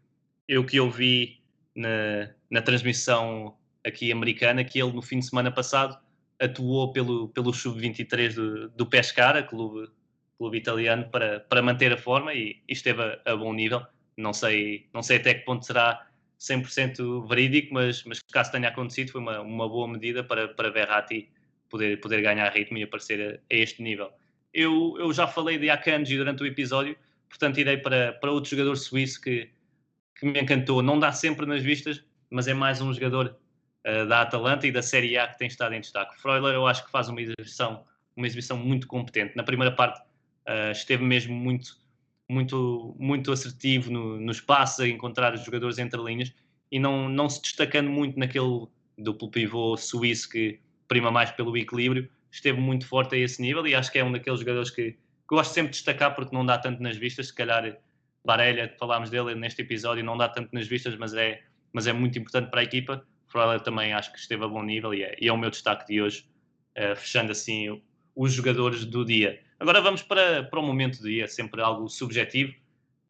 eu 0.46 0.64
que 0.64 0.80
ouvi 0.80 1.40
na, 1.74 2.30
na 2.50 2.62
transmissão 2.62 3.56
aqui 3.84 4.12
americana 4.12 4.64
que 4.64 4.80
ele 4.80 4.92
no 4.92 5.02
fim 5.02 5.18
de 5.18 5.26
semana 5.26 5.50
passado 5.50 5.98
atuou 6.40 6.92
pelo, 6.92 7.28
pelo 7.28 7.52
sub-23 7.52 8.34
do, 8.34 8.68
do 8.70 8.86
Pescara, 8.86 9.42
clube, 9.42 9.90
clube 10.38 10.56
italiano, 10.56 11.08
para, 11.10 11.40
para 11.40 11.60
manter 11.60 11.92
a 11.92 11.98
forma 11.98 12.32
e, 12.32 12.62
e 12.66 12.72
esteve 12.72 13.02
a, 13.02 13.32
a, 13.32 13.36
bom 13.36 13.52
nível. 13.52 13.84
Não 14.16 14.32
sei, 14.32 14.86
não 14.94 15.02
sei 15.02 15.18
até 15.18 15.34
que 15.34 15.44
ponto 15.44 15.66
será 15.66 16.06
100% 16.40 17.28
verídico, 17.28 17.74
mas, 17.74 18.04
mas 18.04 18.20
caso 18.32 18.52
tenha 18.52 18.68
acontecido, 18.68 19.10
foi 19.10 19.20
uma, 19.20 19.40
uma 19.40 19.68
boa 19.68 19.88
medida 19.88 20.22
para, 20.22 20.48
para 20.48 20.70
Verratti 20.70 21.28
poder, 21.68 22.00
poder 22.00 22.22
ganhar 22.22 22.48
ritmo 22.50 22.78
e 22.78 22.84
aparecer 22.84 23.40
a, 23.50 23.54
a 23.54 23.58
este 23.58 23.82
nível. 23.82 24.10
Eu, 24.54 24.96
eu 24.98 25.12
já 25.12 25.26
falei 25.26 25.58
de 25.58 25.68
Akanji 25.68 26.16
durante 26.16 26.42
o 26.42 26.46
episódio, 26.46 26.96
portanto 27.28 27.58
irei 27.58 27.76
para, 27.76 28.12
para 28.14 28.30
outro 28.30 28.50
jogador 28.50 28.76
suíço 28.76 29.20
que, 29.20 29.50
que 30.18 30.26
me 30.26 30.40
encantou. 30.40 30.82
Não 30.82 30.98
dá 30.98 31.12
sempre 31.12 31.46
nas 31.46 31.62
vistas, 31.62 32.02
mas 32.30 32.48
é 32.48 32.54
mais 32.54 32.80
um 32.80 32.92
jogador 32.92 33.36
uh, 33.86 34.06
da 34.06 34.22
Atalanta 34.22 34.66
e 34.66 34.72
da 34.72 34.82
Série 34.82 35.18
A 35.18 35.28
que 35.28 35.38
tem 35.38 35.48
estado 35.48 35.74
em 35.74 35.80
destaque. 35.80 36.20
Freuler 36.20 36.54
eu 36.54 36.66
acho 36.66 36.84
que 36.84 36.90
faz 36.90 37.08
uma 37.08 37.20
exibição, 37.20 37.84
uma 38.16 38.26
exibição 38.26 38.56
muito 38.56 38.86
competente. 38.86 39.36
Na 39.36 39.42
primeira 39.42 39.74
parte 39.74 40.00
uh, 40.48 40.72
esteve 40.72 41.04
mesmo 41.04 41.34
muito, 41.34 41.76
muito, 42.28 42.96
muito 42.98 43.30
assertivo 43.30 43.90
no, 43.90 44.18
nos 44.18 44.40
passos, 44.40 44.80
a 44.80 44.88
encontrar 44.88 45.34
os 45.34 45.44
jogadores 45.44 45.78
entre 45.78 46.00
linhas 46.02 46.32
e 46.70 46.78
não, 46.78 47.08
não 47.08 47.28
se 47.28 47.40
destacando 47.40 47.90
muito 47.90 48.18
naquele 48.18 48.66
duplo 48.96 49.30
pivô 49.30 49.76
suíço 49.76 50.28
que 50.28 50.60
prima 50.88 51.10
mais 51.10 51.30
pelo 51.30 51.56
equilíbrio, 51.56 52.08
esteve 52.30 52.60
muito 52.60 52.86
forte 52.86 53.14
a 53.14 53.18
esse 53.18 53.40
nível 53.40 53.66
e 53.66 53.74
acho 53.74 53.92
que 53.92 53.98
é 53.98 54.04
um 54.04 54.10
daqueles 54.10 54.40
jogadores 54.40 54.70
que, 54.70 54.92
que 54.92 54.98
gosto 55.28 55.52
sempre 55.52 55.70
de 55.70 55.76
destacar 55.76 56.14
porque 56.14 56.34
não 56.34 56.44
dá 56.44 56.58
tanto 56.58 56.82
nas 56.82 56.96
vistas, 56.96 57.28
se 57.28 57.34
calhar 57.34 57.78
Barelha, 58.24 58.74
falámos 58.78 59.10
dele 59.10 59.34
neste 59.34 59.62
episódio, 59.62 60.04
não 60.04 60.16
dá 60.16 60.28
tanto 60.28 60.50
nas 60.52 60.66
vistas, 60.66 60.96
mas 60.96 61.14
é, 61.14 61.42
mas 61.72 61.86
é 61.86 61.92
muito 61.92 62.18
importante 62.18 62.50
para 62.50 62.60
a 62.60 62.64
equipa. 62.64 63.06
Freuler 63.28 63.60
também 63.60 63.92
acho 63.92 64.12
que 64.12 64.18
esteve 64.18 64.44
a 64.44 64.48
bom 64.48 64.62
nível 64.62 64.92
e 64.92 65.02
é, 65.02 65.16
e 65.20 65.28
é 65.28 65.32
o 65.32 65.36
meu 65.36 65.50
destaque 65.50 65.86
de 65.86 66.02
hoje, 66.02 66.26
uh, 66.76 66.96
fechando 66.96 67.32
assim 67.32 67.80
os 68.14 68.32
jogadores 68.32 68.84
do 68.84 69.04
dia. 69.04 69.40
Agora 69.60 69.80
vamos 69.80 70.02
para, 70.02 70.44
para 70.44 70.60
o 70.60 70.62
momento 70.62 71.00
do 71.00 71.08
dia, 71.08 71.26
sempre 71.26 71.60
algo 71.60 71.88
subjetivo, 71.88 72.52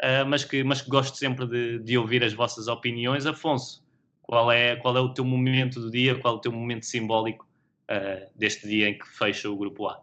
uh, 0.02 0.26
mas, 0.26 0.44
que, 0.44 0.64
mas 0.64 0.80
que 0.80 0.88
gosto 0.88 1.16
sempre 1.16 1.46
de, 1.46 1.78
de 1.80 1.98
ouvir 1.98 2.24
as 2.24 2.32
vossas 2.32 2.68
opiniões. 2.68 3.26
Afonso, 3.26 3.82
qual 4.22 4.50
é, 4.50 4.76
qual 4.76 4.96
é 4.96 5.00
o 5.00 5.12
teu 5.12 5.24
momento 5.24 5.80
do 5.80 5.90
dia, 5.90 6.18
qual 6.18 6.34
é 6.34 6.36
o 6.38 6.40
teu 6.40 6.52
momento 6.52 6.86
simbólico 6.86 7.46
uh, 7.90 8.30
deste 8.34 8.66
dia 8.66 8.88
em 8.88 8.98
que 8.98 9.06
fecha 9.08 9.50
o 9.50 9.56
grupo 9.56 9.88
A? 9.88 10.02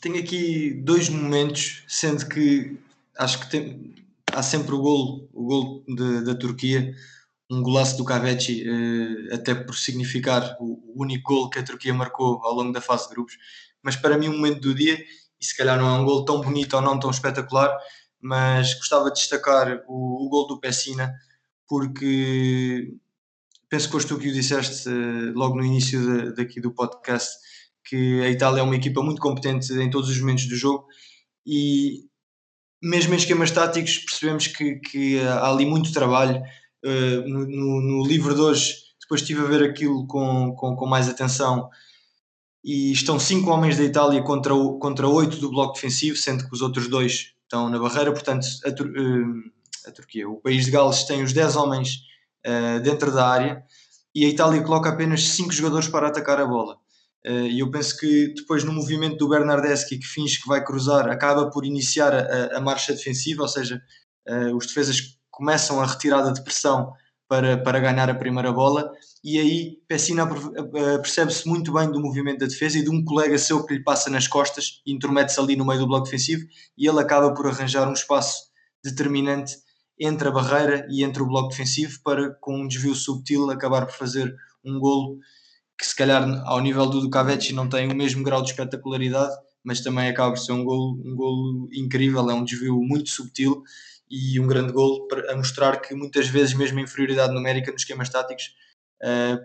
Tenho 0.00 0.18
aqui 0.18 0.72
dois 0.72 1.08
momentos, 1.08 1.84
sendo 1.86 2.26
que 2.28 2.78
acho 3.18 3.40
que 3.40 3.50
tem, 3.50 3.94
há 4.32 4.42
sempre 4.42 4.74
o 4.74 4.78
gol, 4.78 5.28
o 5.34 5.44
gol 5.44 5.84
de, 5.86 6.24
da 6.24 6.34
Turquia, 6.34 6.94
um 7.50 7.62
golaço 7.62 7.96
do 7.96 8.04
Cavecchi, 8.04 8.64
uh, 8.68 9.34
até 9.34 9.54
por 9.54 9.74
significar 9.76 10.56
o, 10.60 10.94
único 10.94 11.34
gol 11.34 11.50
que 11.50 11.58
a 11.58 11.62
Turquia 11.62 11.92
marcou 11.92 12.40
ao 12.42 12.54
longo 12.54 12.72
da 12.72 12.80
fase 12.80 13.08
de 13.08 13.14
grupos. 13.14 13.36
Mas 13.82 13.96
para 13.96 14.16
mim, 14.16 14.28
o 14.28 14.32
momento 14.32 14.60
do 14.60 14.74
dia, 14.74 14.98
e 15.40 15.44
se 15.44 15.56
calhar 15.56 15.78
não 15.78 15.88
é 15.88 15.98
um 15.98 16.04
gol 16.04 16.24
tão 16.24 16.40
bonito 16.40 16.74
ou 16.74 16.82
não 16.82 16.98
tão 16.98 17.10
espetacular, 17.10 17.76
mas 18.20 18.74
gostava 18.74 19.10
de 19.10 19.18
destacar 19.18 19.82
o, 19.86 20.26
o 20.26 20.28
gol 20.28 20.46
do 20.46 20.60
Pessina, 20.60 21.14
porque 21.68 22.94
penso 23.68 23.86
que 23.86 23.92
foste 23.92 24.08
tu 24.08 24.18
que 24.18 24.28
o 24.28 24.32
disseste 24.32 24.88
uh, 24.88 25.32
logo 25.34 25.56
no 25.56 25.64
início 25.64 26.00
de, 26.00 26.34
daqui 26.34 26.60
do 26.60 26.72
podcast, 26.72 27.36
que 27.84 28.22
a 28.22 28.30
Itália 28.30 28.60
é 28.60 28.62
uma 28.62 28.76
equipa 28.76 29.02
muito 29.02 29.20
competente 29.20 29.72
em 29.72 29.90
todos 29.90 30.10
os 30.10 30.18
momentos 30.18 30.46
do 30.46 30.56
jogo 30.56 30.86
e 31.46 32.04
mesmo 32.82 33.14
em 33.14 33.16
esquemas 33.16 33.50
táticos 33.50 33.98
percebemos 33.98 34.48
que, 34.48 34.76
que 34.76 35.20
há 35.20 35.48
ali 35.48 35.64
muito 35.64 35.92
trabalho. 35.92 36.42
Uh, 36.84 37.28
no, 37.28 37.46
no, 37.46 37.80
no, 37.80 38.06
livro 38.06 38.34
de 38.34 38.40
hoje, 38.40 38.74
depois 39.00 39.20
estive 39.20 39.40
a 39.40 39.48
ver 39.48 39.68
aquilo 39.68 40.06
com, 40.06 40.54
com, 40.54 40.76
com 40.76 40.86
mais 40.86 41.08
atenção 41.08 41.68
e 42.66 42.90
estão 42.90 43.16
cinco 43.16 43.48
homens 43.52 43.78
da 43.78 43.84
Itália 43.84 44.20
contra, 44.22 44.52
o, 44.52 44.76
contra 44.80 45.06
oito 45.06 45.36
do 45.36 45.48
bloco 45.48 45.74
defensivo, 45.74 46.16
sendo 46.16 46.48
que 46.48 46.52
os 46.52 46.60
outros 46.60 46.88
dois 46.88 47.32
estão 47.44 47.70
na 47.70 47.78
barreira, 47.78 48.12
portanto 48.12 48.44
a, 48.64 48.70
uh, 48.70 49.88
a 49.88 49.92
Turquia, 49.92 50.28
o 50.28 50.40
país 50.40 50.64
de 50.64 50.72
Gales 50.72 51.04
tem 51.04 51.22
os 51.22 51.32
10 51.32 51.54
homens 51.54 52.00
uh, 52.44 52.80
dentro 52.80 53.12
da 53.12 53.28
área 53.28 53.62
e 54.12 54.24
a 54.24 54.28
Itália 54.28 54.60
coloca 54.64 54.88
apenas 54.88 55.22
5 55.28 55.52
jogadores 55.52 55.86
para 55.86 56.08
atacar 56.08 56.40
a 56.40 56.44
bola. 56.44 56.74
Uh, 57.24 57.46
e 57.46 57.60
eu 57.60 57.70
penso 57.70 57.96
que 57.96 58.34
depois 58.34 58.64
no 58.64 58.72
movimento 58.72 59.16
do 59.16 59.28
Bernardeschi 59.28 59.96
que 59.96 60.06
finge 60.06 60.42
que 60.42 60.48
vai 60.48 60.64
cruzar, 60.64 61.08
acaba 61.08 61.48
por 61.48 61.64
iniciar 61.64 62.12
a, 62.12 62.56
a 62.56 62.60
marcha 62.60 62.92
defensiva, 62.92 63.42
ou 63.42 63.48
seja, 63.48 63.80
uh, 64.28 64.56
os 64.56 64.66
defesas 64.66 65.16
começam 65.30 65.80
a 65.80 65.86
retirada 65.86 66.32
de 66.32 66.42
pressão 66.42 66.92
para, 67.28 67.58
para 67.58 67.80
ganhar 67.80 68.08
a 68.08 68.14
primeira 68.14 68.52
bola. 68.52 68.90
E 69.22 69.38
aí 69.38 69.78
Pessina 69.88 70.26
percebe-se 71.02 71.48
muito 71.48 71.72
bem 71.72 71.90
do 71.90 72.00
movimento 72.00 72.40
da 72.40 72.46
defesa 72.46 72.78
e 72.78 72.82
de 72.82 72.90
um 72.90 73.04
colega 73.04 73.36
seu 73.38 73.64
que 73.64 73.74
lhe 73.74 73.82
passa 73.82 74.10
nas 74.10 74.28
costas 74.28 74.80
intromete-se 74.86 75.40
ali 75.40 75.56
no 75.56 75.66
meio 75.66 75.80
do 75.80 75.86
bloco 75.86 76.04
defensivo 76.04 76.46
e 76.76 76.88
ele 76.88 77.00
acaba 77.00 77.34
por 77.34 77.46
arranjar 77.46 77.88
um 77.88 77.92
espaço 77.92 78.44
determinante 78.84 79.56
entre 79.98 80.28
a 80.28 80.30
barreira 80.30 80.86
e 80.90 81.02
entre 81.02 81.22
o 81.22 81.26
bloco 81.26 81.48
defensivo 81.48 82.00
para, 82.04 82.30
com 82.40 82.62
um 82.62 82.68
desvio 82.68 82.94
subtil, 82.94 83.50
acabar 83.50 83.86
por 83.86 83.94
fazer 83.94 84.34
um 84.64 84.78
golo 84.78 85.18
que 85.78 85.86
se 85.86 85.94
calhar 85.94 86.22
ao 86.46 86.60
nível 86.60 86.86
do 86.86 87.00
Ducavetti 87.00 87.52
não 87.52 87.68
tem 87.68 87.90
o 87.90 87.94
mesmo 87.94 88.22
grau 88.22 88.42
de 88.42 88.50
espetacularidade, 88.50 89.34
mas 89.62 89.80
também 89.80 90.08
acaba 90.08 90.32
por 90.32 90.38
ser 90.38 90.52
um 90.52 90.64
golo, 90.64 91.00
um 91.04 91.14
golo 91.14 91.68
incrível, 91.72 92.30
é 92.30 92.34
um 92.34 92.44
desvio 92.44 92.80
muito 92.82 93.10
subtil 93.10 93.62
e 94.10 94.38
um 94.40 94.46
grande 94.46 94.72
golo 94.72 95.06
para, 95.08 95.32
a 95.32 95.36
mostrar 95.36 95.80
que 95.80 95.94
muitas 95.94 96.28
vezes 96.28 96.54
mesmo 96.54 96.78
a 96.78 96.82
inferioridade 96.82 97.34
numérica 97.34 97.72
nos 97.72 97.82
esquemas 97.82 98.08
táticos 98.08 98.54
uh, 99.02 99.38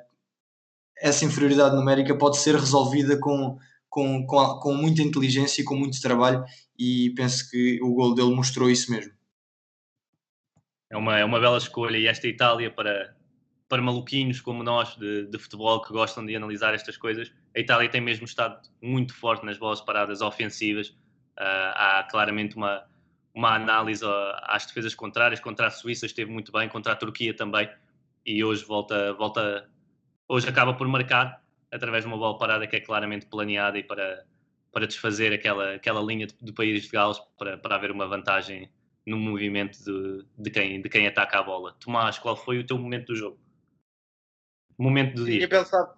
essa 0.98 1.26
inferioridade 1.26 1.76
numérica 1.76 2.16
pode 2.16 2.38
ser 2.38 2.56
resolvida 2.56 3.20
com, 3.20 3.58
com, 3.90 4.26
com, 4.28 4.60
com 4.60 4.74
muita 4.74 5.02
inteligência 5.02 5.62
e 5.62 5.66
com 5.66 5.76
muito 5.76 6.00
trabalho 6.00 6.44
e 6.78 7.12
penso 7.16 7.50
que 7.50 7.80
o 7.82 7.94
golo 7.94 8.14
dele 8.14 8.36
mostrou 8.36 8.70
isso 8.70 8.92
mesmo 8.92 9.12
é 10.92 10.98
uma, 10.98 11.18
é 11.18 11.26
uma 11.26 11.40
bela 11.40 11.58
escolha 11.58 11.98
e 11.98 12.06
esta 12.06 12.28
Itália 12.28 12.70
para, 12.70 13.16
para 13.68 13.82
maluquinhos 13.82 14.42
como 14.42 14.62
nós 14.62 14.96
de, 14.98 15.26
de, 15.28 15.40
futebol 15.40 15.82
que 15.82 15.94
gostam 15.94 16.26
de 16.26 16.36
analisar 16.36 16.74
estas 16.74 16.98
coisas, 16.98 17.32
a 17.56 17.60
Itália 17.60 17.90
tem 17.90 18.02
mesmo 18.02 18.26
estado 18.26 18.62
muito 18.82 19.16
forte 19.16 19.46
nas 19.46 19.58
bolas 19.58 19.80
paradas 19.80 20.22
ofensivas. 20.22 20.90
Uh, 21.40 21.72
há 21.74 22.08
claramente 22.12 22.58
uma, 22.58 22.84
uma 23.34 23.56
análise 23.56 24.04
às 24.44 24.66
defesas 24.66 24.96
contrárias. 24.96 25.40
Contra 25.40 25.68
a 25.68 25.72
Suíça 25.72 26.06
esteve 26.06 26.32
muito 26.32 26.52
bem, 26.52 26.68
contra 26.70 26.94
a 26.94 26.96
Turquia 26.96 27.34
também. 27.34 27.70
E 28.26 28.44
hoje 28.44 28.64
volta, 28.64 29.14
volta 29.14 29.70
hoje 30.28 30.48
acaba 30.48 30.74
por 30.74 30.88
marcar 30.88 31.44
através 31.72 32.04
de 32.04 32.08
uma 32.08 32.18
bola 32.18 32.38
parada 32.38 32.68
que 32.68 32.76
é 32.76 32.82
claramente 32.82 33.26
planeada 33.26 33.78
e 33.78 33.84
para, 33.84 34.26
para 34.72 34.86
desfazer 34.86 35.34
aquela, 35.34 35.76
aquela 35.76 36.02
linha 36.02 36.28
do 36.42 36.54
país 36.54 36.84
de 36.84 36.90
Gales 36.90 37.20
para, 37.38 37.58
para 37.58 37.76
haver 37.76 37.92
uma 37.92 38.08
vantagem 38.08 38.70
no 39.06 39.18
movimento 39.18 39.78
de, 39.84 40.26
de, 40.38 40.52
quem, 40.52 40.82
de 40.82 40.90
quem 40.90 41.08
ataca 41.08 41.40
a 41.40 41.44
bola. 41.44 41.76
Tomás, 41.80 42.20
qual 42.20 42.36
foi 42.36 42.60
o 42.60 42.66
teu 42.66 42.78
momento 42.78 43.08
do 43.08 43.16
jogo? 43.16 43.40
Momento 44.78 45.16
do 45.16 45.26
tinha 45.26 45.40
dia. 45.40 45.50
Pensado, 45.50 45.94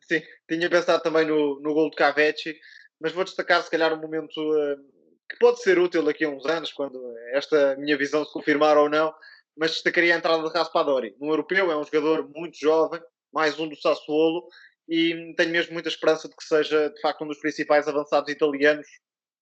sim, 0.00 0.22
tinha 0.48 0.70
pensado 0.70 1.02
também 1.02 1.26
no, 1.26 1.60
no 1.60 1.74
gol 1.74 1.90
de 1.90 1.96
Cavetti, 1.96 2.58
mas 3.00 3.12
vou 3.12 3.24
destacar 3.24 3.62
se 3.62 3.70
calhar 3.70 3.92
um 3.92 4.00
momento 4.00 4.38
uh, 4.38 4.97
que 5.30 5.38
pode 5.38 5.62
ser 5.62 5.78
útil 5.78 6.04
daqui 6.04 6.24
a 6.24 6.30
uns 6.30 6.44
anos, 6.46 6.72
quando 6.72 7.00
esta 7.32 7.76
minha 7.76 7.96
visão 7.96 8.24
se 8.24 8.32
confirmar 8.32 8.76
ou 8.76 8.88
não, 8.88 9.14
mas 9.56 9.72
destacaria 9.72 10.14
a 10.14 10.18
entrada 10.18 10.42
de 10.42 10.56
Raspadori. 10.56 11.14
No 11.20 11.30
europeu 11.30 11.70
é 11.70 11.76
um 11.76 11.84
jogador 11.84 12.28
muito 12.34 12.58
jovem, 12.58 13.00
mais 13.32 13.58
um 13.58 13.68
do 13.68 13.76
Sassuolo, 13.76 14.48
e 14.88 15.34
tenho 15.36 15.50
mesmo 15.50 15.74
muita 15.74 15.88
esperança 15.88 16.28
de 16.28 16.34
que 16.34 16.44
seja 16.44 16.88
de 16.90 17.00
facto 17.00 17.22
um 17.24 17.28
dos 17.28 17.40
principais 17.40 17.86
avançados 17.86 18.32
italianos 18.32 18.86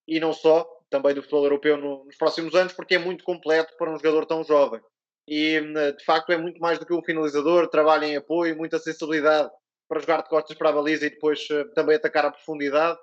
e 0.08 0.18
não 0.18 0.32
só, 0.32 0.66
também 0.90 1.14
do 1.14 1.22
futebol 1.22 1.44
europeu 1.44 1.76
no, 1.76 2.04
nos 2.04 2.16
próximos 2.16 2.54
anos, 2.54 2.72
porque 2.72 2.94
é 2.94 2.98
muito 2.98 3.24
completo 3.24 3.76
para 3.76 3.90
um 3.90 3.96
jogador 3.96 4.26
tão 4.26 4.44
jovem. 4.44 4.80
E 5.28 5.56
eh, 5.56 5.92
de 5.92 6.04
facto 6.04 6.30
é 6.30 6.36
muito 6.36 6.60
mais 6.60 6.78
do 6.78 6.86
que 6.86 6.94
um 6.94 7.02
finalizador, 7.02 7.68
trabalha 7.68 8.06
em 8.06 8.16
apoio, 8.16 8.56
muita 8.56 8.78
sensibilidade 8.78 9.50
para 9.88 10.00
jogar 10.00 10.22
de 10.22 10.28
costas 10.28 10.56
para 10.56 10.70
a 10.70 10.72
baliza 10.72 11.06
e 11.06 11.10
depois 11.10 11.40
uh, 11.50 11.68
também 11.74 11.96
atacar 11.96 12.24
a 12.24 12.30
profundidade. 12.30 12.98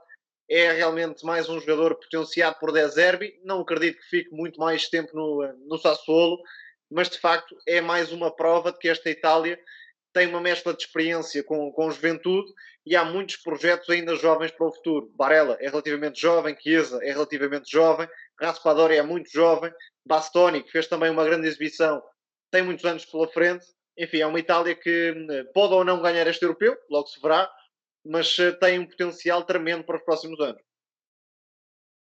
É 0.49 0.71
realmente 0.73 1.25
mais 1.25 1.47
um 1.49 1.59
jogador 1.59 1.95
potenciado 1.95 2.57
por 2.59 2.71
De 2.71 2.87
Zerbi. 2.87 3.39
Não 3.43 3.61
acredito 3.61 3.99
que 3.99 4.09
fique 4.09 4.31
muito 4.31 4.59
mais 4.59 4.89
tempo 4.89 5.15
no, 5.15 5.41
no 5.67 5.77
Sassuolo, 5.77 6.41
mas 6.91 7.09
de 7.09 7.17
facto 7.17 7.55
é 7.67 7.81
mais 7.81 8.11
uma 8.11 8.35
prova 8.35 8.71
de 8.71 8.77
que 8.77 8.89
esta 8.89 9.09
Itália 9.09 9.59
tem 10.13 10.27
uma 10.27 10.39
mescla 10.39 10.73
de 10.73 10.83
experiência 10.83 11.43
com, 11.43 11.71
com 11.71 11.89
juventude 11.89 12.51
e 12.85 12.95
há 12.95 13.03
muitos 13.03 13.37
projetos 13.37 13.89
ainda 13.89 14.15
jovens 14.15 14.51
para 14.51 14.67
o 14.67 14.71
futuro. 14.71 15.11
Barella 15.15 15.57
é 15.59 15.69
relativamente 15.69 16.21
jovem, 16.21 16.55
Chiesa 16.59 16.99
é 17.01 17.11
relativamente 17.11 17.71
jovem, 17.71 18.07
Raspadori 18.39 18.95
é 18.95 19.01
muito 19.01 19.31
jovem, 19.31 19.71
Bastoni, 20.05 20.61
que 20.61 20.71
fez 20.71 20.87
também 20.87 21.09
uma 21.09 21.23
grande 21.23 21.47
exibição, 21.47 22.03
tem 22.51 22.61
muitos 22.61 22.85
anos 22.85 23.05
pela 23.05 23.27
frente. 23.27 23.65
Enfim, 23.97 24.19
é 24.19 24.27
uma 24.27 24.39
Itália 24.39 24.75
que 24.75 25.11
hum, 25.11 25.27
pode 25.53 25.73
ou 25.73 25.83
não 25.83 26.01
ganhar 26.01 26.27
este 26.27 26.43
europeu, 26.43 26.75
logo 26.89 27.07
se 27.07 27.19
verá, 27.21 27.49
mas 28.05 28.37
uh, 28.39 28.57
tem 28.59 28.79
um 28.79 28.85
potencial 28.85 29.43
tremendo 29.43 29.83
para 29.83 29.97
os 29.97 30.03
próximos 30.03 30.39
anos. 30.39 30.61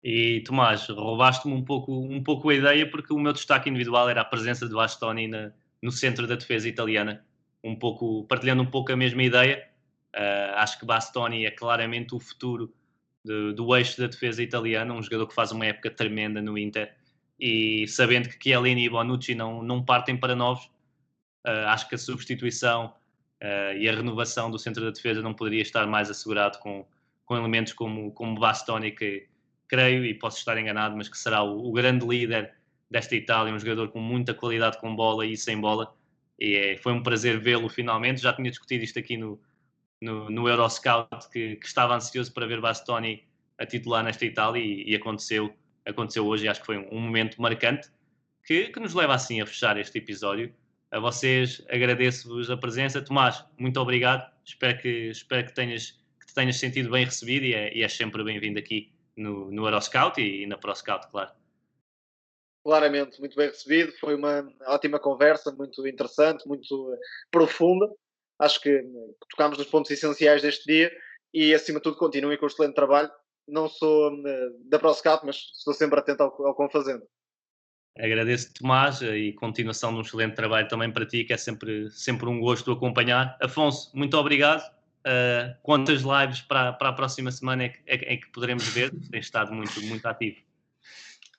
E 0.03 0.41
Tomás, 0.45 0.87
roubaste-me 0.87 1.53
um 1.53 1.63
pouco, 1.63 1.91
um 1.91 2.23
pouco 2.23 2.49
a 2.49 2.55
ideia 2.55 2.89
porque 2.89 3.13
o 3.13 3.19
meu 3.19 3.33
destaque 3.33 3.69
individual 3.69 4.09
era 4.09 4.21
a 4.21 4.25
presença 4.25 4.67
de 4.67 4.73
Bastoni 4.73 5.27
na, 5.27 5.51
no 5.81 5.91
centro 5.91 6.25
da 6.25 6.35
defesa 6.35 6.69
italiana, 6.69 7.25
um 7.63 7.75
pouco, 7.75 8.25
partilhando 8.25 8.61
um 8.61 8.69
pouco 8.69 8.91
a 8.91 8.95
mesma 8.95 9.23
ideia. 9.23 9.67
Uh, 10.15 10.55
acho 10.55 10.79
que 10.79 10.85
Bastoni 10.85 11.45
é 11.45 11.51
claramente 11.51 12.15
o 12.15 12.19
futuro 12.19 12.73
de, 13.23 13.53
do 13.53 13.75
eixo 13.75 13.99
da 13.99 14.07
defesa 14.07 14.41
italiana, 14.41 14.93
um 14.93 15.03
jogador 15.03 15.27
que 15.27 15.35
faz 15.35 15.51
uma 15.51 15.65
época 15.65 15.91
tremenda 15.91 16.41
no 16.41 16.57
Inter 16.57 16.95
e 17.39 17.87
sabendo 17.87 18.27
que 18.27 18.37
Chiellini 18.41 18.85
e 18.85 18.89
Bonucci 18.89 19.33
não, 19.33 19.63
não 19.63 19.83
partem 19.83 20.17
para 20.17 20.35
novos, 20.35 20.65
uh, 21.47 21.67
acho 21.67 21.87
que 21.87 21.95
a 21.95 21.97
substituição 21.97 22.93
uh, 23.41 23.77
e 23.77 23.87
a 23.87 23.95
renovação 23.95 24.49
do 24.49 24.59
centro 24.59 24.83
da 24.83 24.91
defesa 24.91 25.21
não 25.21 25.33
poderia 25.33 25.61
estar 25.61 25.85
mais 25.87 26.09
assegurado 26.09 26.59
com, 26.59 26.85
com 27.25 27.37
elementos 27.37 27.73
como, 27.73 28.11
como 28.11 28.39
Bastoni, 28.39 28.91
que 28.91 29.27
creio, 29.67 30.05
e 30.05 30.13
posso 30.13 30.37
estar 30.37 30.57
enganado, 30.57 30.97
mas 30.97 31.07
que 31.07 31.17
será 31.17 31.43
o, 31.43 31.69
o 31.69 31.71
grande 31.71 32.05
líder 32.05 32.53
desta 32.89 33.15
Itália, 33.15 33.53
um 33.53 33.59
jogador 33.59 33.89
com 33.89 33.99
muita 33.99 34.33
qualidade 34.33 34.79
com 34.79 34.95
bola 34.95 35.25
e 35.25 35.37
sem 35.37 35.59
bola. 35.59 35.93
E 36.39 36.55
é, 36.55 36.77
foi 36.77 36.91
um 36.93 37.03
prazer 37.03 37.39
vê-lo 37.39 37.69
finalmente. 37.69 38.21
Já 38.21 38.33
tinha 38.33 38.49
discutido 38.49 38.83
isto 38.83 38.97
aqui 38.97 39.15
no, 39.17 39.39
no, 40.01 40.29
no 40.29 40.47
Euroscout, 40.47 41.29
que, 41.31 41.57
que, 41.57 41.67
estava 41.67 41.95
ansioso 41.95 42.33
para 42.33 42.47
ver 42.47 42.59
Bastoni 42.59 43.23
a 43.57 43.65
titular 43.65 44.03
nesta 44.03 44.25
Itália 44.25 44.63
e, 44.63 44.89
e 44.89 44.95
aconteceu, 44.95 45.53
aconteceu 45.85 46.25
hoje. 46.25 46.45
E 46.45 46.47
acho 46.47 46.61
que 46.61 46.65
foi 46.65 46.77
um, 46.77 46.87
um 46.91 46.99
momento 46.99 47.41
marcante 47.41 47.89
que, 48.43 48.69
que, 48.69 48.79
nos 48.79 48.93
leva 48.93 49.13
assim 49.13 49.41
a 49.41 49.45
fechar 49.45 49.77
este 49.77 49.97
episódio. 49.97 50.53
A 50.91 50.99
vocês 50.99 51.63
agradeço-vos 51.69 52.49
a 52.49 52.57
presença. 52.57 53.01
Tomás, 53.01 53.45
muito 53.57 53.79
obrigado. 53.79 54.27
Espero 54.43 54.79
que, 54.79 55.09
espero 55.09 55.45
que, 55.45 55.53
tenhas, 55.53 55.91
que 56.19 56.25
te 56.25 56.33
tenhas 56.33 56.57
sentido 56.57 56.89
bem 56.89 57.05
recebido 57.05 57.45
e, 57.45 57.53
é, 57.53 57.75
e 57.75 57.83
és 57.83 57.93
sempre 57.93 58.23
bem-vindo 58.23 58.57
aqui 58.57 58.91
no, 59.15 59.51
no 59.51 59.65
Euroscout 59.65 60.19
e, 60.19 60.43
e 60.43 60.47
na 60.47 60.57
ProScout, 60.57 61.07
claro. 61.11 61.31
Claramente, 62.63 63.19
muito 63.19 63.35
bem 63.35 63.47
recebido. 63.47 63.91
Foi 63.99 64.15
uma 64.15 64.51
ótima 64.67 64.99
conversa, 64.99 65.51
muito 65.51 65.85
interessante, 65.87 66.47
muito 66.47 66.93
eh, 66.93 66.97
profunda. 67.29 67.87
Acho 68.39 68.59
que 68.59 68.83
tocámos 69.29 69.57
nos 69.57 69.67
pontos 69.67 69.91
essenciais 69.91 70.41
deste 70.41 70.65
dia 70.65 70.91
e, 71.33 71.53
acima 71.53 71.79
de 71.79 71.83
tudo, 71.83 71.97
continuem 71.97 72.37
com 72.37 72.45
o 72.45 72.47
excelente 72.47 72.75
trabalho. 72.75 73.11
Não 73.47 73.69
sou 73.69 74.11
eh, 74.27 74.49
da 74.65 74.79
ProScout, 74.79 75.25
mas 75.25 75.35
estou 75.35 75.73
sempre 75.73 75.99
atento 75.99 76.23
ao, 76.23 76.47
ao 76.47 76.53
que 76.53 76.61
vão 76.61 76.69
fazendo. 76.69 77.03
Agradeço, 77.97 78.53
Tomás, 78.53 79.01
e 79.01 79.33
continuação 79.33 79.91
de 79.91 79.97
um 79.97 80.01
excelente 80.01 80.35
trabalho 80.35 80.67
também 80.67 80.91
para 80.91 81.05
ti, 81.05 81.23
que 81.23 81.33
é 81.33 81.37
sempre, 81.37 81.89
sempre 81.91 82.29
um 82.29 82.39
gosto 82.39 82.71
acompanhar. 82.71 83.37
Afonso, 83.41 83.91
muito 83.93 84.15
obrigado 84.17 84.63
Uh, 84.99 85.55
quantas 85.63 86.01
lives 86.01 86.41
para, 86.41 86.73
para 86.73 86.89
a 86.89 86.93
próxima 86.93 87.31
semana 87.31 87.63
é 87.63 87.69
que, 87.69 87.79
é, 87.87 88.13
é 88.13 88.17
que 88.17 88.29
poderemos 88.31 88.67
ver? 88.67 88.91
Tem 89.09 89.19
estado 89.19 89.53
muito, 89.53 89.81
muito 89.83 90.05
ativo. 90.05 90.37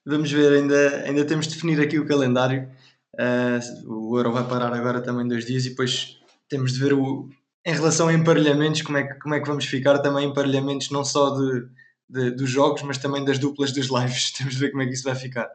Vamos 0.05 0.33
ver, 0.33 0.53
ainda, 0.53 1.05
ainda 1.05 1.25
temos 1.27 1.47
de 1.47 1.55
definir 1.55 1.79
aqui 1.79 1.99
o 1.99 2.07
calendário. 2.07 2.71
Uh, 3.15 4.11
o 4.11 4.17
Euro 4.17 4.33
vai 4.33 4.49
parar 4.49 4.73
agora 4.73 5.03
também 5.03 5.29
dois 5.29 5.45
dias 5.45 5.67
e 5.67 5.71
depois 5.71 6.19
temos 6.49 6.73
de 6.73 6.81
ver 6.81 6.95
o, 6.95 7.29
em 7.67 7.75
relação 7.75 8.09
a 8.09 8.15
emparelhamentos, 8.15 8.81
como 8.81 8.97
é 8.97 9.05
que, 9.05 9.15
como 9.21 9.35
é 9.35 9.41
que 9.41 9.47
vamos 9.47 9.67
ficar 9.67 9.99
também 9.99 10.29
emparelhamentos 10.29 10.91
não 10.91 11.05
só 11.05 11.37
de, 11.37 11.69
de, 12.09 12.31
dos 12.31 12.49
jogos, 12.49 12.83
mas 12.83 12.97
também 12.97 13.25
das 13.25 13.39
duplas 13.39 13.73
das 13.73 13.87
lives. 13.87 14.33
Temos 14.37 14.55
de 14.55 14.61
ver 14.61 14.71
como 14.71 14.83
é 14.83 14.87
que 14.87 14.95
isso 14.95 15.05
vai 15.05 15.15
ficar. 15.15 15.49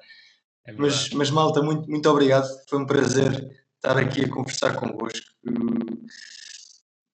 É 0.66 0.74
mas, 0.74 1.10
mas 1.12 1.30
malta, 1.30 1.62
muito, 1.62 1.90
muito 1.90 2.10
obrigado. 2.10 2.48
Foi 2.68 2.80
um 2.80 2.86
prazer 2.86 3.32
estar 3.76 3.98
aqui 3.98 4.26
a 4.26 4.30
conversar 4.30 4.76
convosco 4.76 5.36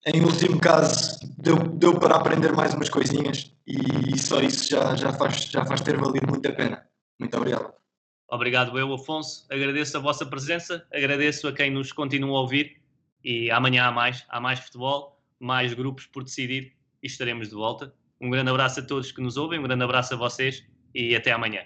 em 0.04 0.20
último 0.20 0.58
caso, 0.58 1.18
deu, 1.38 1.56
deu 1.56 1.98
para 1.98 2.16
aprender 2.16 2.52
mais 2.52 2.74
umas 2.74 2.88
coisinhas 2.88 3.54
e 3.64 4.18
só 4.18 4.40
isso 4.40 4.68
já, 4.68 4.96
já, 4.96 5.12
faz, 5.12 5.44
já 5.44 5.64
faz 5.64 5.80
ter 5.80 5.96
valido 5.96 6.26
muito 6.28 6.48
a 6.48 6.52
pena. 6.52 6.84
Muito 7.20 7.36
obrigado. 7.36 7.72
Obrigado, 8.28 8.76
eu, 8.76 8.92
Afonso. 8.92 9.46
Agradeço 9.48 9.96
a 9.96 10.00
vossa 10.00 10.26
presença, 10.26 10.84
agradeço 10.92 11.46
a 11.46 11.52
quem 11.52 11.70
nos 11.70 11.92
continua 11.92 12.36
a 12.36 12.40
ouvir 12.40 12.80
e 13.22 13.48
amanhã 13.50 13.84
há 13.84 13.92
mais, 13.92 14.24
há 14.28 14.40
mais 14.40 14.58
futebol, 14.58 15.22
mais 15.38 15.72
grupos 15.72 16.06
por 16.06 16.24
decidir 16.24 16.72
e 17.00 17.06
estaremos 17.06 17.48
de 17.48 17.54
volta. 17.54 17.94
Um 18.20 18.28
grande 18.28 18.50
abraço 18.50 18.80
a 18.80 18.82
todos 18.82 19.12
que 19.12 19.20
nos 19.20 19.36
ouvem, 19.36 19.60
um 19.60 19.62
grande 19.62 19.84
abraço 19.84 20.14
a 20.14 20.16
vocês 20.16 20.64
e 20.92 21.14
até 21.14 21.30
amanhã. 21.30 21.62